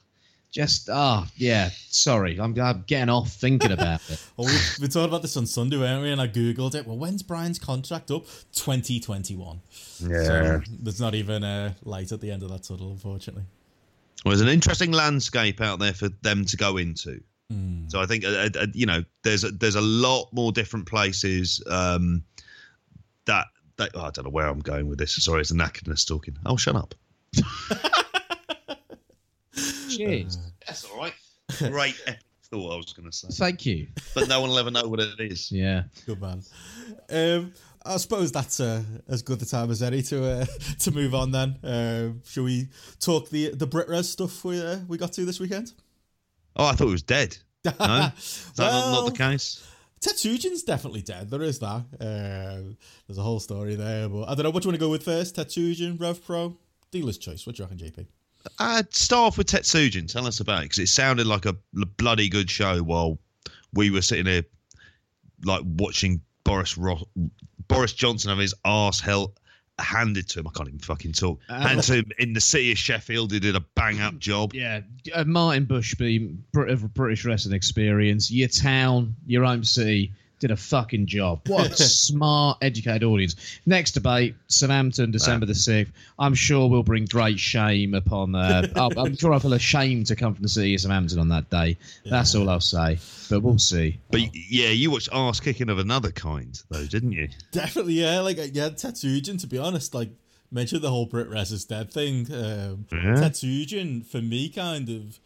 [0.50, 1.70] just, ah, yeah.
[1.88, 4.26] Sorry, I'm, I'm getting off thinking about it.
[4.36, 6.10] Well, we, we talked about this on Sunday, weren't we?
[6.10, 6.86] And I googled it.
[6.86, 8.24] Well, when's Brian's contract up?
[8.54, 9.60] 2021.
[10.00, 10.22] yeah.
[10.22, 13.44] So there's not even a light at the end of that tunnel, unfortunately.
[14.24, 17.20] Well, there's an interesting landscape out there for them to go into.
[17.88, 21.60] So I think uh, uh, you know there's a, there's a lot more different places
[21.68, 22.22] um,
[23.24, 23.46] that
[23.76, 25.16] that oh, I don't know where I'm going with this.
[25.16, 26.36] Sorry, it's a knackeredness talking.
[26.46, 26.94] Oh, shut up.
[29.96, 30.38] Cheers.
[30.66, 31.14] That's all right.
[31.58, 33.86] Great epic thought I was going to say, Thank you.
[34.14, 35.50] but no one will ever know what it is.
[35.52, 35.84] Yeah.
[36.06, 36.42] Good man.
[37.10, 37.52] Um,
[37.84, 40.46] I suppose that's uh, as good a time as any to uh,
[40.80, 41.30] to move on.
[41.30, 42.68] Then, uh, shall we
[42.98, 45.72] talk the the Brit Wres stuff we uh, we got to this weekend?
[46.56, 47.36] Oh, I thought it was dead.
[47.64, 49.66] No, is that not, not the case?
[50.00, 51.28] Tetsujin's definitely dead.
[51.28, 51.84] There is that.
[52.00, 52.72] Uh,
[53.06, 54.50] there's a whole story there, but I don't know.
[54.50, 55.36] What do you want to go with first?
[55.36, 56.56] Tetsujin, Rev Pro,
[56.90, 57.46] dealer's choice.
[57.46, 58.06] What do you reckon, JP?
[58.58, 60.10] Uh, start off with Tetsujin.
[60.10, 61.56] Tell us about it because it sounded like a
[61.96, 63.18] bloody good show while
[63.72, 64.44] we were sitting here,
[65.44, 67.08] like watching Boris Ro-
[67.68, 69.38] Boris Johnson have his arse held
[69.78, 70.48] handed to him.
[70.48, 71.40] I can't even fucking talk.
[71.48, 73.32] handed to him in the city of Sheffield.
[73.32, 74.52] He did a bang up job.
[74.54, 74.80] Yeah,
[75.14, 78.30] uh, Martin Bushby, British wrestling experience.
[78.30, 81.40] Your town, your own city, did a fucking job.
[81.46, 83.36] What a smart, educated audience.
[83.66, 85.92] Next debate, Southampton, December the sixth.
[86.18, 88.34] I'm sure we'll bring great shame upon.
[88.34, 91.28] Uh, I'm- I'm sure I'll feel ashamed to come from the city of Southampton on
[91.28, 91.76] that day.
[92.04, 92.98] That's all I'll say.
[93.28, 93.98] But we'll see.
[94.10, 97.28] But yeah, you watched ass kicking of another kind, though, didn't you?
[97.52, 98.20] Definitely, yeah.
[98.20, 99.40] Like, uh, yeah, Tetsujin.
[99.40, 100.08] To be honest, like
[100.50, 102.26] mentioned the whole Brit Wres is dead thing.
[102.32, 105.20] Um, Tetsujin for me kind of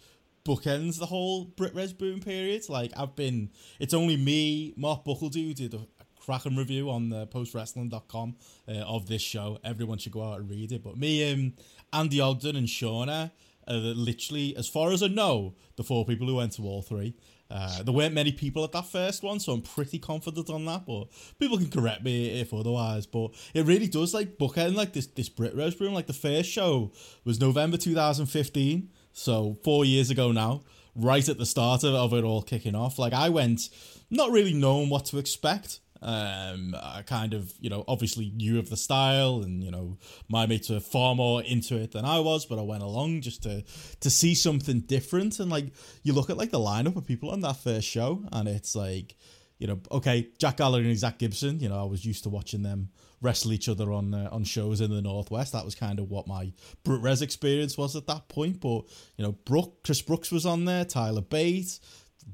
[0.45, 2.69] bookends the whole Brit Wres boom period.
[2.69, 3.51] Like, I've been.
[3.81, 8.37] It's only me, Mark Buckeldee, did a, a cracking review on the postwrestling.com
[8.69, 9.59] uh, of this show.
[9.65, 10.83] Everyone should go out and read it.
[10.83, 11.55] But me, um,
[11.93, 13.31] Andy Ogden, and Shauna
[13.67, 17.15] are literally, as far as I know, the four people who went to all three.
[17.51, 20.87] Uh, there weren't many people at that first one, so I'm pretty confident on that.
[20.87, 21.09] But
[21.39, 23.07] people can correct me if otherwise.
[23.07, 25.95] But it really does like bookend like this this Brit Wres Room.
[25.95, 26.93] Like the first show
[27.25, 30.63] was November 2015, so four years ago now,
[30.95, 32.99] right at the start of, of it all kicking off.
[32.99, 33.71] Like I went,
[34.11, 35.81] not really knowing what to expect.
[36.03, 39.97] Um, I kind of, you know, obviously knew of the style, and you know,
[40.29, 42.45] my mates were far more into it than I was.
[42.45, 43.65] But I went along just to
[44.01, 45.73] to see something different, and like
[46.03, 49.17] you look at like the lineup of people on that first show, and it's like
[49.59, 51.59] you know, okay, Jack Gallagher and Zack Gibson.
[51.61, 52.91] You know, I was used to watching them
[53.25, 55.53] wrestle each other on uh, on shows in the northwest.
[55.53, 56.53] That was kind of what my
[56.85, 58.61] Brit Wres experience was at that point.
[58.61, 58.83] But
[59.17, 61.81] you know, Brook, Chris Brooks was on there, Tyler Bate,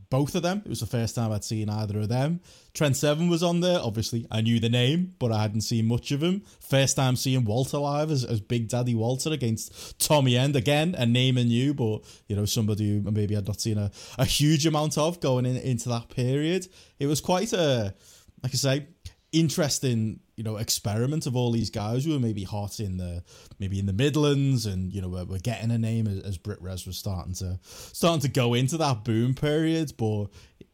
[0.08, 0.62] both of them.
[0.64, 2.40] It was the first time I'd seen either of them.
[2.74, 3.80] Trent Seven was on there.
[3.80, 6.42] Obviously, I knew the name, but I hadn't seen much of him.
[6.60, 10.56] First time seeing Walter live as, as Big Daddy Walter against Tommy End.
[10.56, 13.90] Again, a name I knew, but you know, somebody who maybe I'd not seen a,
[14.18, 16.68] a huge amount of going in, into that period.
[16.98, 17.94] It was quite a,
[18.42, 18.86] like I say,
[19.32, 23.22] interesting you know experiment of all these guys who were maybe hot in the
[23.58, 26.86] maybe in the Midlands and you know we're, getting a name as, as Brit Wres
[26.86, 30.26] was starting to starting to go into that boom period but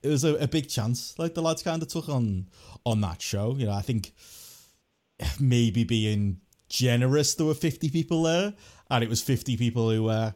[0.02, 1.18] it was a, a big chance.
[1.18, 2.48] Like the lads kind of took on
[2.84, 3.56] on that show.
[3.58, 4.12] You know I think
[5.40, 8.52] maybe being generous there were 50 people there
[8.90, 10.34] and it was 50 people who were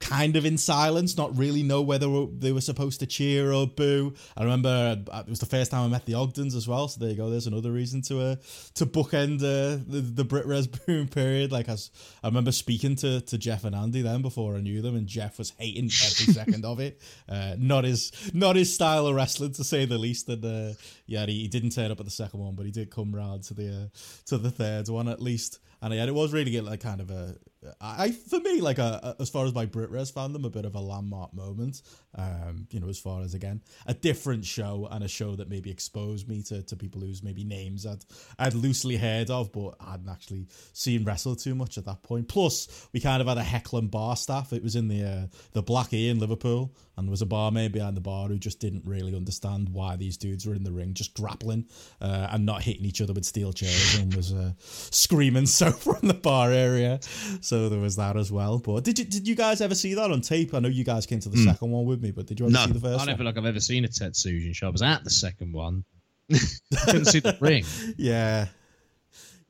[0.00, 4.14] kind of in silence, not really know whether they were supposed to cheer or boo.
[4.36, 7.00] I remember uh, it was the first time I met the Ogdens as well, so
[7.00, 7.30] there you go.
[7.30, 8.36] There's another reason to uh,
[8.74, 11.52] to bookend uh, the the Brit Wres boom period.
[11.52, 11.76] Like I,
[12.22, 15.38] I remember speaking to to Jeff and Andy then before I knew them, and Jeff
[15.38, 17.00] was hating every second of it.
[17.28, 20.28] Uh, not his not his style of wrestling to say the least.
[20.28, 20.74] And uh,
[21.06, 23.44] yeah, he, he, didn't turn up at the second one, but he did come round
[23.44, 25.58] to the uh, to the third one at least.
[25.80, 27.36] And yeah, it was really like kind of a
[27.80, 30.64] I for me like a, a, as far as my Brit Wres fandom, a bit
[30.64, 31.82] of a landmark moment.
[32.14, 35.70] Um, you know, as far as again a different show and a show that maybe
[35.70, 38.04] exposed me to, to people whose maybe names I'd
[38.38, 42.28] I'd loosely heard of, but hadn't actually seen wrestle too much at that point.
[42.28, 44.52] Plus, we kind of had a heckling bar staff.
[44.52, 47.72] It was in the uh, the Black E in Liverpool, and there was a barmaid
[47.72, 50.94] behind the bar who just didn't really understand why these dudes were in the ring,
[50.94, 51.66] just grappling
[52.00, 56.06] uh, and not hitting each other with steel chairs, and was uh, screaming so from
[56.06, 57.00] the bar area.
[57.48, 58.58] So there was that as well.
[58.58, 60.54] But did you did you guys ever see that on tape?
[60.54, 61.44] I know you guys came to the mm.
[61.44, 62.66] second one with me, but did you ever no.
[62.66, 63.00] see the first?
[63.00, 63.16] I don't one?
[63.16, 64.68] feel like I've ever seen a Tetsujin show.
[64.68, 65.84] I was at the second one.
[66.84, 67.64] couldn't see the ring.
[67.96, 68.48] Yeah.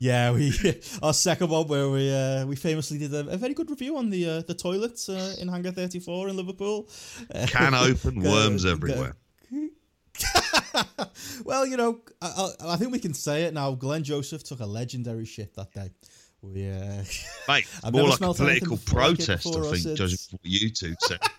[0.01, 0.53] Yeah, we
[1.03, 4.09] our second one where we uh, we famously did a, a, very good review on
[4.09, 6.87] the uh, the toilets uh, in Hangar 34 in Liverpool.
[7.47, 9.17] Can open, worms everywhere.
[11.43, 13.73] well, you know, I, I, think we can say it now.
[13.73, 15.91] Glenn Joseph took a legendary shit that day.
[16.41, 17.03] We, uh,
[17.47, 21.19] Mate, more like a political protest, I think, judging from what you two said.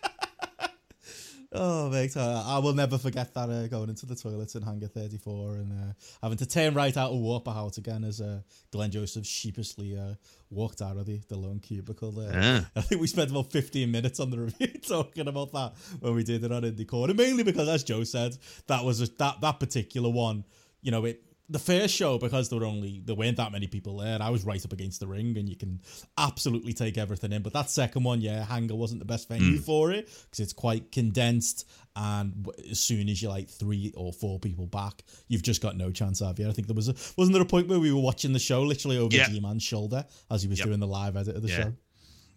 [1.53, 4.87] Oh, mate, uh, I will never forget that uh, going into the toilets in Hangar
[4.87, 8.39] 34 and uh, having to turn right out of walk House again as uh,
[8.71, 10.15] Glenn Joseph sheepishly uh,
[10.51, 12.33] walked out of the, the lone cubicle there.
[12.33, 12.61] Yeah.
[12.77, 16.23] I think we spent about 15 minutes on the review talking about that when we
[16.23, 18.37] did it on Indie Corner, mainly because, as Joe said,
[18.69, 20.45] that was a, that, that particular one,
[20.83, 21.21] you know, it
[21.51, 24.19] the first show because there were only there weren't that many people there.
[24.23, 25.81] I was right up against the ring, and you can
[26.17, 27.43] absolutely take everything in.
[27.43, 29.65] But that second one, yeah, Hangar wasn't the best venue mm.
[29.65, 34.39] for it because it's quite condensed, and as soon as you're like three or four
[34.39, 36.49] people back, you've just got no chance of you.
[36.49, 38.63] I think there was a wasn't there a point where we were watching the show
[38.63, 39.29] literally over yeah.
[39.29, 40.69] G Man's shoulder as he was yep.
[40.69, 41.63] doing the live edit of the yeah.
[41.63, 41.73] show.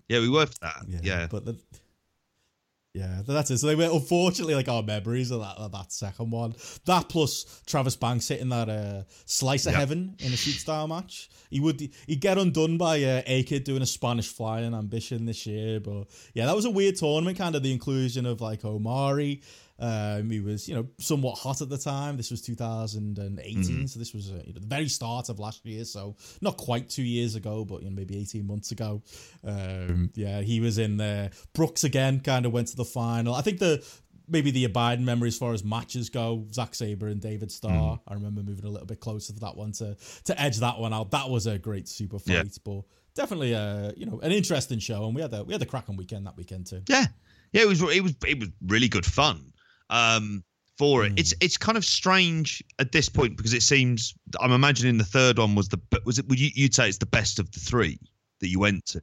[0.10, 0.86] Yeah, we were that.
[0.88, 1.28] Yeah, yeah.
[1.30, 1.46] but.
[1.46, 1.58] The,
[2.94, 3.58] yeah, that's it.
[3.58, 6.54] So they were unfortunately like our memories of that of that second one.
[6.86, 9.80] That plus Travis Banks hitting that uh, slice of yep.
[9.80, 11.30] heaven in a shoot style match.
[11.50, 15.48] He would he'd get undone by uh, A Kid doing a Spanish flying ambition this
[15.48, 16.06] year, but
[16.36, 17.36] yeah, that was a weird tournament.
[17.36, 19.42] Kind of the inclusion of like Omari
[19.84, 22.16] um, he was, you know, somewhat hot at the time.
[22.16, 23.86] This was 2018, mm-hmm.
[23.86, 25.84] so this was uh, you know, the very start of last year.
[25.84, 29.02] So not quite two years ago, but you know, maybe 18 months ago.
[29.44, 31.32] Um, yeah, he was in there.
[31.54, 33.36] Brooks again kind of went to the final.
[33.36, 33.86] I think the
[34.30, 37.98] maybe the abiding memory as far as matches go, Zack Sabre and David Starr.
[37.98, 38.00] Mm.
[38.08, 40.94] I remember moving a little bit closer to that one to to edge that one
[40.94, 41.12] out.
[41.12, 42.44] That was a great super fight, yeah.
[42.64, 42.84] but
[43.16, 45.98] definitely a you know an interesting show, and we had a we had a cracking
[45.98, 46.84] weekend that weekend too.
[46.88, 47.08] Yeah,
[47.52, 49.53] yeah, it was it was it was really good fun
[49.90, 50.44] um,
[50.78, 51.14] for it.
[51.14, 51.20] Mm.
[51.20, 51.38] It's hmm.
[51.42, 55.56] it's kind of strange at this point because it seems I'm imagining the third one
[55.56, 58.00] was the was it would you you'd say it's the best of the three
[58.40, 59.02] that you went to.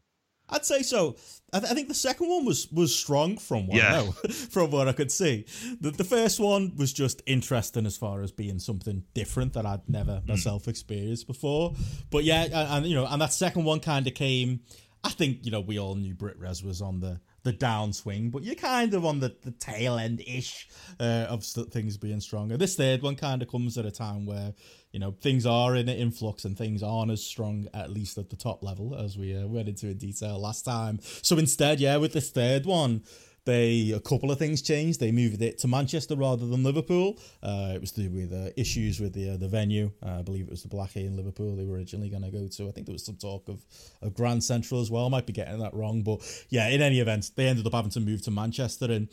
[0.52, 1.16] I'd say so.
[1.52, 4.00] I, th- I think the second one was was strong from what yeah.
[4.00, 4.10] I know,
[4.50, 5.46] from what I could see.
[5.80, 9.88] The, the first one was just interesting as far as being something different that I'd
[9.88, 10.28] never mm.
[10.28, 11.74] myself experienced before.
[12.10, 14.60] But yeah, and, and you know, and that second one kind of came.
[15.02, 18.42] I think you know we all knew Brit Wres was on the the downswing, but
[18.42, 20.68] you're kind of on the, the tail end ish
[20.98, 22.56] uh, of things being stronger.
[22.56, 24.52] This third one kind of comes at a time where
[24.92, 28.30] you know things are in an influx and things aren't as strong, at least at
[28.30, 31.00] the top level, as we uh, went into in detail last time.
[31.22, 33.02] So instead, yeah, with this third one
[33.44, 35.00] they a couple of things changed.
[35.00, 37.18] They moved it to Manchester rather than Liverpool.
[37.42, 39.90] Uh, it was to do with uh, issues with the uh, the venue.
[40.04, 42.30] Uh, I believe it was the Black A in Liverpool they were originally going to
[42.30, 42.68] go to.
[42.68, 43.64] I think there was some talk of,
[44.02, 45.06] of Grand Central as well.
[45.06, 46.68] I might be getting that wrong, but yeah.
[46.68, 49.08] In any event, they ended up having to move to Manchester, and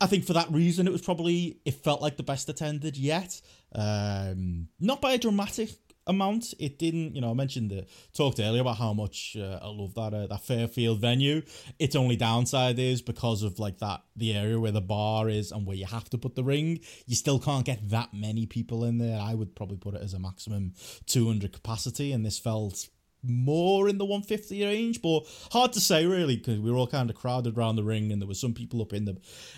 [0.00, 3.40] I think for that reason, it was probably it felt like the best attended yet.
[3.74, 5.70] Um, not by a dramatic
[6.10, 6.52] amount.
[6.58, 7.30] It didn't, you know.
[7.30, 11.00] I mentioned the talked earlier about how much uh, I love that uh, that Fairfield
[11.00, 11.42] venue.
[11.78, 15.66] Its only downside is because of like that the area where the bar is and
[15.66, 16.80] where you have to put the ring.
[17.06, 19.18] You still can't get that many people in there.
[19.20, 20.74] I would probably put it as a maximum
[21.06, 22.88] two hundred capacity, and this felt
[23.22, 27.10] more in the 150 range, but hard to say really because we were all kind
[27.10, 29.16] of crowded around the ring, and there were some people up in the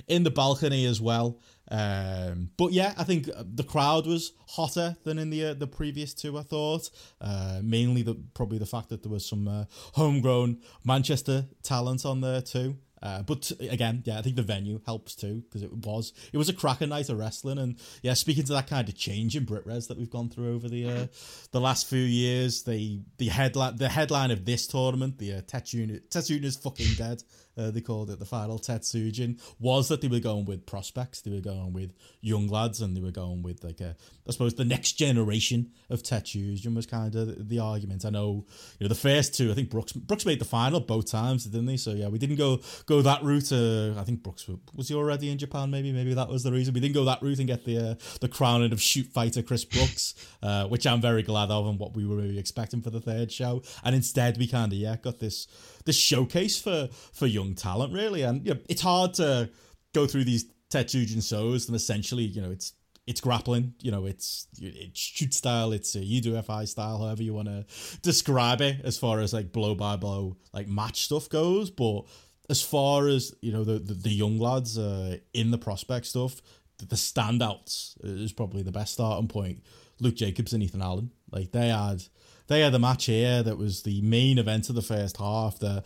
[0.09, 1.39] in the balcony as well.
[1.73, 6.13] Um, but yeah, I think the crowd was hotter than in the uh, the previous
[6.13, 6.39] two.
[6.39, 11.47] I thought uh, mainly the probably the fact that there was some uh, homegrown Manchester
[11.63, 12.77] talent on there too.
[13.03, 16.51] Uh, but again, yeah, I think the venue helps too because it was it was
[16.51, 19.67] a cracker night of wrestling, and yeah, speaking to that kind of change in Brit
[19.67, 21.07] Wres that we've gone through over the uh,
[21.53, 26.57] the last few years, the the headline the headline of this tournament, the uh, Tetsujin's
[26.57, 27.25] fucking dead,
[27.57, 31.31] uh, they called it the final Tetsujin, was that they were going with prospects, they
[31.31, 33.97] were going with young lads, and they were going with like a,
[34.27, 38.05] I suppose the next generation of Tetsujin was kind of the argument.
[38.05, 38.47] I know,
[38.79, 41.67] you know, the first two, I think Brooks Brooks made the final both times, didn't
[41.67, 41.77] they?
[41.77, 43.53] So yeah, we didn't go go that route.
[43.53, 45.71] Uh, I think Brooks was he already in Japan?
[45.71, 47.95] Maybe maybe that was the reason we didn't go that route and get the uh,
[48.21, 51.95] the crowning of shoot fighter Chris Brooks, uh, which I'm very glad of and what
[51.95, 53.63] we were really expecting for the third show.
[53.85, 55.47] And instead, we kind of yeah got this
[55.85, 58.23] this showcase for for young talent really.
[58.23, 59.51] And you know, it's hard to
[59.93, 62.73] go through these Tetsujin shows and essentially you know it's
[63.07, 67.49] it's grappling, you know, it's it's shoot style, it's a UWFI style, however you want
[67.49, 67.65] to
[68.03, 71.71] describe it, as far as like blow by blow like match stuff goes.
[71.71, 72.03] But
[72.49, 76.41] as far as you know, the the, the young lads uh, in the prospect stuff,
[76.79, 79.63] the, the standouts is probably the best starting point.
[80.01, 82.05] Luke Jacobs and Ethan Allen, like they had
[82.47, 85.59] they had a match here that was the main event of the first half.
[85.59, 85.85] That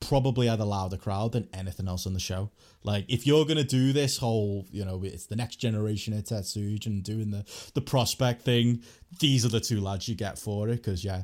[0.00, 2.50] probably had a louder crowd than anything else on the show.
[2.82, 7.02] Like, if you're gonna do this whole, you know, it's the next generation of Tetsujin
[7.02, 7.44] doing the
[7.74, 8.82] the prospect thing,
[9.18, 10.76] these are the two lads you get for it.
[10.76, 11.22] Because yeah,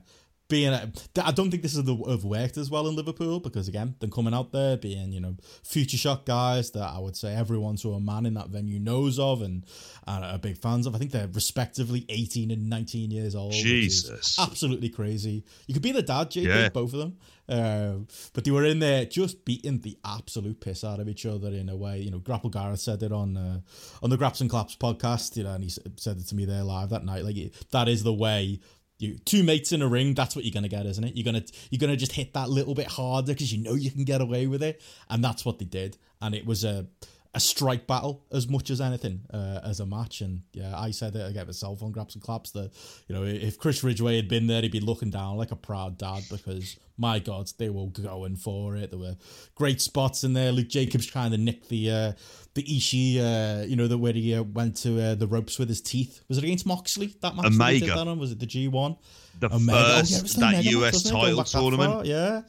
[0.55, 0.89] being a,
[1.21, 4.13] I don't think this is the have worked as well in Liverpool because again, them
[4.13, 7.95] coming out there being you know future shock guys that I would say everyone to
[7.95, 9.67] a man in that venue knows of and,
[10.07, 10.95] and are big fans of.
[10.95, 13.53] I think they're respectively eighteen and nineteen years old.
[13.53, 15.45] Jesus, absolutely crazy.
[15.67, 16.69] You could be the dad, Jake, yeah.
[16.69, 17.17] both of them.
[17.49, 21.49] Uh, but they were in there just beating the absolute piss out of each other
[21.49, 21.99] in a way.
[21.99, 23.59] You know, Grapple Gareth said it on uh,
[24.05, 25.37] on the Graps and Claps podcast.
[25.37, 27.25] You know, and he said it to me there live that night.
[27.25, 28.61] Like that is the way
[28.99, 31.17] you two mates in a ring that's what you're gonna get isn't it?
[31.17, 34.05] You're gonna you're gonna just hit that little bit harder because you know you can
[34.05, 34.81] get away with it.
[35.11, 35.97] And that's what they did.
[36.21, 36.87] And it was a
[37.35, 40.21] a strike battle as much as anything uh, as a match.
[40.21, 42.71] And yeah, I said it again myself on Graps and Claps that
[43.09, 45.99] you know if Chris Ridgeway had been there, he'd be looking down like a proud
[45.99, 48.91] dad because my God, they were going for it.
[48.91, 49.17] There were
[49.55, 50.53] great spots in there.
[50.53, 52.13] Luke Jacobs trying to nick the uh,
[52.55, 55.69] the Ishii, uh, you know, the where he uh, went to uh, the ropes with
[55.69, 56.23] his teeth.
[56.29, 57.47] Was it against Moxley that match?
[57.47, 57.87] Omega.
[57.87, 58.17] That?
[58.17, 58.97] Was it the G one?
[59.41, 59.99] The Omega.
[59.99, 62.07] first oh, yeah, that US title tournament.
[62.07, 62.43] yeah.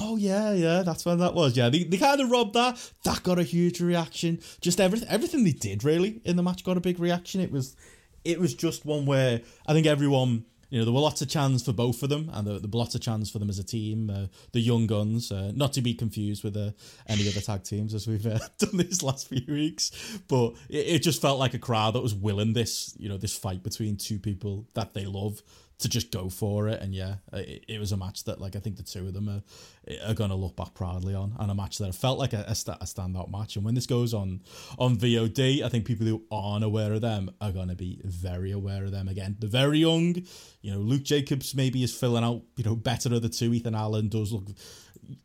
[0.00, 1.56] Oh yeah, yeah, that's when that was.
[1.56, 2.92] Yeah, they, they kind of robbed that.
[3.04, 4.40] That got a huge reaction.
[4.60, 7.40] Just everything, everything they did really in the match got a big reaction.
[7.40, 7.74] It was,
[8.24, 11.64] it was just one where I think everyone, you know, there were lots of chants
[11.64, 14.08] for both of them, and there, were lots of chants for them as a team.
[14.08, 16.70] Uh, the Young Guns, uh, not to be confused with uh,
[17.08, 21.02] any other tag teams as we've uh, done these last few weeks, but it, it
[21.02, 24.20] just felt like a crowd that was willing this, you know, this fight between two
[24.20, 25.42] people that they love
[25.78, 26.80] to just go for it.
[26.82, 29.28] And yeah, it, it, was a match that like I think the two of them
[29.28, 29.42] are
[30.06, 32.54] are going to look back proudly on, and a match that felt like a, a,
[32.54, 33.56] st- a, standout match.
[33.56, 34.42] And when this goes on
[34.78, 38.50] on VOD, I think people who aren't aware of them are going to be very
[38.50, 39.36] aware of them again.
[39.38, 40.16] They're very young.
[40.62, 43.54] You know, Luke Jacobs maybe is filling out you know better of the two.
[43.54, 44.48] Ethan Allen does look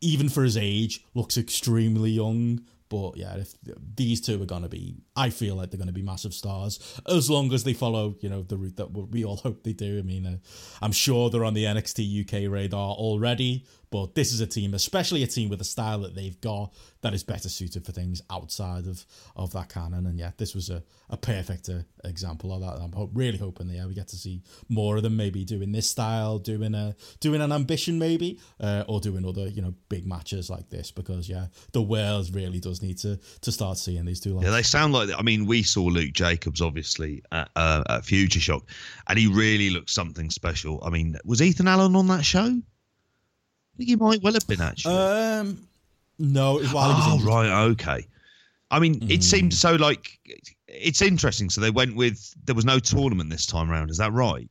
[0.00, 2.60] even for his age looks extremely young.
[2.94, 3.52] But yeah, if
[3.96, 6.78] these two are going to be, I feel like they're going to be massive stars
[7.08, 9.98] as long as they follow, you know, the route that we all hope they do.
[9.98, 10.36] I mean, uh,
[10.80, 15.22] I'm sure they're on the NXT UK radar already, but this is a team, especially
[15.22, 18.88] a team with the style that they've got, that is better suited for things outside
[18.88, 19.06] of,
[19.36, 20.06] of that canon.
[20.06, 22.82] And yeah, this was a, a perfect uh, example of that.
[22.82, 25.88] I'm really hoping that yeah, we get to see more of them maybe doing this
[25.88, 30.50] style, doing a doing an ambition maybe, uh, or doing other you know big matches
[30.50, 34.40] like this because yeah, the world really does need to to start seeing these two.
[34.42, 35.10] Yeah, they sound like.
[35.16, 38.64] I mean, we saw Luke Jacobs obviously at, uh, at Future Shock,
[39.06, 40.82] and he really looked something special.
[40.84, 42.60] I mean, was Ethan Allen on that show?
[43.74, 44.94] I think he might well have been actually.
[44.94, 45.66] Um,
[46.18, 48.06] no, it oh, right, okay.
[48.70, 49.10] I mean, mm.
[49.10, 50.18] it seemed so like
[50.68, 51.50] it's interesting.
[51.50, 53.90] So they went with there was no tournament this time around.
[53.90, 54.48] Is that right?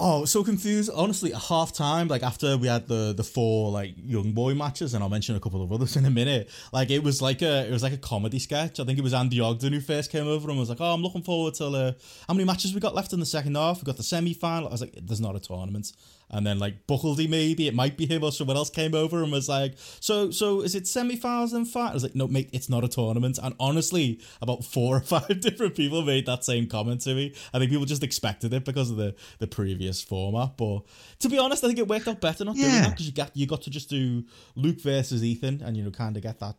[0.00, 0.90] Oh, so confused.
[0.94, 4.94] Honestly, at half time, like after we had the the four like young boy matches,
[4.94, 6.48] and I'll mention a couple of others in a minute.
[6.72, 8.78] Like it was like a it was like a comedy sketch.
[8.80, 11.02] I think it was Andy Ogden who first came over and was like, "Oh, I'm
[11.02, 11.92] looking forward to uh,
[12.28, 13.82] how many matches we got left in the second half.
[13.82, 15.92] We got the semi final." I was like, "There's not a tournament."
[16.30, 19.32] And then like Buckeldee, maybe it might be him or someone else came over and
[19.32, 22.68] was like, "So, so is it semi-finals and final?" I was like, "No, mate, it's
[22.68, 27.00] not a tournament." And honestly, about four or five different people made that same comment
[27.02, 27.34] to me.
[27.54, 30.56] I think people just expected it because of the the previous format.
[30.56, 30.82] But
[31.20, 33.36] to be honest, I think it worked out better not doing that because you got
[33.36, 34.24] you got to just do
[34.54, 36.56] Luke versus Ethan, and you know, kind of get that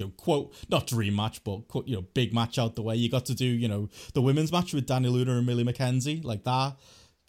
[0.00, 2.96] you know, quote not dream match, but quote, you know, big match out the way.
[2.96, 6.24] You got to do, you know, the women's match with Dani Luna and Millie McKenzie,
[6.24, 6.76] like that.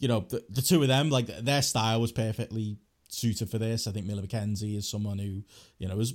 [0.01, 3.87] You know, the, the two of them, like their style was perfectly suited for this.
[3.87, 5.43] I think Millie McKenzie is someone who,
[5.77, 6.13] you know, is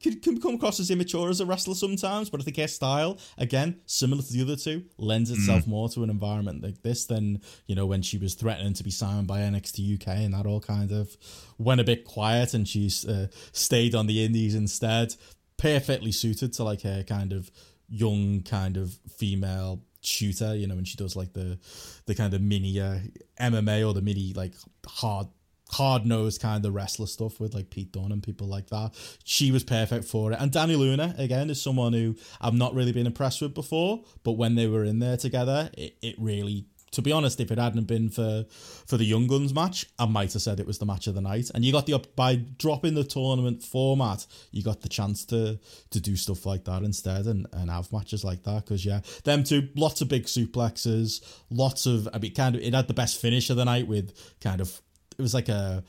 [0.00, 3.18] can, can come across as immature as a wrestler sometimes, but I think her style,
[3.38, 7.40] again, similar to the other two, lends itself more to an environment like this than,
[7.66, 10.60] you know, when she was threatening to be signed by NXT UK and that all
[10.60, 11.16] kind of
[11.58, 15.14] went a bit quiet and she's uh, stayed on the indies instead.
[15.56, 17.50] Perfectly suited to like her kind of
[17.88, 21.58] young kind of female shooter, you know, when she does like the
[22.06, 22.98] the kind of mini uh,
[23.40, 24.54] MMA or the mini like
[24.86, 25.28] hard
[25.70, 28.92] hard nosed kind of wrestler stuff with like Pete Dunne and people like that.
[29.24, 30.38] She was perfect for it.
[30.40, 34.32] And Dani Luna, again, is someone who I've not really been impressed with before, but
[34.32, 36.66] when they were in there together, it, it really
[36.96, 38.46] to be honest, if it hadn't been for
[38.86, 41.20] for the Young Guns match, I might have said it was the match of the
[41.20, 41.50] night.
[41.54, 45.58] And you got the up by dropping the tournament format, you got the chance to
[45.90, 48.64] to do stuff like that instead and, and have matches like that.
[48.64, 52.72] Because yeah, them two, lots of big suplexes, lots of I mean, kind of it
[52.72, 54.80] had the best finish of the night with kind of
[55.18, 55.84] it was like a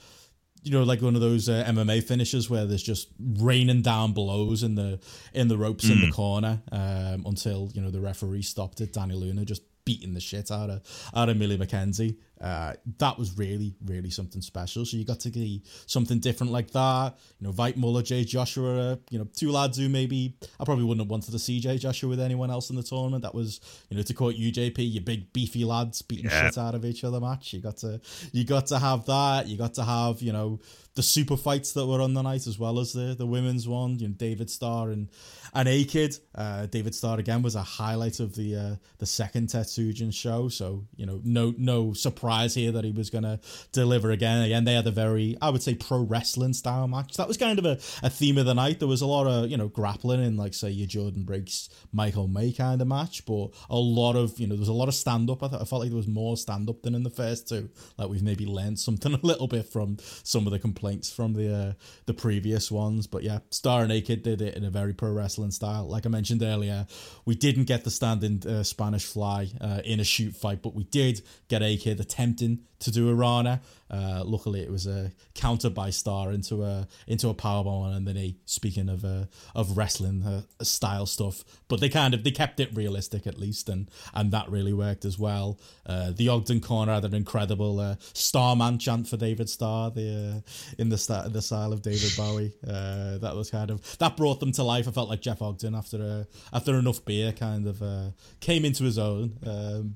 [0.64, 4.62] you know like one of those uh, MMA finishes where there's just raining down blows
[4.62, 5.00] in the
[5.34, 8.92] in the ropes in the corner um, until you know the referee stopped it.
[8.92, 10.81] Dani Luna just beating the shit out of
[11.15, 12.18] out of Millie McKenzie.
[12.39, 14.85] Uh, that was really really something special.
[14.85, 17.15] So you got to see something different like that.
[17.39, 21.05] You know, Vite Muller, Jay Joshua, you know, two lads who maybe I probably wouldn't
[21.05, 23.23] have wanted to see Jay Joshua with anyone else in the tournament.
[23.23, 23.59] That was
[23.89, 26.45] you know to quote UJP, you big beefy lads beating Yeah.
[26.47, 27.53] shit out of each other match.
[27.53, 27.99] You got to
[28.31, 29.47] you got to have that.
[29.47, 30.59] You got to have you know
[30.95, 33.97] the super fights that were on the night as well as the the women's one.
[33.99, 35.09] You know, David Starr and
[35.53, 36.18] and A Kid.
[36.35, 40.49] Uh, David Starr again was a highlight of the uh, the second Tetsujin show.
[40.49, 43.40] So you know, no no surprise here that he was gonna
[43.72, 44.41] deliver again.
[44.44, 47.18] Again, they had a very I would say pro wrestling style match.
[47.18, 48.80] That was kind of a, a theme of the night.
[48.80, 52.28] There was a lot of you know grappling in like say your Jordan Breaks Michael
[52.28, 54.94] May kind of match, but a lot of you know there was a lot of
[54.94, 55.44] stand up.
[55.44, 57.70] I, th- I felt like there was more stand up than in the first two.
[57.98, 61.54] Like we've maybe learned something a little bit from some of the complaints from the
[61.54, 61.74] uh,
[62.06, 63.08] the previous ones.
[63.08, 65.88] But yeah, Star Naked did it in a very pro wrestling style.
[65.88, 66.88] Like I mentioned earlier,
[67.26, 70.84] we didn't get the standing uh, Spanish fly uh, in a shoot fight, but we
[70.84, 73.62] did get A Kid attempting to do a Rana.
[73.90, 78.16] Uh, luckily, it was a counter by Starr into a into a powerbomb and then
[78.18, 78.38] he.
[78.45, 79.26] speaking of uh,
[79.56, 81.44] of wrestling uh, style stuff.
[81.70, 85.06] But they kind of they kept it realistic at least, and and that really worked
[85.06, 85.60] as well.
[85.86, 90.74] Uh, the Ogden corner had an incredible uh, Starman chant for David Starr, the uh,
[90.78, 92.54] in the sta- the style of David Bowie.
[92.68, 94.88] Uh, that was kind of that brought them to life.
[94.88, 98.10] I felt like Jeff Ogden after after enough beer, kind of uh,
[98.41, 99.38] came into his own,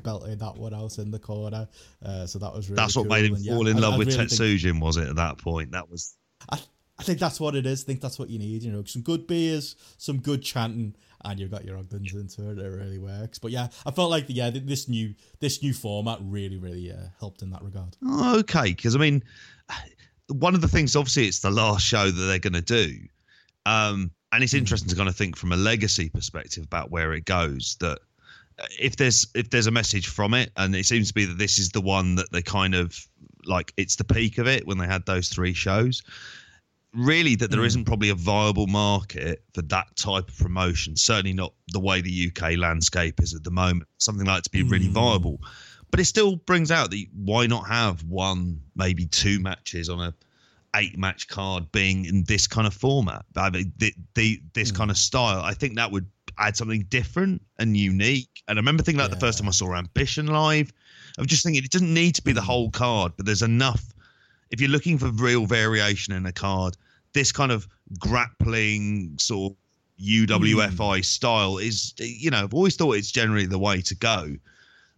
[0.01, 1.67] belted that one out in the corner.
[2.03, 3.11] Uh, so that was really That's what cool.
[3.11, 5.07] made him And yeah, fall in I- love I with really think- Tetsujin, was it?
[5.09, 6.15] At that point, that was
[6.49, 6.59] I,
[6.99, 7.83] I think that's what it is.
[7.83, 8.63] I think that's what you need.
[8.63, 10.95] You know, some good beers, some good chanting,
[11.25, 12.59] and you've got your Ogdens into it.
[12.59, 13.39] It really works.
[13.39, 17.41] But yeah, I felt like yeah, this new this new format really really uh, helped
[17.41, 17.97] in that regard.
[18.05, 18.65] Oh, okay.
[18.73, 19.23] Because I mean,
[20.27, 22.97] one of the things, obviously, it's the last show that they're going to do,
[23.65, 27.25] um, and it's interesting to kind of think from a legacy perspective about where it
[27.25, 27.77] goes.
[27.79, 27.99] That
[28.79, 31.59] if there's if there's a message from it, and it seems to be that this
[31.59, 32.95] is the one that they kind of
[33.45, 36.03] like, it's the peak of it when they had those three shows.
[36.93, 37.67] Really, that there hmm.
[37.67, 40.95] isn't probably a viable market for that type of promotion.
[40.97, 43.87] Certainly not the way the UK landscape is at the moment.
[43.97, 44.93] Something like to be really hmm.
[44.93, 45.39] viable
[45.91, 50.13] but it still brings out the why not have one maybe two matches on a
[50.77, 54.77] eight match card being in this kind of format I mean, the, the, this hmm.
[54.77, 56.09] kind of style i think that would
[56.41, 58.43] add something different and unique.
[58.47, 60.71] And i remember thinking like the first time i saw ambition live.
[61.17, 62.45] I'm just thinking it doesn't need to be the mm.
[62.45, 63.93] whole card but there's enough.
[64.49, 66.77] If you're looking for real variation in a card
[67.13, 67.67] this kind of
[67.99, 69.57] grappling sort of
[70.01, 71.05] uwfi mm.
[71.05, 74.35] style is you know i've always thought it's generally the way to go.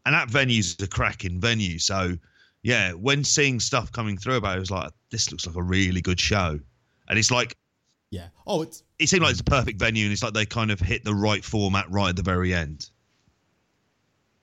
[0.06, 1.80] And that venue's a cracking venue.
[1.80, 2.18] So,
[2.62, 5.64] yeah, when seeing stuff coming through about it, it was like, this looks like a
[5.64, 6.60] really good show.
[7.08, 7.56] And it's like,
[8.14, 8.28] Yeah.
[8.46, 10.80] Oh, it's it seemed like it's a perfect venue, and it's like they kind of
[10.80, 12.90] hit the right format right at the very end.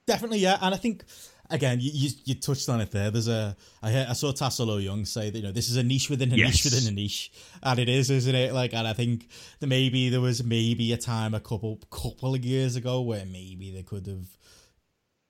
[0.05, 0.57] Definitely, yeah.
[0.61, 1.03] And I think
[1.49, 3.11] again, you, you, you touched on it there.
[3.11, 5.83] There's a I heard, I saw Tassilo Jung say that you know this is a
[5.83, 6.49] niche within a Yes.
[6.51, 7.31] niche within a niche,
[7.63, 8.53] and it is, isn't it?
[8.53, 9.29] Like, and I think
[9.61, 13.71] that maybe there was maybe a time a couple couple of years ago where maybe
[13.71, 14.25] they could have.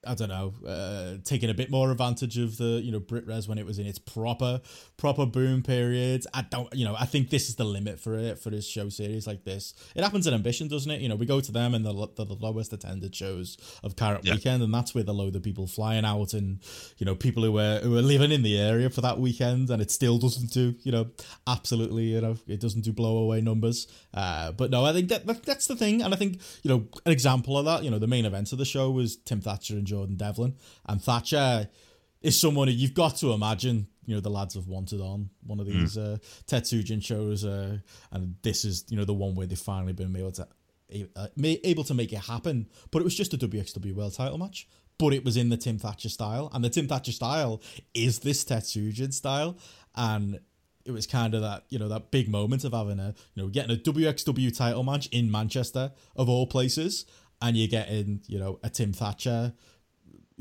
[0.03, 3.47] I don't know, uh, taking a bit more advantage of the, you know, Brit Wres
[3.47, 4.59] when it was in its proper,
[4.97, 6.25] proper boom period.
[6.33, 8.89] I don't, you know, I think this is the limit for it, for this show
[8.89, 9.75] series like this.
[9.95, 11.01] It happens in Ambition, doesn't it?
[11.01, 14.25] You know, we go to them and the, the, the lowest attended shows of Carat
[14.25, 14.33] Yeah.
[14.33, 16.61] Weekend, and that's with a load of people flying out and,
[16.97, 19.83] you know, people who were who are living in the area for that weekend, and
[19.83, 21.09] it still doesn't do, you know,
[21.45, 23.87] absolutely, you know, it doesn't do blow away numbers.
[24.15, 26.87] Uh, but no, I think that, that that's the thing, and I think, you know,
[27.05, 29.75] an example of that, you know, the main event of the show was Tim Thatcher
[29.75, 30.55] and Jordan Devlin,
[30.85, 31.69] and Thatcher
[32.21, 33.87] is someone who you've got to imagine.
[34.05, 37.77] You know the lads have wanted on one of these uh, Tetsujin shows, uh,
[38.11, 40.47] and this is you know the one where they've finally been able to
[41.15, 42.67] uh, able to make it happen.
[42.91, 45.77] But it was just a WXW World Title match, but it was in the Tim
[45.77, 47.61] Thatcher style, and the Tim Thatcher style
[47.93, 49.57] is this Tetsujin style,
[49.95, 50.39] and
[50.85, 53.49] it was kind of that you know that big moment of having a you know
[53.49, 57.05] getting a WXW title match in Manchester of all places,
[57.41, 59.53] and you're getting you know a Tim Thatcher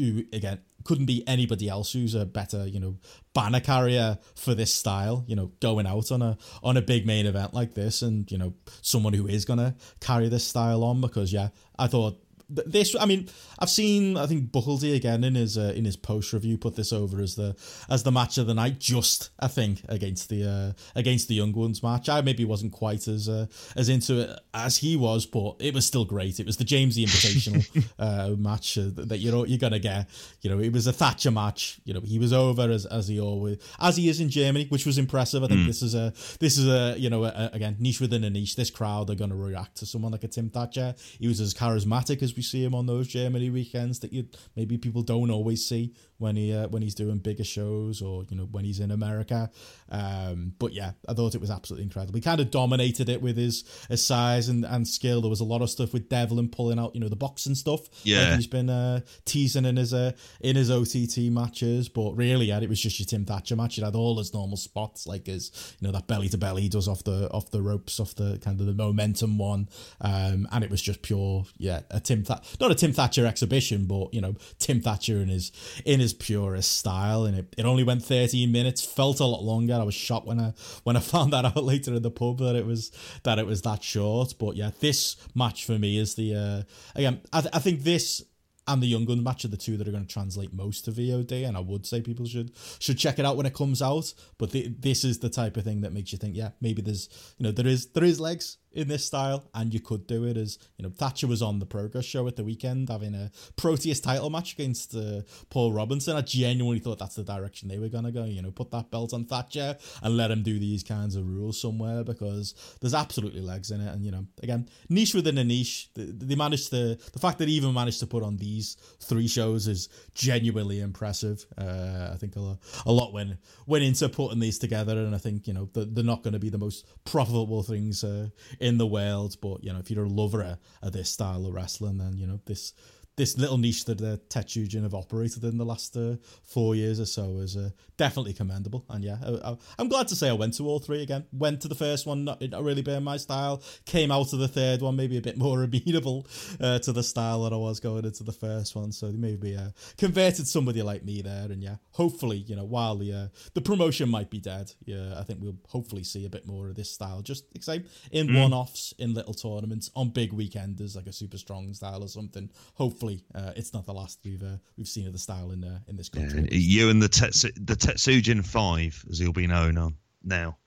[0.01, 2.97] who again couldn't be anybody else who's a better you know
[3.35, 7.27] banner carrier for this style you know going out on a on a big main
[7.27, 11.33] event like this and you know someone who is gonna carry this style on because
[11.33, 11.49] yeah
[11.79, 12.23] i thought th-
[12.67, 13.29] this i mean
[13.61, 16.93] i've seen i think Buckeldee again in his uh, in his post review put this
[16.93, 17.55] over as the
[17.89, 21.53] as the match of the night just i think against the uh against the young
[21.53, 22.09] ones match.
[22.09, 23.47] I maybe wasn't quite as uh,
[23.77, 26.41] as into it as he was but it was still great.
[26.41, 27.63] It was the jamesy invitational
[27.99, 30.09] uh match uh, that you're you're gonna get.
[30.43, 31.81] You know it was a thatcher match.
[31.85, 34.87] You know he was over as as he always as he is in germany which
[34.87, 35.43] was impressive.
[35.45, 38.25] I think this is a this is a you know a, a- again niche within
[38.25, 38.57] a niche.
[38.57, 40.95] This crowd are gonna react to someone like a tim thatcher.
[41.19, 44.27] He was as charismatic as we see him on those germany weekends that you
[44.57, 48.37] maybe people don't always see when he uh, when he's doing bigger shows or you
[48.37, 49.51] know when he's in America.
[49.91, 52.17] Um, but yeah, I thought it was absolutely incredible.
[52.17, 55.21] He kind of dominated it with his, his size and, and skill.
[55.21, 57.81] There was a lot of stuff with Devlin pulling out you know the boxing stuff.
[58.05, 58.37] Yeah.
[58.37, 61.89] he's been uh, teasing in his uh, in his OTT matches.
[61.89, 63.79] But really, yeah, it was just your Tim Thatcher match.
[63.79, 66.69] It had all his normal spots like his you know that belly to belly he
[66.69, 69.69] does off the off the ropes off the kind of the momentum one,
[70.01, 73.87] um, and it was just pure yeah a Tim Tha- not a Tim Thatcher exhibition,
[73.87, 75.51] but you know Tim Thatcher in his
[75.85, 78.85] in his purest style, and it, it only went 13 minutes.
[78.85, 79.74] Felt a lot longer.
[79.74, 80.53] I was shocked when I
[80.85, 82.91] when I found that out later in the pub that it was
[83.24, 84.35] that it was that short.
[84.39, 86.62] But yeah, this match for me is the uh,
[86.95, 87.20] again.
[87.32, 88.23] I, th- I think this
[88.66, 90.93] and the Young Guns match are the two that are going to translate most to
[90.93, 94.12] VOD, and I would say people should should check it out when it comes out.
[94.39, 97.09] But the, this is the type of thing that makes you think, yeah, maybe there's
[97.39, 100.37] you know there is there is legs in this style, and you could do it
[100.37, 104.01] as you know Thatcher was on the Progress show at the weekend having a Proteus
[104.01, 106.17] title match against uh, Paul Robinson.
[106.17, 108.25] I genuinely thought that's the direction they were to go.
[108.25, 111.61] You know, put that belt on Thatcher and let him do these kinds of rules
[111.61, 113.93] somewhere because there's absolutely legs in it.
[113.93, 115.91] And you know, again, niche within a niche.
[115.95, 119.29] They, they managed to the fact that they even managed to put on these three
[119.29, 121.45] shows is genuinely impressive.
[121.59, 125.19] Uh, I think a lot, a lot went went into putting these together, and I
[125.19, 128.29] think you know they're, they're not going to be the most profitable things uh,
[128.61, 129.37] in the world.
[129.41, 132.41] But you know, if you're a lover of, this style of wrestling, then you know
[132.47, 132.74] this
[133.21, 137.05] this little niche that uh, Tetsujin have operated in the last uh, four years or
[137.05, 137.69] so is uh,
[137.99, 138.87] definitely commendable.
[138.89, 141.27] And yeah, I, I'm glad to say I went to all three again.
[141.31, 143.63] Went to the first one, not, not really being my style.
[143.85, 146.27] Came out of the third one, maybe a bit more amenable
[146.63, 148.91] uh, to the style that I was going into the first one.
[148.91, 151.45] So maybe uh, converted somebody like me there.
[151.45, 155.25] And yeah, hopefully, you know, while the uh, the promotion might be dead, yeah, I
[155.25, 157.21] think we'll hopefully see a bit more of this style.
[157.21, 161.75] Just say in one offs, in little tournaments, on big weekenders like a super strong
[161.75, 162.49] style or something.
[162.77, 165.78] Hopefully, uh, it's not the last we've uh, we've seen of the style in uh,
[165.89, 166.43] in this country.
[166.43, 170.59] Yeah, you and the Tetsu, the Tetsujin Five, as he'll be known on now.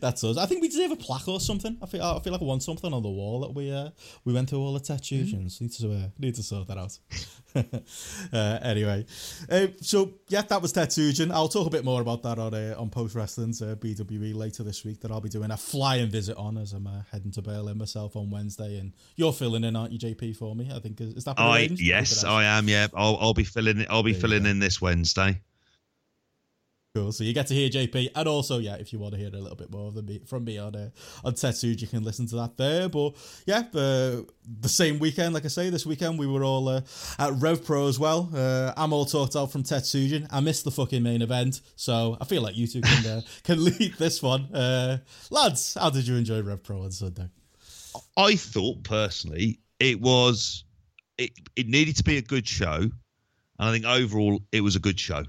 [0.00, 0.36] That's us.
[0.36, 1.76] I think we deserve a plaque or something.
[1.82, 3.90] I feel I feel like I want something on the wall that we uh,
[4.24, 5.60] we went through all the Tetsujins.
[5.60, 6.98] Need to uh, need to sort that out.
[8.32, 9.06] uh, anyway,
[9.50, 11.32] uh, so yeah, that was Tetsujin.
[11.32, 14.62] I'll talk a bit more about that on uh, on post wrestling's uh, BWE later
[14.62, 15.00] this week.
[15.00, 18.16] That I'll be doing a flying visit on as I'm uh, heading to Berlin myself
[18.16, 18.78] on Wednesday.
[18.78, 20.36] And you're filling in, aren't you, JP?
[20.36, 22.68] For me, I think is, is that I yes, I am.
[22.68, 23.86] Yeah, I'll, I'll be filling.
[23.88, 24.50] I'll be you filling go.
[24.50, 25.40] in this Wednesday.
[26.96, 27.12] Cool.
[27.12, 29.32] So you get to hear JP, and also, yeah, if you want to hear a
[29.32, 30.88] little bit more of the me, from me on uh,
[31.24, 32.88] on Tetsujin, you can listen to that there.
[32.88, 34.26] But yeah, the
[34.62, 36.80] the same weekend, like I say, this weekend we were all uh,
[37.18, 38.30] at Rev Pro as well.
[38.34, 40.26] Uh, I'm all talked out from Tetsujin.
[40.30, 43.62] I missed the fucking main event, so I feel like you two can uh, can
[43.62, 44.44] lead this one.
[44.54, 47.28] Uh, lads, how did you enjoy Rev Pro on Sunday?
[48.16, 50.64] I thought personally it was
[51.18, 52.88] it, it needed to be a good show.
[53.58, 55.24] And I think overall it was a good show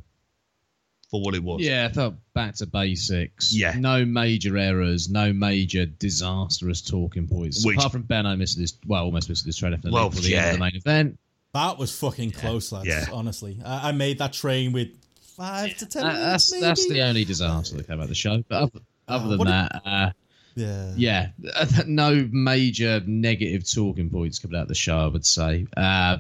[1.09, 1.61] for what it was.
[1.61, 3.53] Yeah, I felt back to basics.
[3.55, 3.75] Yeah.
[3.79, 7.65] No major errors, no major disastrous talking points.
[7.65, 8.73] Which- Apart from Ben, I missed this.
[8.85, 10.37] Well, almost missed this trailer for the, Well, the yeah.
[10.39, 11.19] end of the main event.
[11.53, 12.87] That was fucking close, lads.
[12.87, 13.05] yeah.
[13.11, 14.89] Honestly, I, I made that train with
[15.37, 16.51] five to ten Uh, minutes.
[16.51, 18.43] that's that's the only disaster that came out of the show.
[18.49, 20.11] But other, other than what did- that, uh,
[20.55, 20.93] yeah.
[20.97, 21.29] yeah,
[21.87, 24.97] no major negative talking points coming out of the show.
[24.97, 25.65] I would say.
[25.77, 26.17] Uh,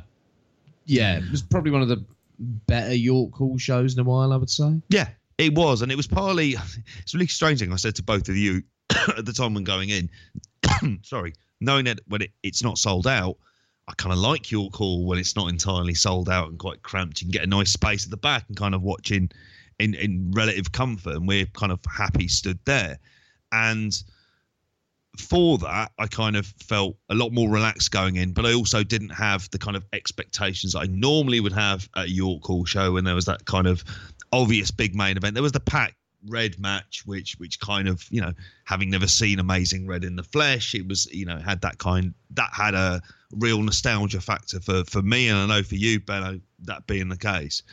[0.85, 2.03] yeah, it was probably one of the
[2.39, 4.33] better York Hall shows in a while.
[4.33, 4.81] I would say.
[4.89, 6.55] Yeah, it was, and it was partly.
[6.99, 9.89] It's really strange thing I said to both of you at the time when going
[9.89, 10.09] in.
[11.03, 13.37] sorry, knowing that when it, it's not sold out,
[13.87, 17.21] I kind of like York Hall when it's not entirely sold out and quite cramped.
[17.21, 19.29] You can get a nice space at the back and kind of watching
[19.79, 22.99] in in relative comfort, and we're kind of happy stood there,
[23.51, 24.03] and.
[25.19, 28.83] For that, I kind of felt a lot more relaxed going in, but I also
[28.83, 32.93] didn't have the kind of expectations I normally would have at a York Hall show
[32.93, 33.83] when there was that kind of
[34.31, 35.33] obvious big main event.
[35.33, 35.95] There was the Pac
[36.27, 38.33] Red match, which which kind of you know,
[38.65, 42.13] having never seen Amazing Red in the flesh, it was you know had that kind
[42.31, 46.39] that had a real nostalgia factor for for me, and I know for you, Benno,
[46.63, 47.63] that being the case.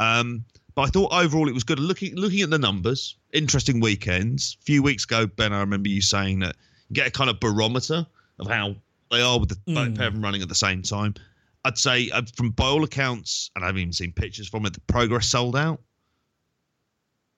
[0.00, 0.44] Um,
[0.74, 1.78] but I thought overall it was good.
[1.78, 4.56] Looking looking at the numbers, interesting weekends.
[4.60, 6.56] A few weeks ago, Ben, I remember you saying that
[6.92, 8.06] get a kind of barometer
[8.38, 8.74] of how
[9.10, 11.14] they are with the both pair of them running at the same time.
[11.64, 14.74] I'd say, uh, from by all accounts, and I haven't even seen pictures from it,
[14.74, 15.80] the progress sold out.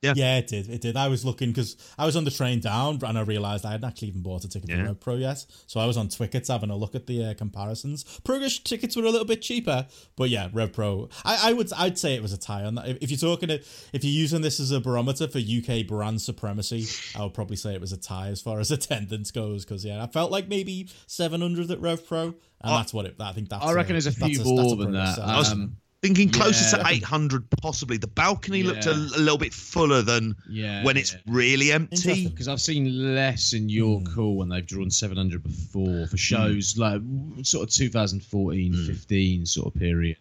[0.03, 0.13] Yeah.
[0.15, 0.69] Yeah, it did.
[0.69, 0.97] It did.
[0.97, 3.89] I was looking because I was on the train down and I realised I hadn't
[3.89, 4.77] actually even bought a ticket Yeah.
[4.77, 5.45] for Rev Pro yet.
[5.67, 8.05] So I was on Twickets having a look at the uh, comparisons.
[8.23, 11.09] Progress tickets were a little bit cheaper, but yeah, Rev Pro.
[11.25, 12.89] I, I would I'd say it was a tie on that.
[12.89, 13.65] If, if you're talking, if
[14.05, 16.87] you're using this as a barometer for UK brand supremacy,
[17.19, 19.65] I would probably say it was a tie as far as attendance goes.
[19.65, 23.17] Because yeah, I felt like maybe 700 at Rev Pro, and I- that's what it.
[23.19, 23.65] I think that's.
[23.65, 25.27] I reckon uh, there's a few that's more than progress that.
[25.47, 25.53] sell.
[25.53, 26.85] I Um, thinking closer yeah.
[26.85, 27.97] to 800, possibly.
[27.97, 31.21] The balcony looked a, a little bit fuller than Yeah, when it's yeah.
[31.27, 32.29] really empty.
[32.29, 34.15] Because I've seen less in York hmm.
[34.15, 36.17] call when they've drawn 700 before for hmm.
[36.17, 37.01] shows like
[37.43, 38.87] sort of 2014 hmm.
[38.87, 40.17] 15 sort of period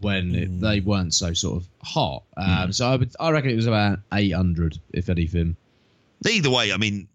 [0.00, 2.22] when it, they weren't so sort of hot.
[2.36, 5.56] Um, So I would I reckon it was about 800 if anything.
[6.26, 7.08] Either way, I mean,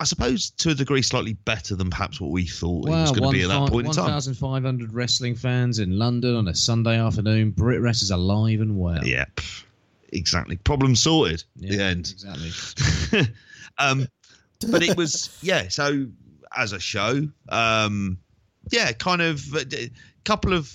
[0.00, 3.30] I suppose to a degree slightly better than perhaps what we thought it was going
[3.30, 4.06] to be at that point in time.
[4.06, 7.50] 1,500 wrestling fans in London on a Sunday afternoon.
[7.50, 9.06] Brit Wres is alive and well.
[9.06, 9.40] Yep,
[10.10, 10.56] exactly.
[10.56, 11.44] Problem sorted.
[11.56, 12.10] Yeah, the end.
[12.10, 13.34] Exactly.
[13.78, 14.08] um,
[14.70, 15.68] but it was yeah.
[15.68, 16.06] So
[16.56, 18.16] as a show, um,
[18.72, 19.90] yeah, kind of a
[20.24, 20.74] couple of.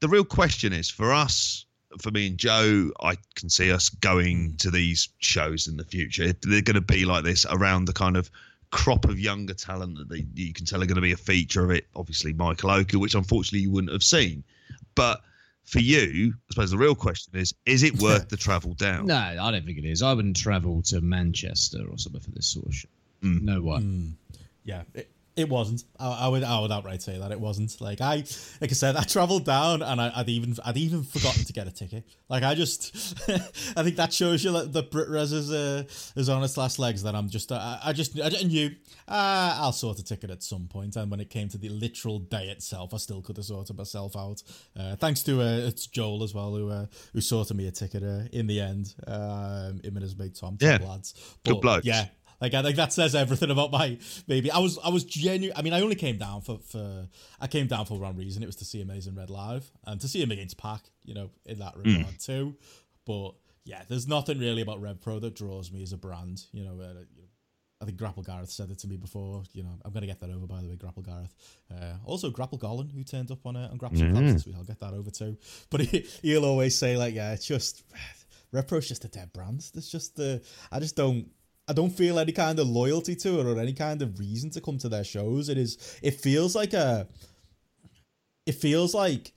[0.00, 1.64] The real question is for us,
[2.00, 2.90] for me and Joe.
[3.00, 6.32] I can see us going to these shows in the future.
[6.32, 8.30] They're going to be like this around the kind of
[8.70, 11.64] crop of younger talent that they, you can tell are going to be a feature
[11.64, 11.86] of it.
[11.96, 14.44] Obviously, Michael Oku, which unfortunately you wouldn't have seen,
[14.94, 15.22] but.
[15.66, 19.06] For you, I suppose the real question is: Is it worth the travel down?
[19.06, 20.02] no, I don't think it is.
[20.02, 22.88] I wouldn't travel to Manchester or something for this sort of show.
[23.22, 23.42] Mm.
[23.42, 24.12] No way.
[24.64, 25.84] yeah it, it wasn't.
[25.98, 27.80] I, I would i would outright say that it wasn't.
[27.80, 28.16] Like i
[28.60, 31.66] like i said i traveled down and I, i'd even i'd even forgotten to get
[31.66, 32.04] a ticket.
[32.28, 32.94] Like i just
[33.76, 35.84] i think that shows you that the brit wres is uh
[36.16, 38.70] is on its last legs that i'm just uh, i just i just knew
[39.08, 40.96] uh, i'll sort a ticket at some point.
[40.96, 44.16] And when it came to the literal day itself i still could have sorted myself
[44.16, 44.42] out.
[44.78, 48.02] Uh, thanks to uh, it's joel as well who uh, who sorted me a ticket
[48.02, 48.94] uh, in the end.
[49.06, 50.78] Um him and his mate tom, Yeah.
[50.82, 51.14] lads.
[51.44, 51.86] Good But, blokes.
[51.86, 52.06] yeah
[52.40, 54.50] like I think that says everything about my maybe.
[54.50, 55.56] I was I was genuine.
[55.56, 57.08] I mean, I only came down for for
[57.40, 58.42] I came down for one reason.
[58.42, 60.82] It was to see Amazing Red live and to see him against Pac.
[61.04, 62.56] You know, in that regard too.
[63.06, 63.32] But
[63.64, 66.44] yeah, there's nothing really about Rev Pro that draws me as a brand.
[66.52, 67.28] You know, uh, you know
[67.80, 69.42] I think Grapple Gareth said it to me before.
[69.52, 71.34] You know, I'm gonna get that over by the way, Grapple Gareth.
[71.70, 74.56] Uh, also, Grapple Golan, who turned up on uh, on GRAPPL mm this week.
[74.56, 75.36] I'll get that over too.
[75.70, 77.84] But he, he'll always say like, yeah, it's just
[78.52, 79.64] Rev Pro's just a dead brand.
[79.72, 81.28] There's just the I just don't.
[81.70, 84.60] I don't feel any kind of loyalty to it or any kind of reason to
[84.60, 85.48] come to their shows.
[85.48, 86.00] It is.
[86.02, 87.06] It feels like a.
[88.44, 89.32] It feels like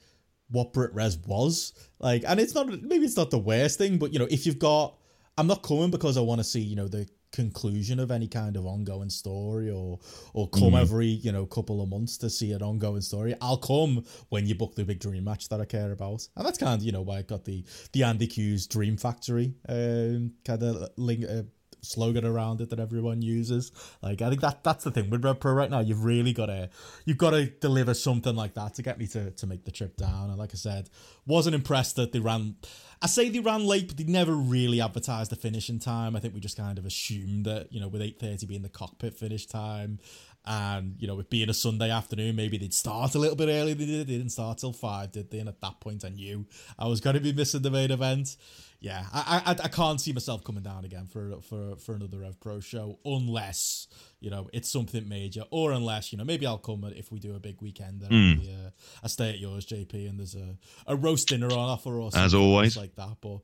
[0.49, 2.67] what Brit Wres was like, and it's not.
[2.67, 4.97] Maybe it's not the worst thing, but you know, if you've got,
[5.37, 8.55] I'm not coming because I want to see you know the conclusion of any kind
[8.55, 9.99] of ongoing story or
[10.33, 14.05] or come every you know couple of months to see an ongoing story i'll come
[14.29, 16.85] when you book the big dream match that i care about and that's kind of
[16.85, 21.25] you know why i got the the andy q's dream factory um kind of link
[21.27, 21.41] uh,
[21.83, 23.71] slogan around it that everyone uses.
[24.01, 25.79] Like I think that that's the thing with Rev Pro right now.
[25.79, 26.69] You've really got to
[27.05, 29.97] you've got to deliver something like that to get me to to make the trip
[29.97, 30.29] down.
[30.29, 30.89] And like I said,
[31.25, 32.55] wasn't impressed that they ran.
[33.01, 36.15] I say they ran late, but they never really advertised the finishing time.
[36.15, 38.69] I think we just kind of assumed that you know with eight thirty being the
[38.69, 39.99] cockpit finish time.
[40.45, 43.73] And you know, it being a Sunday afternoon, maybe they'd start a little bit early.
[43.73, 44.07] They did.
[44.07, 45.39] They didn't start till five, did they?
[45.39, 46.45] And at that point, I knew
[46.77, 48.35] I was going to be missing the main event.
[48.83, 52.37] Yeah, I, I I can't see myself coming down again for for for another Rev
[52.41, 53.87] Pro show unless
[54.19, 57.33] you know it's something major, or unless you know maybe I'll come if we do
[57.33, 58.01] a big weekend.
[58.01, 58.37] Then Mm.
[58.39, 58.69] maybe, uh,
[59.01, 62.13] I stay at yours, JP, and there's a a roast dinner on offer or As
[62.13, 62.75] something always.
[62.75, 63.15] like that.
[63.21, 63.39] But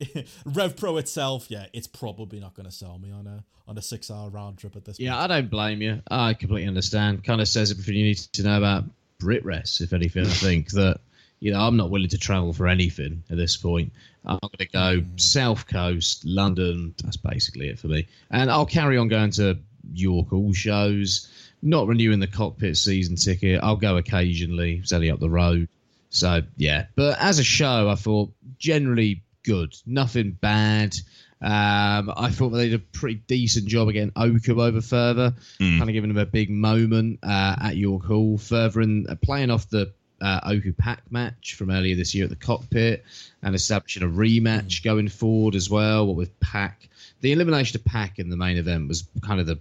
[0.44, 3.82] Rev Pro itself, yeah, it's probably not going to sell me on a on a
[3.82, 5.00] six hour round trip at this.
[5.00, 5.30] Yeah, point.
[5.30, 6.02] I don't blame you.
[6.10, 7.24] I completely understand.
[7.24, 8.84] Kind of says everything you need to know about
[9.18, 10.24] Brit BritRest, if anything.
[10.26, 11.00] I think that,
[11.40, 13.92] you know, I'm not willing to travel for anything at this point.
[14.24, 16.94] I'm going to go South Coast, London.
[17.02, 18.08] That's basically it for me.
[18.30, 19.58] And I'll carry on going to
[19.92, 21.30] York Hall shows,
[21.62, 23.60] not renewing the cockpit season ticket.
[23.62, 24.78] I'll go occasionally.
[24.82, 25.68] It's only up the road.
[26.10, 26.86] So, yeah.
[26.96, 29.74] But as a show, I thought generally good.
[29.86, 30.94] Nothing bad.
[31.40, 34.10] Um, I thought they did a pretty decent job again.
[34.16, 38.80] Oku over further, kind of giving them a big moment uh, at York Hall, further
[38.80, 42.36] in uh, playing off the uh, Oku Pac match from earlier this year at the
[42.36, 43.04] cockpit,
[43.42, 46.06] and establishing a rematch going forward as well.
[46.06, 46.88] What with Pac,
[47.20, 49.60] the elimination of Pac in the main event was kind of the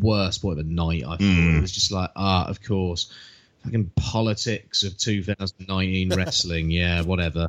[0.00, 1.04] worst point of the night.
[1.04, 3.12] I thought it was just like, ah, of course,
[3.64, 6.70] fucking politics of 2019 wrestling.
[6.70, 7.48] Yeah, whatever.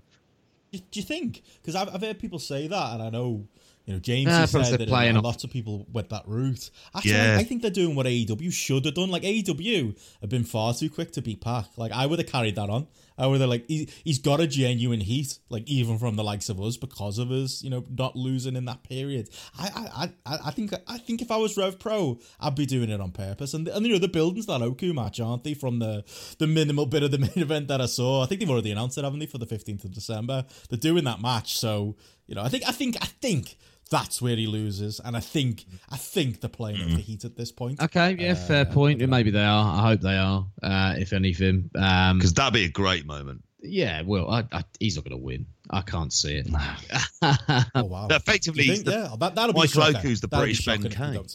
[0.71, 1.41] Do, do you think?
[1.61, 3.45] Because I've, I've heard people say that, and I know
[3.89, 6.69] you know James Ah, has said that playing uh, lots of people went that route.
[6.95, 7.37] Actually, Yeah.
[7.37, 9.09] I, I think they're doing what AEW should have done.
[9.09, 11.65] Like AEW have been far too quick to beat Pac.
[11.75, 12.85] Like I would have carried that on.
[13.17, 16.49] I would have like he, he's got a genuine heat, like even from the likes
[16.49, 19.29] of us because of us, you know, not losing in that period.
[19.57, 22.91] I I, I, I think I think if I was Rev Pro, I'd be doing
[22.91, 23.55] it on purpose.
[23.55, 25.55] And and you know the buildings that Oku match, aren't they?
[25.55, 26.03] From the
[26.37, 28.99] the minimal bit of the main event that I saw, I think they've already announced
[28.99, 30.45] it, haven't they, for the fifteenth of December?
[30.69, 31.97] They're doing that match, so
[32.27, 33.57] you know, I think I think I think
[33.89, 37.35] that's where he loses, and I think I think they're playing off the heat at
[37.35, 37.81] this point.
[37.81, 38.99] Okay, yeah, fair point.
[39.07, 39.79] Maybe they are.
[39.79, 40.45] I hope they are.
[40.61, 43.43] Uh, if anything, um, Because that'd be a great moment.
[43.61, 44.01] yeah.
[44.05, 45.45] Well, I, I, he's not going to win.
[45.69, 46.47] I can't see it.
[47.75, 48.07] Oh wow!
[48.09, 48.85] Effectively, You he's think?
[48.95, 49.97] the- yeah, that, that'll be Michael shocking.
[49.97, 51.25] Oku's the That'll British Ben shocking if Kane.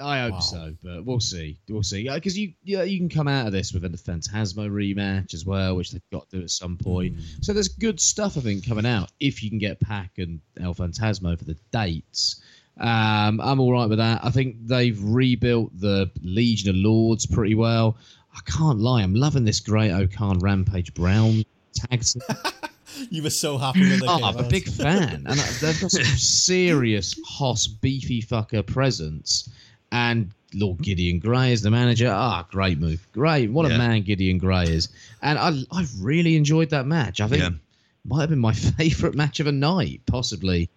[0.00, 0.38] I hope Wow.
[0.40, 1.56] so, but we'll see.
[1.68, 2.08] We'll see.
[2.08, 5.76] Because you, yeah, you can come out of this with a Phantasmo rematch as well,
[5.76, 7.16] which they've got to do at some point.
[7.42, 10.74] So there's good stuff I think coming out if you can get Pac and El
[10.74, 12.42] Phantasmo for the dates.
[12.76, 14.24] Um, I'm all right with that.
[14.24, 17.96] I think they've rebuilt the Legion of Lords pretty well.
[18.36, 21.44] I can't lie, I'm loving this Great O-Khan Rampage Brown
[21.74, 22.02] tag.
[23.10, 24.06] You were so happy with it.
[24.06, 29.50] Oh, I'm a big fan, and they've got some serious Hoss beefy fucker presence.
[29.94, 32.10] And Lord Gideon Grey is the manager.
[32.12, 33.48] Ah, great move, great.
[33.50, 34.88] What a man Gideon Gray is.
[35.22, 37.20] And I, I really enjoyed that match.
[37.20, 37.50] I think Yeah.
[38.04, 40.68] might have been my favourite match of a night, possibly.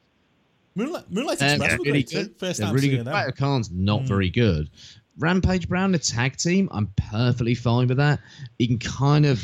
[0.75, 2.23] Moonlight, Moonlight Um, Express were really great too.
[2.25, 2.35] good.
[2.37, 3.05] First They're time really seeing good.
[3.07, 3.23] them.
[3.23, 4.07] Great Khan's not Mm.
[4.07, 4.69] very good.
[5.17, 8.19] Rampage Brown, the tag team, I'm perfectly fine with that.
[8.59, 9.43] He can kind of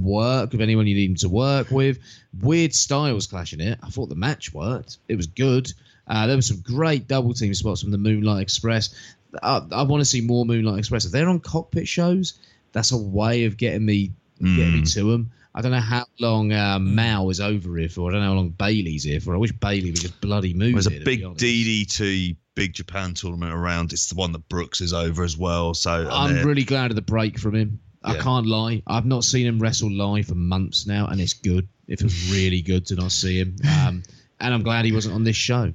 [0.00, 2.00] work with anyone you need him to work with.
[2.40, 3.78] Weird styles clashing it.
[3.84, 4.98] I thought the match worked.
[5.08, 5.72] It was good.
[6.06, 8.94] Uh, there were some great double team spots from the Moonlight Express.
[9.42, 11.04] I, I want to see more Moonlight Express.
[11.04, 12.34] If they're on cockpit shows,
[12.72, 15.30] that's a way of getting me getting me to them.
[15.54, 18.08] I don't know how long uh, Mao is over here for.
[18.10, 19.34] I don't know how long Bailey's here for.
[19.34, 20.72] I wish Bailey would just bloody move.
[20.72, 21.22] There's here, a big.
[21.22, 23.92] DDT Big Japan tournament around.
[23.92, 25.72] It's the one that Brooks is over as well.
[25.74, 27.80] So I'm really glad of the break from him.
[28.02, 28.22] I Yeah.
[28.22, 28.82] can't lie.
[28.86, 31.68] I've not seen him wrestle live for months now, and it's good.
[31.86, 33.56] It feels really good to not see him.
[33.64, 34.02] Um,
[34.42, 35.72] and I'm glad he wasn't on this show.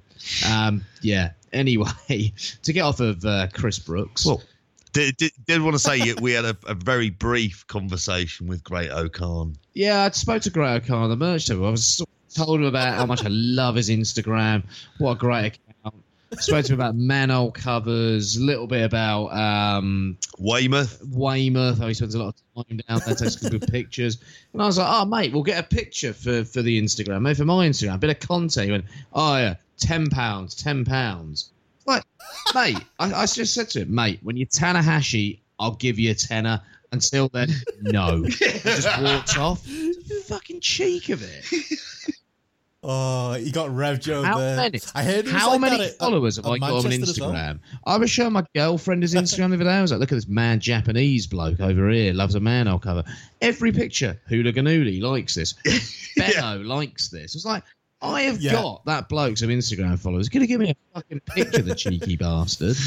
[0.48, 1.32] Um, yeah.
[1.54, 1.88] Anyway,
[2.64, 4.26] to get off of uh, Chris Brooks.
[4.26, 4.44] Well,
[4.92, 8.90] did, did, did want to say we had a, a very brief conversation with Great
[8.90, 9.56] O-Khan.
[9.74, 11.66] Yeah, I spoke to Great O-Khan on the merch table.
[11.66, 12.02] I was
[12.34, 14.64] told him about how much I love his Instagram.
[14.98, 15.60] What a great.
[16.34, 21.02] Spoke to him about Manol covers, a little bit about um, Weymouth.
[21.10, 24.18] Weymouth, how he spends a lot of time down there, takes good pictures.
[24.54, 27.38] And I was like, oh, mate, we'll get a picture for, for the Instagram, mate,
[27.38, 28.66] for my Instagram, a bit of content.
[28.66, 31.50] He went, oh, yeah, £10, £10.
[31.86, 32.04] Like,
[32.54, 36.16] mate, I, I just said to him, mate, when you're Tanahashi, I'll give you a
[36.16, 36.62] tenner.
[36.92, 37.50] Until then,
[37.82, 38.24] no.
[38.24, 39.66] He just walked off.
[39.66, 42.17] The fucking cheek of it.
[42.90, 44.56] Oh, he got Rev Joe How there.
[44.56, 44.80] many?
[44.96, 47.22] I heard How like many that at- followers have at I got on Manchester.
[47.22, 47.60] Instagram?
[47.86, 49.72] I was showing my girlfriend his Instagram the other day.
[49.72, 52.80] I was like, look at this man, Japanese bloke over here, loves a man I'll
[52.80, 53.04] cover.
[53.42, 55.54] Every picture, Hooliganuli likes this.
[56.16, 57.36] Benno likes this.
[57.36, 57.64] It's like,
[58.02, 58.54] I have Yeah.
[58.54, 60.30] got that bloke some Instagram followers.
[60.30, 62.78] Gonna give me a fucking picture, the cheeky bastard.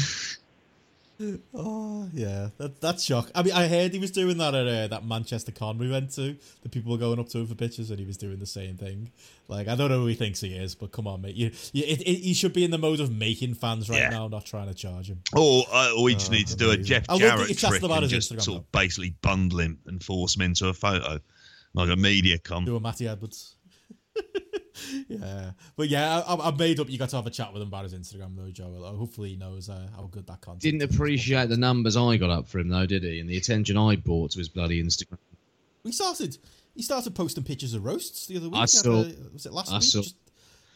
[1.53, 3.29] Oh yeah, that that's shock.
[3.35, 6.11] I mean, I heard he was doing that at uh, that Manchester con we went
[6.15, 6.37] to.
[6.63, 8.77] The people were going up to him for pictures, and he was doing the same
[8.77, 9.11] thing.
[9.47, 11.35] Like, I don't know who he thinks he is, but come on, mate.
[11.35, 14.09] You, you it, it, you should be in the mode of making fans right Yeah.
[14.09, 15.21] now, not trying to charge him.
[15.35, 16.85] Or, uh, or we just Oh, need to do a amazing.
[16.85, 20.01] Jeff I wonder if Jarrett trick and just Instagram, sort of basically bundle him and
[20.01, 21.19] force him into a photo,
[21.73, 22.63] like a media con.
[22.65, 23.55] Do a Matty Edwards.
[25.07, 26.89] yeah, but yeah, I, I made up.
[26.89, 28.71] You got to have a chat with him about his Instagram though, Joe.
[28.97, 30.61] Hopefully, he knows uh, how good that content.
[30.61, 33.19] Didn't appreciate the numbers I got up for him though, did he?
[33.19, 35.17] And the attention I brought to his bloody Instagram.
[35.83, 36.37] He started.
[36.75, 38.61] He started posting pictures of roasts the other week.
[38.61, 39.83] I saw- a- was it last I week?
[39.83, 40.15] saw- Just,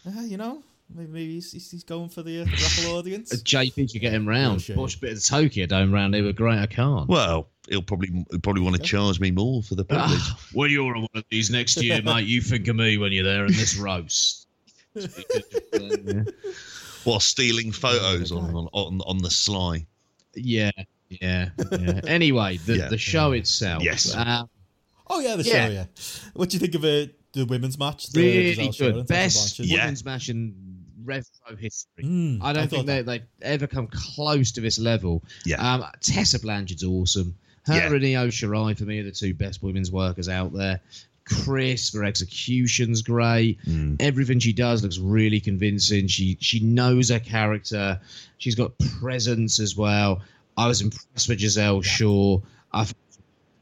[0.05, 0.61] uh, you know,
[0.93, 3.33] maybe, maybe he's, he's he's going for the uh, raffle audience.
[3.43, 4.61] JP could get him round.
[4.61, 4.77] shame.
[4.77, 7.07] Watch a bit of the Tokyo Dome round here with Great I can't.
[7.07, 10.19] Well, he'll probably he'll probably want to charge me more for the privilege.
[10.21, 13.11] Ah, when you're on one of these next year, mate, you think of me when
[13.11, 14.47] you're there in this roast.
[17.03, 19.85] While stealing photos on, on on on the sly.
[20.33, 20.71] yeah,
[21.09, 22.01] yeah, yeah.
[22.07, 22.87] Anyway, the, Yeah.
[22.89, 23.83] the show itself.
[23.83, 24.15] Yes.
[24.15, 24.43] Uh,
[25.07, 25.67] oh yeah, the Yeah.
[25.67, 25.71] show.
[25.71, 25.85] Yeah.
[26.33, 28.07] What do you think of uh, the women's match?
[28.07, 29.07] The really Giselle good.
[29.07, 29.81] Best Yeah.
[29.83, 30.55] women's match in
[31.05, 32.03] Rev Pro history.
[32.03, 35.23] Mm, I I don't thought think they, they've ever come close to this level.
[35.45, 35.57] Yeah.
[35.57, 37.35] Um, Tessa Blanchard's awesome.
[37.65, 37.93] Her Yeah.
[37.93, 40.79] and Io Shirai, for me, are the two best women's workers out there.
[41.27, 43.57] Chris, her execution's great.
[43.65, 43.95] Mm.
[43.99, 46.05] Everything she does looks really convincing.
[46.07, 47.99] She she knows her character.
[48.37, 50.21] She's got presence as well.
[50.57, 52.39] I was impressed with Giselle Shaw.
[52.71, 52.85] I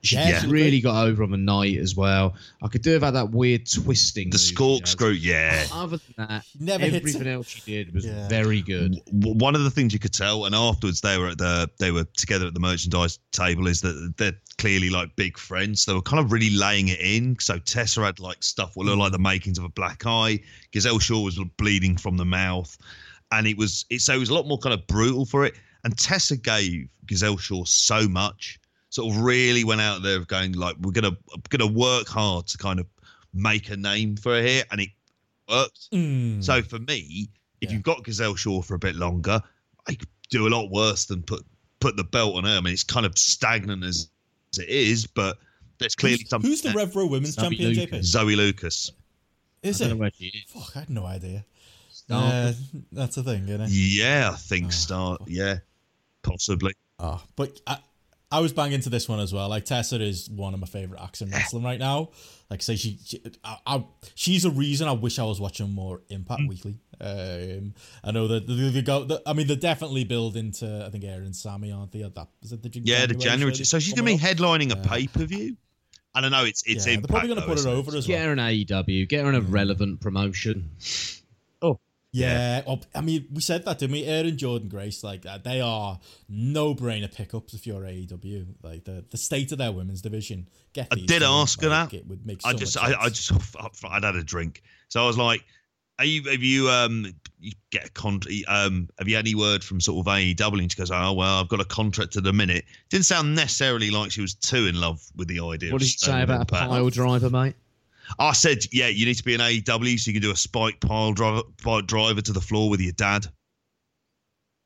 [0.03, 2.35] she Yeah, really got over on the night as well.
[2.61, 4.29] I could do without that weird twisting.
[4.29, 5.65] The move she corkscrew, yeah.
[5.71, 8.27] Other than that, never everything else she did was Yeah.
[8.27, 8.99] very good.
[9.11, 12.03] One of the things you could tell, and afterwards they were at the they were
[12.17, 15.85] together at the merchandise table, is that they're clearly like big friends.
[15.85, 17.37] They were kind of really laying it in.
[17.39, 20.39] So Tessa had like stuff that looked like the makings of a black eye.
[20.73, 22.77] Giselle Shaw was bleeding from the mouth,
[23.31, 25.55] and it was it so it was a lot more kind of brutal for it.
[25.85, 28.59] And Tessa gave Giselle Shaw so much,
[28.93, 32.57] sort of really went out there going like we're gonna we're gonna work hard to
[32.59, 32.85] kind of
[33.33, 34.89] make a name for her here, and it
[35.49, 35.89] worked.
[35.91, 36.43] Mm.
[36.43, 37.27] So for me,
[37.59, 37.73] if Yeah.
[37.73, 39.41] you've got Giselle Shaw for a bit longer,
[39.87, 41.43] I could do a lot worse than put
[41.79, 42.55] put the belt on her.
[42.57, 44.09] I mean, it's kind of stagnant as,
[44.53, 45.37] as it is, but
[45.79, 46.49] there's clearly who's, something.
[46.51, 47.73] who's the Rev Pro Women's Zoe Champion?
[47.73, 47.99] Lucas.
[47.99, 48.03] JP?
[48.05, 48.91] Zoe Lucas.
[49.63, 49.99] Is I don't it?
[49.99, 50.43] where she is.
[50.51, 51.43] Fuck, I had no idea.
[52.09, 52.53] Uh,
[52.91, 53.69] that's a thing, isn't it?
[53.71, 55.21] Yeah, I think Oh, start.
[55.27, 55.59] Yeah,
[56.21, 56.73] possibly.
[56.99, 57.77] Oh, but I,
[58.33, 59.47] I was banging to this one as well.
[59.47, 62.09] Like Tessa is one of my favorite acts in wrestling right now.
[62.49, 63.85] Like say she, she I, I,
[64.15, 66.49] she's a reason I wish I was watching more Impact Mm.
[66.49, 66.79] Weekly.
[66.99, 67.73] Um,
[68.03, 69.03] I know that the, the go.
[69.03, 70.85] The, I mean, they're definitely building to.
[70.85, 72.01] I think Aaron and Sammy aren't they?
[72.01, 73.53] That is it the Yeah, the January.
[73.53, 74.37] show So she's going to be coming up?
[74.61, 75.57] headlining a pay per view.
[76.15, 76.45] I don't know.
[76.45, 77.73] It's it's Yeah, they're probably going to though, put her it?
[77.73, 78.17] over as well.
[78.17, 78.25] Get well.
[78.27, 79.09] her an AEW.
[79.09, 80.69] Get her in a relevant promotion.
[82.13, 84.05] Yeah, well, I mean, we said that, didn't we?
[84.05, 85.99] Aaron Jordynne Grace, like that, they are
[86.29, 88.45] no-brainer pickups if you're AEW.
[88.61, 90.47] Like the the state of their women's division.
[90.73, 91.97] Get I did two, ask her like, that.
[91.97, 92.41] It would make.
[92.43, 93.27] So I just, much I, I sense.
[93.29, 95.43] just, I'd had a drink, so I was like,
[95.97, 98.43] "Are you, have you, um, you get a contract?
[98.47, 101.39] Um, have you had any word from sort of AEW?" And she goes, "Oh well,
[101.39, 104.79] I've got a contract at the minute." Didn't sound necessarily like she was too in
[104.79, 105.71] love with the idea.
[105.71, 107.55] What did you say about a pile driver, mate?
[108.19, 110.79] I said, "Yeah, you need to be an AEW so you can do a spike
[110.79, 113.27] pile driver, pile driver to the floor with your dad."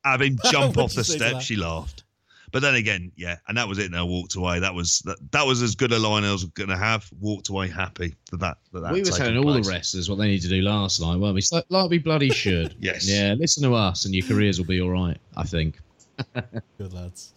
[0.04, 1.42] Have him jump off the you say to step.
[1.42, 2.04] She laughed.
[2.50, 3.86] But then again, yeah, and that was it.
[3.86, 4.60] And I walked away.
[4.60, 7.08] That was that, that was as good a line as I was going to have.
[7.20, 8.56] Walked away happy that that.
[8.72, 9.66] that, that we were taken telling all place.
[9.66, 11.40] the wrestlers what they need to do last night, weren't we?
[11.40, 12.74] So, like we bloody should.
[12.80, 13.08] Yes.
[13.08, 15.78] Yeah, listen to us and your careers will be all right, I think.
[16.78, 17.32] Good lads.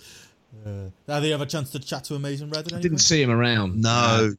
[0.66, 2.68] Uh, have they have a chance to chat to Amazing Red?
[2.68, 3.82] at I didn't see him around.
[3.82, 4.34] No,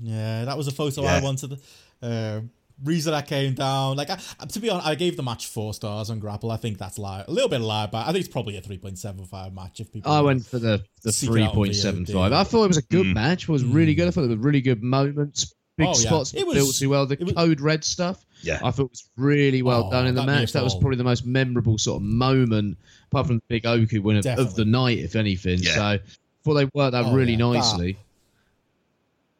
[0.00, 1.16] Yeah, that was a photo Yeah.
[1.16, 1.58] I wanted.
[2.02, 2.40] Uh,
[2.84, 4.16] reason I came down, like I,
[4.46, 6.52] to be honest, I gave the match four stars on GRAPPL.
[6.52, 8.78] I think that's lie, a little bit lie, but I think it's probably a three
[8.78, 9.80] point seven five match.
[9.80, 12.32] If people, I went for the, the Seek it out on 3.75.
[12.32, 13.14] I thought it was a good Mm.
[13.14, 13.42] match.
[13.44, 14.06] It was really good.
[14.06, 16.08] I thought there were really good moments, big Oh, yeah.
[16.08, 17.06] spots It was- built too well.
[17.06, 20.14] The it was- code red stuff, yeah, I thought was really well Oh, done in
[20.14, 20.52] the that match.
[20.52, 22.76] That was probably the most memorable sort of moment,
[23.10, 25.60] apart from the big Oku win of, of the night, if anything.
[25.62, 25.74] Yeah.
[25.74, 26.00] So I
[26.44, 27.96] thought they worked that Oh, really yeah, that- nicely.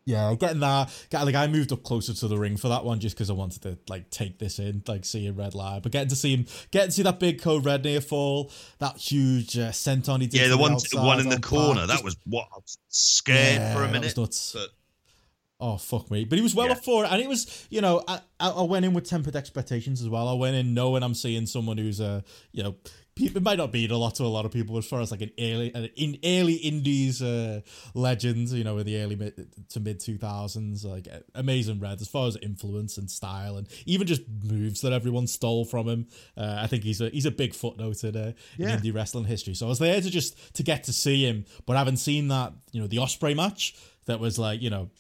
[0.05, 2.99] yeah, getting that, get, like I moved up closer to the ring for that one
[2.99, 5.93] just because I wanted to like take this in, like see seeing Red live, but
[5.93, 9.59] getting to see him, getting to see that big code Red near fall, that huge
[9.59, 10.41] uh, senton he did.
[10.41, 10.49] yeah.
[10.49, 11.81] The one, outside one in the corner.
[11.81, 14.17] Pac, That just- was what I was scared Yeah, for a that was minute.
[14.17, 14.53] nuts.
[14.55, 14.69] But
[15.61, 16.25] Oh fuck me!
[16.25, 16.73] But he was well Yeah.
[16.75, 20.01] up for it, and it was you know I, I went in with tempered expectations
[20.01, 20.29] as well.
[20.29, 22.23] I went in knowing I'm seeing someone who's a
[22.53, 22.77] you know
[23.21, 25.23] it might not mean a lot to a lot of people as far as like
[25.23, 27.61] an early an in early indies uh,
[27.93, 32.07] legend, you know, in the early mid to mid two thousands, like amazing red as
[32.07, 36.07] far as influence and style, and even just moves that everyone stole from him.
[36.37, 38.75] Uh, I think he's a he's a big footnote in, uh, Yeah.
[38.75, 39.55] in indie wrestling history.
[39.55, 42.29] So I was there to just to get to see him, but I haven't seen
[42.29, 43.75] that you know the Ospreay match
[44.05, 44.91] that was like you know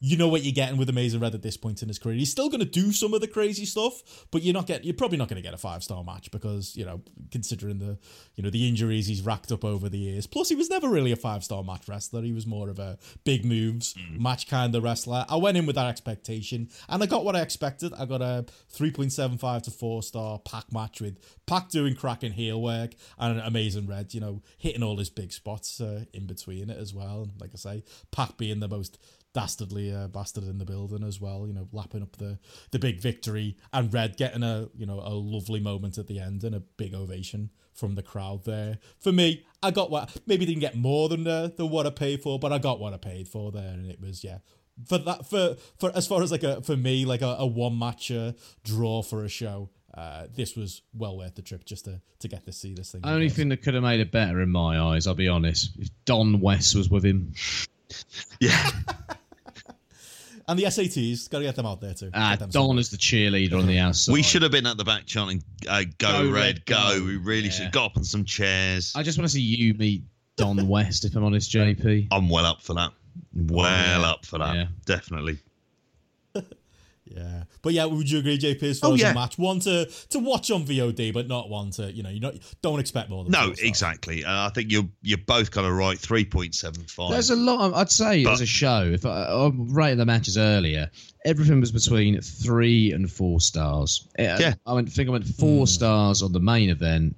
[0.00, 2.16] you know what you're getting with Amazing Red at this point in his career.
[2.16, 4.94] He's still going to do some of the crazy stuff, but you're not get you're
[4.94, 7.00] probably not going to get a five star match because you know
[7.32, 7.98] considering the
[8.36, 10.26] you know the injuries he's racked up over the years.
[10.26, 12.22] Plus, he was never really a five star match wrestler.
[12.22, 15.26] He was more of a big moves match kind of wrestler.
[15.28, 17.92] I went in with that expectation, and I got what I expected.
[17.98, 21.96] I got a three point seven five to four star Pac match with Pac doing
[21.96, 26.26] cracking heel work and Amazing Red, you know, hitting all his big spots uh, in
[26.26, 27.22] between it as well.
[27.22, 28.98] And like I say, Pac being the most
[29.34, 31.46] dastardly uh, bastard in the building as well.
[31.46, 32.38] You know, lapping up the
[32.70, 36.44] the big victory and Red getting a you know a lovely moment at the end
[36.44, 38.78] and a big ovation from the crowd there.
[38.98, 42.22] For me, I got what maybe didn't get more than uh, than what I paid
[42.22, 44.38] for, but I got what I paid for there, and it was yeah.
[44.86, 47.78] For that, for for as far as like a for me like a, a one
[47.78, 48.32] match uh,
[48.62, 52.44] draw for a show, uh, this was well worth the trip just to to get
[52.46, 53.00] to see this thing.
[53.00, 55.72] The only thing that could have made it better in my eyes, I'll be honest,
[55.78, 57.32] if Don West was with him.
[58.40, 58.70] Yeah.
[60.48, 62.10] and the SATs got to get them out there too.
[62.14, 62.80] Ah, Get them Don somewhere.
[62.80, 64.12] as the cheerleader on the outside.
[64.12, 67.04] We should have been at the back chanting uh, "Go, Go, Red, Red, go!" go.
[67.04, 67.50] We really Yeah.
[67.50, 68.92] should have got up on some chairs.
[68.96, 70.02] I just want to see you meet
[70.36, 72.08] Don West, if I'm honest, JP.
[72.12, 72.92] I'm well up for that.
[73.34, 74.06] Well yeah.
[74.08, 74.54] up for that.
[74.54, 74.66] Yeah.
[74.86, 75.38] Definitely.
[77.14, 78.62] Yeah, but yeah, would you agree, JP?
[78.62, 79.10] As far Oh, as yeah.
[79.10, 82.20] a match, one to to watch on VOD, but not one to you know you
[82.20, 84.24] not don't expect more than No, four exactly.
[84.24, 85.98] Uh, I think you're you're both kind of right.
[85.98, 87.10] Three point seven five.
[87.10, 87.60] There's a lot.
[87.66, 90.90] Of, I'd say But- as a show, if I, I rated the matches earlier,
[91.24, 94.06] everything was between three and four stars.
[94.18, 94.54] Uh, Yeah.
[94.66, 94.90] I went.
[94.92, 97.16] think I went four stars on the main event.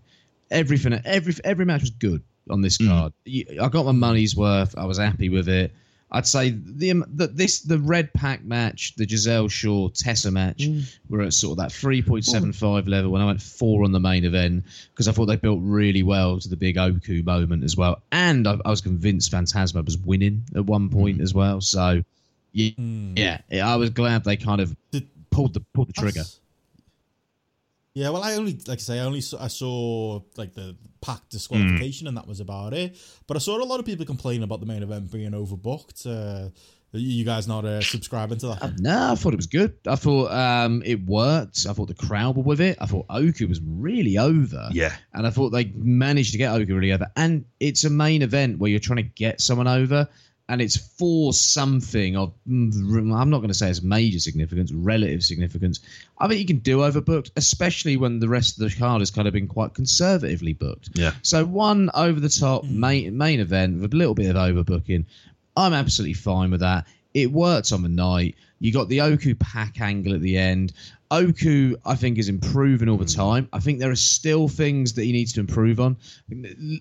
[0.50, 3.12] Everything, every every match was good on this card.
[3.24, 4.74] You- I got my money's worth.
[4.76, 5.72] I was happy with it.
[6.12, 10.58] I'd say the, um, the this the red Pac match, the Giselle Shaw Tessa match,
[10.58, 10.82] mm.
[11.08, 12.90] were at sort of that three point seven five oh.
[12.90, 13.10] level.
[13.12, 16.40] When I went four on the main event because I thought they built really well
[16.40, 20.42] to the big Oku moment as well, and I, I was convinced Phantasmo was winning
[20.56, 20.92] at one mm.
[20.92, 21.60] point as well.
[21.60, 22.02] So
[22.52, 23.16] yeah, mm.
[23.16, 26.20] yeah, I was glad they kind of Did- pulled the pulled the trigger.
[26.20, 26.39] That's-
[27.94, 31.28] Yeah, well, I only like I say, I only saw, I saw like the Pac
[31.28, 32.96] disqualification, and that was about it.
[33.26, 36.06] But I saw a lot of people complain about the main event being overbooked.
[36.06, 36.50] Uh,
[36.92, 38.80] you guys not uh, subscribing to that?
[38.80, 39.74] No, I thought it was good.
[39.86, 41.66] I thought um, it worked.
[41.68, 42.78] I thought the crowd were with it.
[42.80, 44.68] I thought Oku was really over.
[44.72, 44.92] Yeah.
[45.14, 47.06] And I thought they managed to get Oku really over.
[47.16, 50.08] And it's a main event where you're trying to get someone over,
[50.50, 55.22] and it's for something of, mm, I'm not going to say it's major significance, relative
[55.22, 55.78] significance.
[56.18, 59.28] I think you can do overbooked, especially when the rest of the card has kind
[59.28, 60.90] of been quite conservatively booked.
[60.94, 61.12] Yeah.
[61.22, 65.04] So one over the top main main event with a little bit of overbooking.
[65.56, 66.86] I'm absolutely fine with that.
[67.14, 68.34] It worked on the night.
[68.58, 70.72] You got the Oku Pac angle at the end.
[71.12, 73.48] Oku, I think, is improving all the time.
[73.52, 75.96] I think there are still things that he needs to improve on.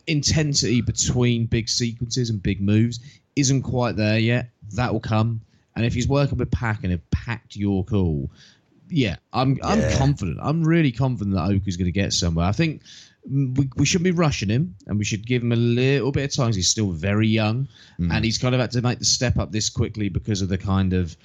[0.06, 3.00] Intensity between big sequences and big moves
[3.40, 4.50] isn't quite there yet.
[4.76, 5.42] That will come.
[5.76, 8.30] And if he's working with Pac and have packed your call,
[8.90, 10.40] yeah, I'm I'm confident.
[10.42, 12.46] I'm really confident that Oku's going to get somewhere.
[12.46, 12.82] I think
[13.32, 16.24] mm, we, we shouldn't be rushing him, and we should give him a little bit
[16.26, 16.54] of time.
[16.54, 17.68] He's still very young,
[18.00, 20.58] and he's kind of had to make the step up this quickly because of the
[20.58, 21.16] kind of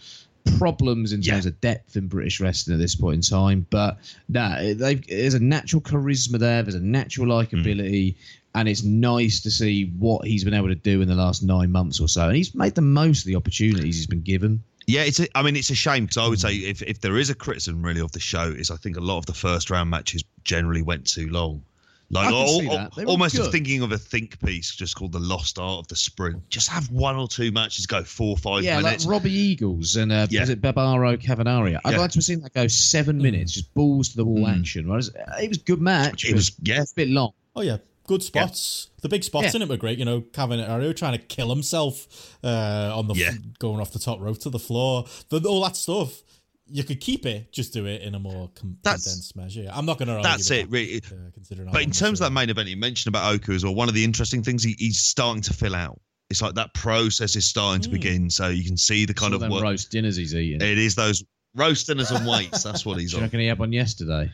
[0.58, 1.48] problems in terms Yeah.
[1.50, 3.66] of depth in British wrestling at this point in time.
[3.70, 6.62] But they've, there's a natural charisma there.
[6.62, 8.16] There's a natural likability.
[8.56, 11.72] And it's nice to see what he's been able to do in the last nine
[11.72, 12.28] months or so.
[12.28, 14.62] And he's made the most of the opportunities he's been given.
[14.86, 15.18] Yeah, it's.
[15.18, 17.34] A, I mean, it's a shame because I would say if, if there is a
[17.34, 20.22] criticism really of the show is I think a lot of the first round matches
[20.44, 21.62] generally went too long.
[22.10, 22.94] Like I can al- see that.
[22.94, 23.50] They were almost good.
[23.50, 26.48] thinking of a think piece just called the Lost Art of the Sprint.
[26.50, 29.06] Just have one or two matches go four or five yeah, minutes.
[29.06, 30.40] like Robbie Eagles and uh, Yeah.
[30.42, 31.80] was it Bárbaro Cavernario?
[31.84, 31.98] I'd Yeah.
[32.00, 34.86] like to have seen that go seven minutes, just balls to the wall action.
[34.86, 36.26] Whereas, uh, It was a good match.
[36.26, 36.82] It was- yeah.
[36.82, 37.32] it's a bit long.
[37.56, 38.88] Oh yeah, good spots.
[39.02, 39.56] The big spots Yeah.
[39.56, 39.98] in it were great.
[39.98, 43.32] You know, Cavernario trying to kill himself uh, on the f- Yeah.
[43.58, 45.06] going off the top rope to the floor.
[45.30, 46.22] The, all that stuff.
[46.66, 49.68] You could keep it, just do it in a more com- condensed measure.
[49.70, 50.20] I'm not going to.
[50.22, 50.96] That's it, really.
[50.96, 53.74] Uh, considering, But in terms of that main event you mentioned about Oku as well,
[53.74, 56.00] one of the interesting things he, he's starting to fill out.
[56.30, 57.84] It's like that process is starting Hmm.
[57.84, 59.62] to begin, so you can see the kind Some of work.
[59.62, 60.62] roast dinners he's eating.
[60.62, 61.22] It is those
[61.54, 62.62] roast dinners and weights.
[62.62, 63.24] That's what he's Do you on.
[63.26, 64.32] reckon he had one yesterday?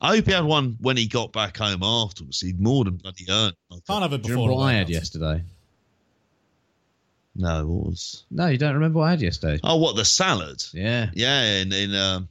[0.00, 2.40] I hope he had one when he got back home afterwards.
[2.40, 3.54] He'd more than bloody earned.
[3.86, 4.44] can't have it Do before.
[4.44, 5.42] remember what or I had yesterday?
[7.34, 8.24] No, what was?
[8.30, 9.60] No, you don't remember what I had yesterday?
[9.62, 10.62] Oh, what the salad?
[10.72, 11.10] Yeah.
[11.14, 12.28] Yeah, in in um,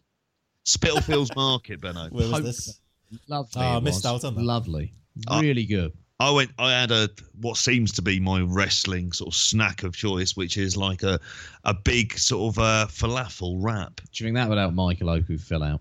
[0.66, 2.10] Spitalfields Market, Benno.
[2.10, 2.80] Where was Hope- this?
[3.30, 3.62] Lovely.
[3.62, 4.24] Oh, I it missed was.
[4.24, 4.44] out on that.
[4.44, 4.92] Lovely.
[5.28, 5.42] Oh.
[5.42, 5.94] Really good.
[6.20, 6.52] I went.
[6.60, 10.58] I had a what seems to be my wrestling sort of snack of choice, which
[10.58, 11.20] is like a
[11.64, 14.02] a big sort of uh, falafel wrap.
[14.12, 15.80] Do you think that would help Michael Oku fill out?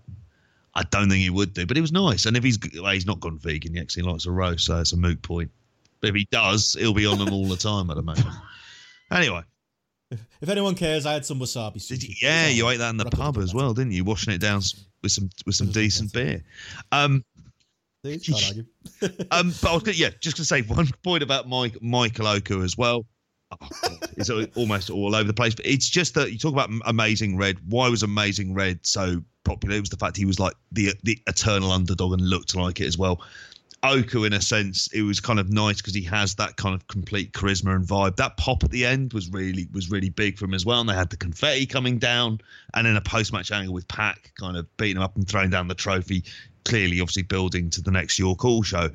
[0.77, 2.27] I don't think he would do, but it was nice.
[2.27, 4.93] And if he's well, he's not gone vegan yet, he likes a roast, so it's
[4.93, 5.49] a moot point.
[6.01, 8.27] But if he does, he'll be on them all the time, I'd moment.
[9.09, 9.41] Anyway,
[10.11, 11.77] If anyone cares, I had some wasabi.
[11.77, 12.09] sushi.
[12.09, 14.03] you, yeah, you ate that in the pub as well, didn't you?
[14.03, 14.61] Washing it down
[15.01, 16.43] with some with some It was like decent beer.
[16.91, 17.23] Um,
[18.05, 18.65] See, can't argue.
[19.31, 22.61] um, but I was gonna, yeah, just gonna say one point about Mike Michael Oku
[22.63, 23.05] as well.
[23.49, 23.67] Oh,
[24.17, 27.57] it's almost all over the place, but it's just that you talk about Amazing Red.
[27.65, 29.75] Why was Amazing Red so popular?
[29.75, 32.85] It was the fact he was like the the eternal underdog and looked like it
[32.85, 33.21] as well.
[33.83, 36.87] Oku, in a sense, it was kind of nice because he has that kind of
[36.87, 38.15] complete charisma and vibe.
[38.15, 40.81] That pop at the end was really was really big for him as well.
[40.81, 42.41] And they had the confetti coming down,
[42.73, 45.49] and then a post match angle with Pack kind of beating him up and throwing
[45.49, 46.23] down the trophy.
[46.65, 48.89] Clearly, obviously, building to the next York Hall show.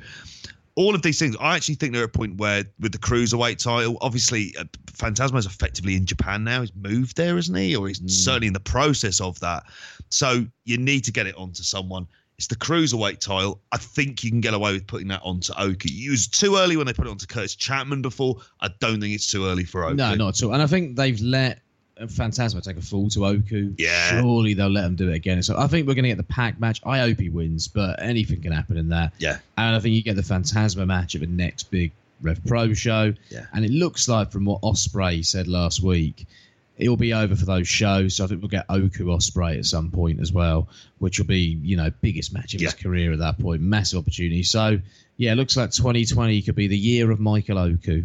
[0.75, 3.59] All of these things, I actually think they're at a point where, with the cruiserweight
[3.63, 6.63] title, obviously, uh, Phantasmo is effectively in Japan now.
[6.63, 7.77] He's moved there, isn't he?
[7.77, 9.65] Or he's certainly in the process of that.
[10.09, 12.07] So you need to get it onto someone.
[12.39, 13.61] It's the cruiserweight title.
[13.71, 15.91] I think you can get away with putting that onto Oki.
[15.91, 18.37] It was too early when they put it onto Kurtis Chapman before.
[18.61, 19.97] I don't think it's too early for Oki.
[19.97, 20.53] No, not at all.
[20.53, 21.61] And I think they've let
[22.01, 23.75] uh, Phantasmo take a fall to Oku.
[23.79, 24.21] Yeah.
[24.21, 25.43] Surely they'll let him do it again.
[25.43, 26.81] So I think we're going to get the Pac match.
[26.85, 29.13] I hope he wins, but anything can happen in that.
[29.19, 29.39] Yeah.
[29.57, 31.93] And I think you get the Phantasmo match at the next big
[32.23, 33.15] Rev Pro show.
[33.31, 33.47] Yeah.
[33.53, 36.27] And it looks like, from what Ospreay said last week,
[36.79, 38.17] it'll be over for those shows.
[38.17, 41.59] So I think we'll get Oku Ospreay at some point as well, which will be,
[41.63, 43.61] you know, biggest match of his career at that point.
[43.61, 44.43] Massive opportunity.
[44.43, 44.81] So,
[45.17, 48.05] yeah, it looks like 2020 could be the year of Michael Oku.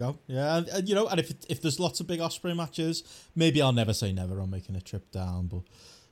[0.00, 0.18] Go.
[0.26, 3.04] Yeah, and, and, you know, and if if there's lots of big Ospreay matches,
[3.36, 5.46] maybe I'll never say never on making a trip down.
[5.46, 5.62] But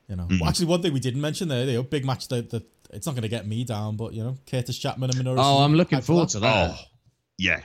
[0.08, 0.38] you know, Mm-hmm.
[0.40, 3.14] well, actually, one thing we didn't mention there, the big match that, that it's not
[3.14, 5.36] going to get me down, but you know, Kurtis Chapman and Minoru.
[5.38, 6.32] Oh, I'm looking hype for forward that.
[6.32, 6.70] to that.
[6.70, 6.84] Oh,
[7.38, 7.60] yeah.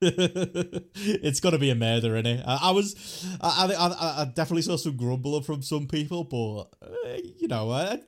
[0.00, 2.42] it's got to be a murder in it.
[2.46, 6.66] I, I was, I, I, I, I definitely saw some grumble from some people, but
[6.86, 7.98] uh, you know, I,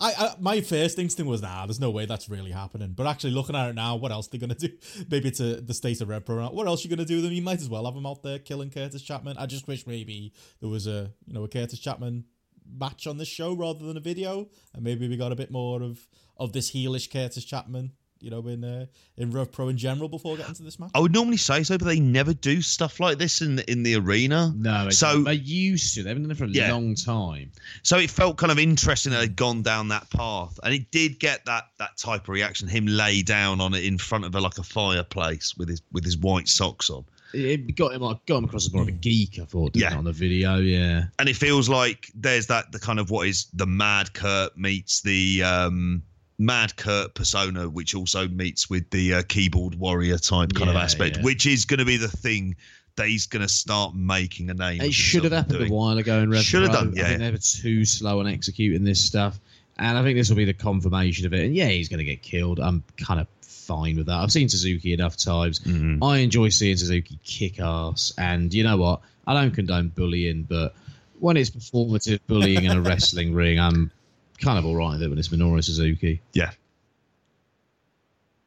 [0.00, 2.92] I, I, my first instinct was, nah, there's no way that's really happening.
[2.96, 4.68] But actually, looking at it now, what else they gonna do?
[5.10, 6.46] Maybe it's a, the state of Rev Pro.
[6.48, 7.20] What else are you gonna do?
[7.20, 9.38] Them, you might as well have them out there killing Kurtis Chapman.
[9.38, 12.24] I just wish maybe there was a, you know, a Kurtis Chapman
[12.66, 15.82] match on this show rather than a video, and maybe we got a bit more
[15.82, 16.06] of
[16.36, 17.92] of this heelish Kurtis Chapman.
[18.24, 18.86] You know, in uh,
[19.18, 20.90] in Rev Pro in general before getting to this match.
[20.94, 23.96] I would normally say so, but they never do stuff like this in in the
[23.96, 24.50] arena.
[24.56, 26.02] No, it's So- so they used to.
[26.02, 26.72] They haven't done it for a Yeah.
[26.72, 27.52] long time.
[27.82, 31.20] So it felt kind of interesting that they'd gone down that path, and it did
[31.20, 32.66] get that that type of reaction.
[32.66, 36.04] Him lay down on it in front of a, like a fireplace with his with
[36.04, 39.38] his white socks on, It got him, got him across as more of a geek.
[39.38, 39.94] I thought, didn't Yeah.
[39.94, 40.58] it, on the video.
[40.60, 44.56] Yeah, and it feels like there's that the kind of what is the Mad Kurt
[44.56, 46.02] meets the um,
[46.38, 51.18] Mad Kurt persona, which also meets with the uh, keyboard warrior type kind of aspect,
[51.18, 51.22] yeah.
[51.22, 52.56] which is going to be the thing
[52.96, 54.80] that he's going to start making a name.
[54.80, 55.70] it should have happened doing.
[55.70, 57.04] a while ago in Rev Should have done, yeah.
[57.04, 59.38] I think they were too slow on executing this stuff,
[59.78, 61.44] and I think this will be the confirmation of it.
[61.44, 62.60] And yeah, he's going to get killed.
[62.60, 64.16] I'm kind of fine with that.
[64.16, 65.60] I've seen Suzuki enough times.
[65.60, 66.02] Mm-hmm.
[66.04, 69.00] I enjoy seeing Suzuki kick ass, and you know what?
[69.26, 70.74] I don't condone bullying, but
[71.18, 73.90] when it's performative bullying in a wrestling ring, I'm
[74.38, 76.20] kind of all right with it when it's Minoru Suzuki.
[76.32, 76.50] Yeah,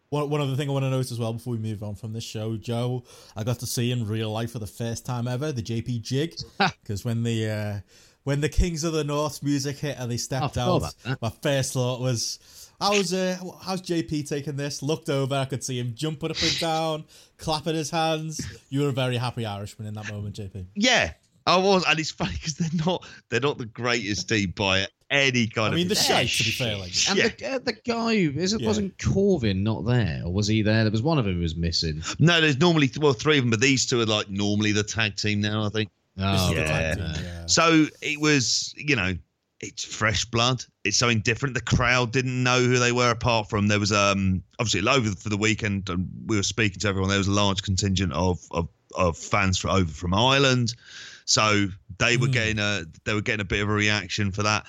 [0.09, 2.13] One, one other thing I want to note as well before we move on from
[2.13, 3.03] this show, Joe,
[3.35, 6.35] I got to see in real life for the first time ever the JP jig
[6.81, 7.79] because when the uh,
[8.23, 11.21] when the Kings of the North music hit and they stepped I out, that.
[11.21, 12.39] my first thought was,
[12.79, 16.59] "How's uh, how's JP taking this?" Looked over, I could see him jumping up and
[16.59, 17.05] down,
[17.37, 18.39] clapping his hands.
[18.69, 20.65] You were a very happy Irishman in that moment, JP.
[20.75, 21.13] yeah,
[21.45, 25.47] I was, and it's funny because they're not they're not the greatest team by any
[25.47, 25.73] kind of.
[25.73, 25.75] I of.
[25.75, 27.27] mean, the Yeah, shite, to be fair, like, And Yeah.
[27.29, 28.67] the, uh, the guy who is it Yeah.
[28.67, 30.83] wasn't Corvin not there, or was he there?
[30.83, 32.03] There was one of them who was missing.
[32.19, 35.15] No, there's normally well three of them, but these two are like normally the tag
[35.15, 35.65] team now.
[35.65, 35.89] I think.
[36.19, 36.67] Oh, is the yeah.
[36.67, 37.21] tag team, yeah.
[37.41, 37.45] yeah.
[37.45, 39.13] So it was, you know,
[39.59, 40.63] it's fresh blood.
[40.83, 41.55] It's something different.
[41.55, 45.29] The crowd didn't know who they were apart from there was um obviously over for
[45.29, 47.09] the weekend and we were speaking to everyone.
[47.09, 50.73] There was a large contingent of of, of fans for over from Ireland.
[51.25, 51.67] So
[51.97, 52.31] they were Mm.
[52.33, 54.65] getting a they were getting a bit of a reaction for that.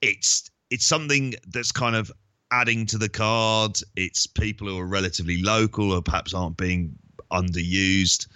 [0.00, 2.12] It's it's something that's kind of
[2.50, 3.80] adding to the card.
[3.96, 6.94] It's people who are relatively local or perhaps aren't being
[7.30, 8.26] underused.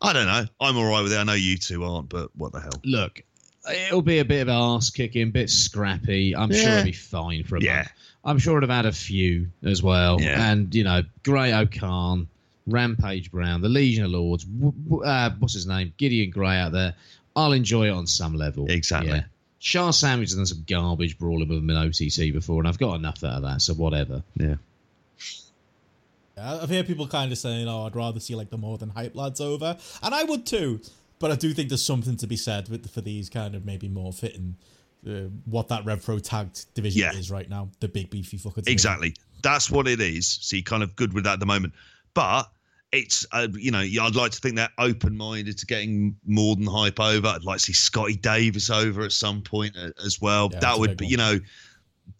[0.00, 0.44] I don't know.
[0.60, 1.16] I'm all right with it.
[1.18, 2.80] I know you two aren't, but what the hell?
[2.84, 3.22] Look,
[3.70, 6.34] it'll be a bit of ass kicking, bit scrappy.
[6.36, 7.76] I'm sure it'll be fine for a Yeah.
[7.76, 7.88] month.
[8.24, 10.20] I'm sure it'll have had a few as well.
[10.20, 10.50] Yeah.
[10.50, 12.28] And, you know, Great O-Khan
[12.66, 14.46] Rampage Brown, the Legion of Lords,
[15.04, 16.94] uh, what's his name, Gideon Grey out there.
[17.34, 18.66] I'll enjoy it on some level.
[18.70, 19.12] Exactly.
[19.12, 19.24] Yeah.
[19.58, 22.94] Shah Sandwich has done some garbage brawling with him in OTT before, and I've got
[22.94, 24.22] enough out of that, so whatever.
[24.36, 24.54] Yeah.
[26.36, 28.90] Yeah, I've heard people kind of saying, "Oh, I'd rather see like the more than
[28.90, 30.80] hype lads over," and I would too.
[31.18, 33.88] But I do think there's something to be said with for these kind of maybe
[33.88, 34.54] more fitting
[35.04, 35.10] uh,
[35.46, 37.12] what that Rev Pro tagged division Yeah.
[37.18, 37.70] is right now.
[37.80, 38.56] The big beefy fucker.
[38.56, 38.72] division.
[38.72, 39.14] Exactly.
[39.42, 40.28] That's what it is.
[40.40, 41.74] So you're kind of good with that at the moment.
[42.14, 42.48] But
[42.92, 46.66] it's, uh, you know, I'd like to think they're open minded to getting more than
[46.66, 47.26] hype over.
[47.26, 50.48] I'd like to see Scotty Davis over at some point uh, as well.
[50.52, 51.10] Yeah, that would be, one.
[51.10, 51.38] you know,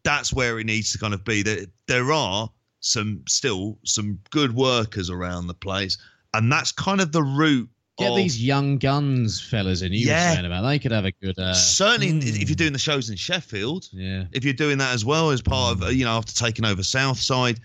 [0.05, 1.43] that's where it needs to kind of be.
[1.43, 2.51] There, there are
[2.81, 5.97] some still some good workers around the place.
[6.35, 7.69] And that's kind of the route.
[7.99, 10.29] Get of- these young guns fellas in you Yeah.
[10.31, 10.63] were saying about.
[10.69, 11.39] They could have a good.
[11.39, 12.19] Uh, certainly Hmm.
[12.43, 14.25] if you're doing the shows in Sheffield, yeah.
[14.33, 16.83] if you're doing that as well as part of uh, you know after taking over
[16.85, 17.59] Southside,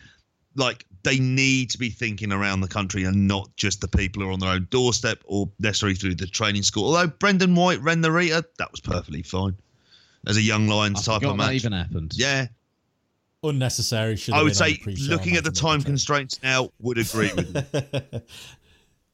[0.56, 4.30] like they need to be thinking around the country and not just the people who
[4.30, 6.86] are on their own doorstep or necessarily through the training school.
[6.86, 9.58] Although Brendan White ran the Rita, that was perfectly fine
[10.26, 11.54] as a young I type forgot of that match.
[11.56, 12.14] even happened.
[12.16, 12.48] Yeah,
[13.44, 14.16] unnecessary.
[14.16, 18.22] Should I would say looking at the time and constraints now, would agree with you.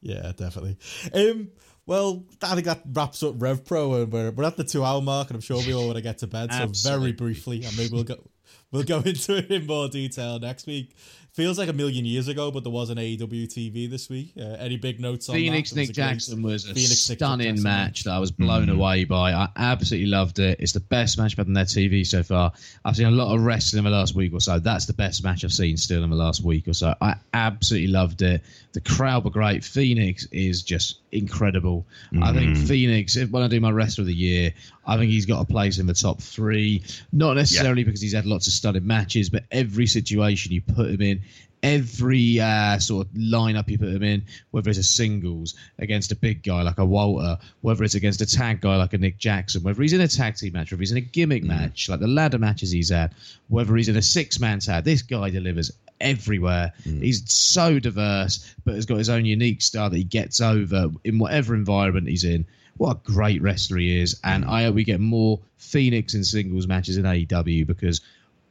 [0.00, 0.76] yeah, definitely.
[1.12, 1.50] Um,
[1.86, 5.00] well, I think that wraps up Rev Pro, and we're, we're at the two hour
[5.02, 6.52] mark, and I'm sure we all want to get to bed.
[6.52, 7.12] So very Absolutely.
[7.12, 8.22] briefly, and maybe we'll go
[8.70, 10.94] we'll go into it in more detail next week.
[11.40, 14.34] Feels like a million years ago, but there was an AEW TV this week.
[14.38, 15.78] Uh, any big notes on Fenix that?
[15.78, 19.32] Was Nick Jackson was a Fenix stunning match that I was blown away by.
[19.32, 20.60] I absolutely loved it.
[20.60, 22.52] It's the best match I've had on their TV so far.
[22.84, 24.58] I've seen a lot of wrestling in the last week or so.
[24.58, 26.94] That's the best match I've seen still in the last week or so.
[27.00, 28.42] I absolutely loved it.
[28.72, 29.64] The crowd were great.
[29.64, 31.86] Fenix is just incredible.
[32.22, 34.52] I think Fenix, if, when I do my wrestler of the year,
[34.86, 36.82] I think he's got a place in the top three.
[37.12, 41.02] Not necessarily because he's had lots of stunning matches, but every situation you put him
[41.02, 41.22] in,
[41.62, 46.16] every uh, sort of lineup you put him in, whether it's a singles against a
[46.16, 49.62] big guy like a Walter, whether it's against a tag guy like a Nick Jackson,
[49.62, 52.08] whether he's in a tag team match, whether he's in a gimmick match like the
[52.08, 53.14] ladder matches he's had,
[53.48, 55.70] whether he's in a six man tag, this guy delivers
[56.00, 56.72] everywhere.
[57.00, 61.18] He's so diverse, but has got his own unique style that he gets over in
[61.18, 62.46] whatever environment he's in.
[62.80, 66.66] What a great wrestler he is, and I hope we get more Fenix in singles
[66.66, 68.00] matches in AEW because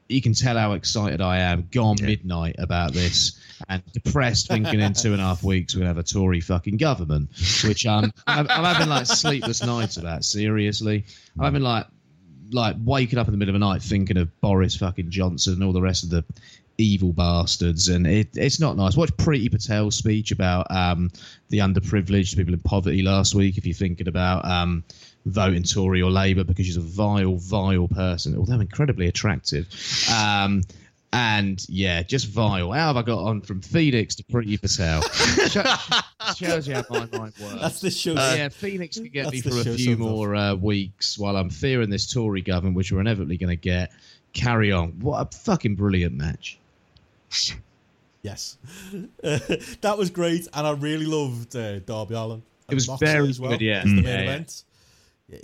[0.07, 3.39] you can tell how excited I am, gone midnight about this,
[3.69, 6.77] and depressed thinking in two and a half weeks we're gonna have a Tory fucking
[6.77, 7.31] government,
[7.63, 10.23] which um, I'm, I'm having like sleepless nights about.
[10.23, 11.05] Seriously,
[11.39, 11.87] I'm having like
[12.51, 15.63] like waking up in the middle of the night thinking of Boris fucking Johnson and
[15.63, 16.23] all the rest of the
[16.79, 18.95] evil bastards, and it, it's not nice.
[18.95, 21.11] Watch Priti Patel's speech about um,
[21.49, 23.57] the underprivileged people in poverty last week.
[23.57, 24.83] If you're thinking about um,
[25.25, 29.67] voting Tory or Labour because she's a vile, vile person, although incredibly attractive.
[30.13, 30.63] Um,
[31.11, 32.71] and yeah, just vile.
[32.71, 35.01] How have I got on from Fenix to Preeti Patel?
[35.49, 37.55] Sho- shows you how my mind works.
[37.59, 38.13] That's the show.
[38.13, 41.89] Uh, yeah, Fenix could get me for a few more uh, weeks while I'm fearing
[41.89, 43.91] this Tory government, which we're inevitably going to get.
[44.33, 44.99] Carry on.
[44.99, 46.59] What a fucking brilliant match.
[48.21, 48.57] Yes,
[49.21, 52.43] that was great, and I really loved uh, Darby Allin.
[52.69, 53.77] It was Moxley very as well good, yeah.
[53.79, 54.19] as the main Yeah, yeah.
[54.23, 54.63] event.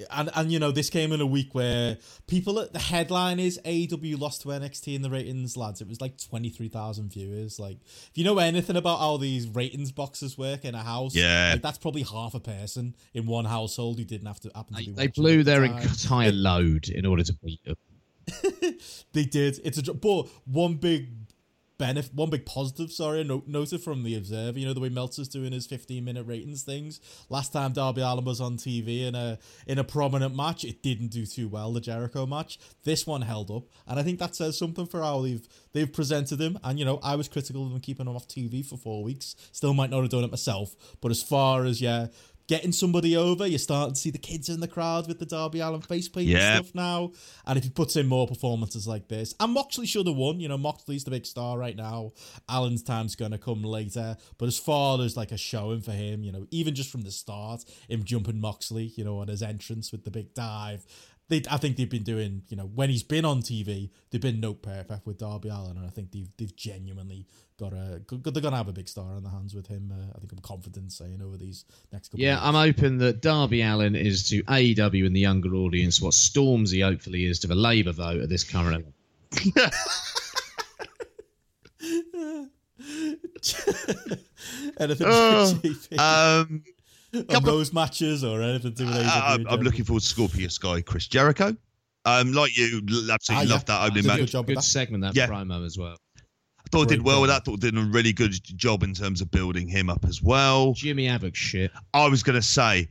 [0.10, 3.60] And and you know this came in a week where people at the headline is
[3.66, 5.80] AEW lost to NXT in the ratings, lads.
[5.80, 7.60] It was like twenty three thousand viewers.
[7.60, 11.52] Like if you know anything about how these ratings boxes work in a house, Yeah.
[11.54, 14.84] like, that's probably half a person in one household who didn't have to happen to
[14.86, 14.92] be.
[14.92, 15.78] they watching blew their time.
[15.84, 17.76] entire load in order to beat them.
[19.14, 19.62] They did.
[19.64, 21.10] It's a but one big
[21.78, 22.92] benefit, one big positive.
[22.92, 24.58] Sorry, I no- noted from the Observer.
[24.58, 27.00] You know the way Meltzer's doing his fifteen minute ratings things.
[27.30, 31.10] Last time Darby Allin was on TV in a in a prominent match, it didn't
[31.10, 31.72] do too well.
[31.74, 32.60] The Jericho match.
[32.84, 36.40] This one held up, and I think that says something for how they've they've presented
[36.40, 36.58] him.
[36.64, 39.36] And you know, I was critical of them keeping him off TV for four weeks.
[39.52, 42.08] Still might not have done it myself, but as far as yeah.
[42.48, 45.62] Getting somebody over, you're starting to see the kids in the crowd with the Darby
[45.62, 46.58] Allin face paint Yeah.
[46.58, 47.12] and stuff now.
[47.48, 50.48] And if he puts in more performances like this, and Moxley should have won, you
[50.48, 52.14] know, Moxley's the big star right now.
[52.48, 54.16] Allin's time's going to come later.
[54.38, 57.12] But as far as like a showing for him, you know, even just from the
[57.12, 60.86] start, him jumping Moxley, you know, on his entrance with the big dive.
[61.28, 64.40] They, I think they've been doing, you know, when he's been on TV, they've been
[64.40, 67.26] note perfect with Darby Allin, and I think they've they've genuinely
[67.58, 68.02] got a.
[68.08, 69.92] They're gonna have a big star on their hands with him.
[69.92, 72.20] Uh, I think I'm confident saying over these next couple.
[72.20, 72.38] Of years.
[72.38, 76.84] Yeah, I'm hoping that Darby Allin is to AEW and the younger audience what Stormzy
[76.84, 78.86] hopefully is to the Labour vote at this current
[84.80, 85.60] anything Oh,
[85.98, 86.64] Um,
[87.22, 89.06] on couple of- those matches or anything to do with AEW.
[89.08, 91.56] I, in am looking forward to Scorpio Sky, Chris Jericho.
[92.06, 92.82] Um, like you,
[93.12, 93.54] absolutely Ah, yeah.
[93.54, 94.18] love that opening Did a match.
[94.20, 94.64] good job with Good that.
[94.64, 95.28] segment, that Yeah.
[95.28, 95.98] promo as well.
[96.18, 96.22] I
[96.72, 97.34] thought Great did well with promo.
[97.34, 97.46] that.
[97.46, 100.74] Thought did a really good job in terms of building him up as well.
[100.74, 101.72] Jimmy Havoc shit.
[101.94, 102.88] I was going to say,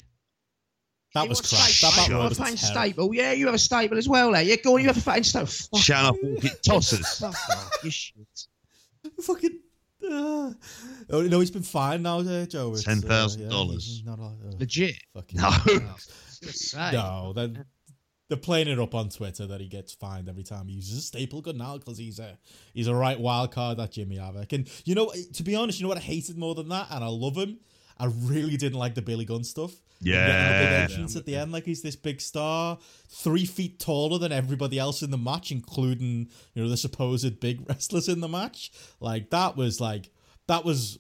[1.15, 1.61] That You was want crap.
[1.61, 2.81] That You battle want was a fucking terrible.
[2.83, 3.15] staple?
[3.15, 4.43] Yeah, you have a staple as well, there.
[4.43, 5.47] Yeah, go on, you have a fucking staple.
[5.47, 7.19] Fuck shut up, all hit tossers.
[7.21, 8.17] Fuck you shit.
[9.23, 9.61] Fucking.
[10.11, 10.53] Uh,
[11.11, 12.73] oh no, he's been fined now, uh, Joe.
[12.73, 13.39] It's, uh, $10,000.
[13.41, 14.97] yeah, not allowed- oh, Legit.
[15.33, 15.49] No.
[15.49, 15.61] I
[16.43, 16.75] was.
[16.93, 17.65] No, they're,
[18.29, 21.01] they're playing it up on Twitter that he gets fined every time he uses a
[21.01, 22.39] staple gun now because he's a
[22.73, 24.53] he's a right wild card that Jimmy Havoc.
[24.53, 27.03] And you know, to be honest, you know what I hated more than that, and
[27.05, 27.59] I love him.
[27.99, 29.73] I really didn't like the Billy Gunn stuff.
[30.03, 30.87] Getting a big Yeah.
[30.91, 35.03] entrance at the end, like he's this big star, three feet taller than everybody else
[35.03, 38.71] in the match, including you know the supposed big wrestlers in the match.
[39.01, 40.11] Like that was like
[40.49, 40.99] that was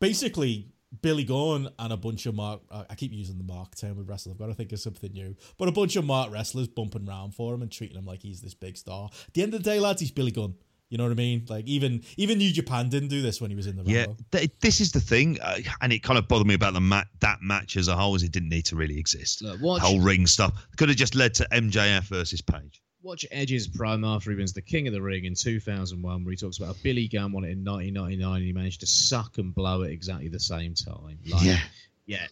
[0.00, 0.68] basically
[1.00, 2.62] Billy Gunn and a bunch of Mark.
[2.70, 4.32] I I keep using the Mark term with wrestlers.
[4.34, 5.36] I've got to think of something new.
[5.58, 8.40] But a bunch of Mark wrestlers bumping around for him and treating him like he's
[8.40, 9.10] this big star.
[9.28, 10.54] At the end of the day, lads, he's Billy Gunn.
[10.92, 11.46] You know what I mean?
[11.48, 14.50] Like even even New Japan didn't do this when he was in the Yeah, th-
[14.60, 17.38] this is the thing, uh, and it kind of bothered me about the mat that
[17.40, 19.40] match as a whole, is it didn't need to really exist.
[19.40, 22.82] Look, watch, Whole ring stuff could have just led to MJF versus Page.
[23.02, 26.36] watch Edge's promo after he wins the King of the Ring in 2001, where he
[26.36, 29.84] talks about Billy Gunn won it in 1999 and he managed to suck and blow
[29.84, 31.18] at exactly the same time.
[31.24, 31.58] Like, Yeah.
[32.04, 32.26] Yeah.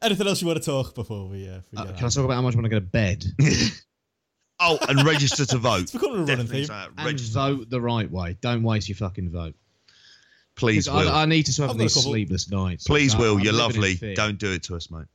[0.01, 1.47] Anything else you want to talk before we?
[1.47, 3.23] Uh, we Uh, can I talk about how much I want to go to bed?
[4.59, 5.83] Oh, and register to vote.
[5.83, 6.65] It's becoming a running Definitely theme.
[6.67, 6.89] say that.
[6.97, 8.37] and Register, vote the right way.
[8.41, 9.55] Don't waste your fucking vote.
[10.55, 11.11] please, 'Cause Will.
[11.13, 12.11] I, I need to have I've got a these couple.
[12.11, 12.83] sleepless nights.
[12.87, 13.37] please, I- Will.
[13.37, 13.95] I'm You're living in lovely.
[13.95, 14.15] fear.
[14.15, 15.05] Don't do it to us, mate.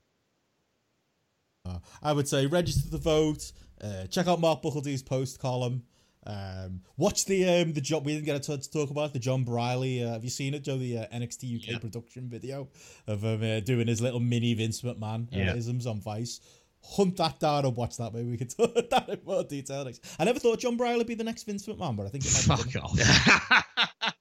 [1.65, 3.51] Uh, I would say register the vote.
[3.81, 5.83] Uh, check out Mark Buckeldee's post column.
[6.25, 9.19] Um, watch the um, the job we didn't get a chance to talk about the
[9.19, 10.05] John Briley.
[10.05, 10.79] Uh, have you seen it, Joe?
[10.79, 11.79] The uh, NXT UK Yeah.
[11.79, 12.69] production video
[13.09, 15.55] of him uh, doing his little mini Vince McMahon uh, Yeah.
[15.57, 16.41] isms on Vice.
[16.85, 18.13] Hunt that down and watch that.
[18.13, 19.85] Maybe we could talk that in more detail.
[19.85, 20.05] Next.
[20.19, 22.49] I never thought John Briley would be the next Vince McMahon, but I think it
[22.49, 22.99] might be Fuck off.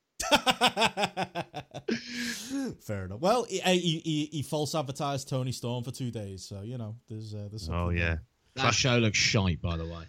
[2.81, 3.19] Fair enough.
[3.19, 6.95] Well, he, he, he, he false advertised Toni Storm for two days, so you know
[7.09, 8.17] there's uh, there's something oh yeah.
[8.55, 10.03] That show looks shite, by the way.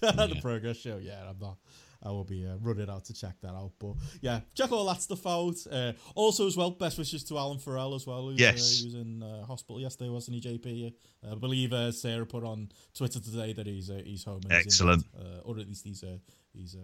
[0.00, 0.40] the Yeah.
[0.40, 0.98] progress show.
[0.98, 1.56] Yeah, I'm not.
[2.02, 3.72] I will be uh, running out to check that out.
[3.80, 5.56] But yeah, check all that stuff out.
[5.70, 8.28] Uh, also, as well, best wishes to Alan Farrell as well.
[8.28, 8.54] Who's, Yes.
[8.54, 10.58] uh, he was in uh, hospital yesterday, wasn't he?
[10.58, 10.92] JP,
[11.26, 14.42] uh, I believe uh, Sarah put on Twitter today that he's uh, he's home.
[14.44, 15.12] And he's in Excellent.
[15.12, 16.18] bed, uh, or at least he's uh,
[16.52, 16.78] he's uh,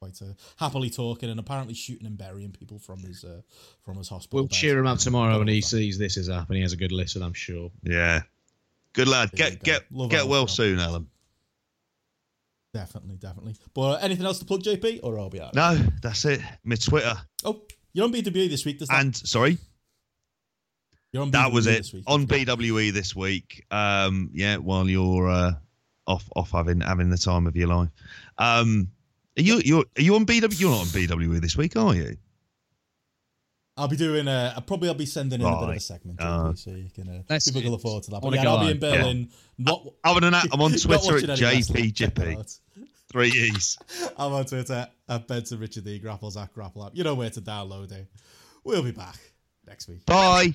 [0.00, 3.42] quite uh, happily talking and apparently shooting and burying people from his uh,
[3.84, 4.38] from his hospital.
[4.40, 4.54] We'll bed.
[4.56, 5.66] cheer him up tomorrow when he that.
[5.66, 7.70] sees this is up and he has a good listen, I'm sure.
[7.82, 8.22] Yeah.
[8.94, 9.30] Good lad.
[9.32, 9.64] There Get go.
[9.64, 10.48] get Love get Alan well Farrell.
[10.48, 11.06] soon, Alan.
[12.74, 13.54] Definitely, definitely.
[13.74, 15.54] But anything else to plug, JP, or I'll be out.
[15.54, 16.40] No, that's it.
[16.64, 17.62] My Twitter Oh,
[17.92, 18.78] you're on BWE this week.
[18.78, 19.58] Does that, and sorry,
[21.12, 22.04] you're on that was it this week.
[22.06, 23.64] on BWE this week.
[23.70, 25.52] Um, yeah, while you're uh,
[26.06, 27.90] off off having having the time of your life.
[28.38, 28.88] Um,
[29.38, 30.58] are you you're are you on BW?
[30.58, 32.16] You're not on BWE this week, are you?
[33.76, 34.28] I'll be doing.
[34.28, 34.62] a.
[34.66, 36.24] probably I'll be sending in a bit of a segment, Oh.
[36.24, 37.08] JP, so you can.
[37.08, 37.72] Uh, That's people can it.
[37.72, 38.16] look forward to that.
[38.16, 39.28] I But wanna yeah, go I'll be in Berlin.
[39.58, 41.92] Not Other than that, I'm on Twitter at any wrestling.
[41.92, 42.38] Check that JPGP.
[42.38, 42.58] out.
[43.10, 43.78] Three E's.
[44.18, 46.00] I'm on Twitter at Benson Richard D.
[46.00, 46.92] GRAPPL's at GRAPPL App.
[46.94, 48.06] You know where to download it.
[48.64, 49.16] We'll be back
[49.66, 50.04] next week.
[50.06, 50.54] Bye.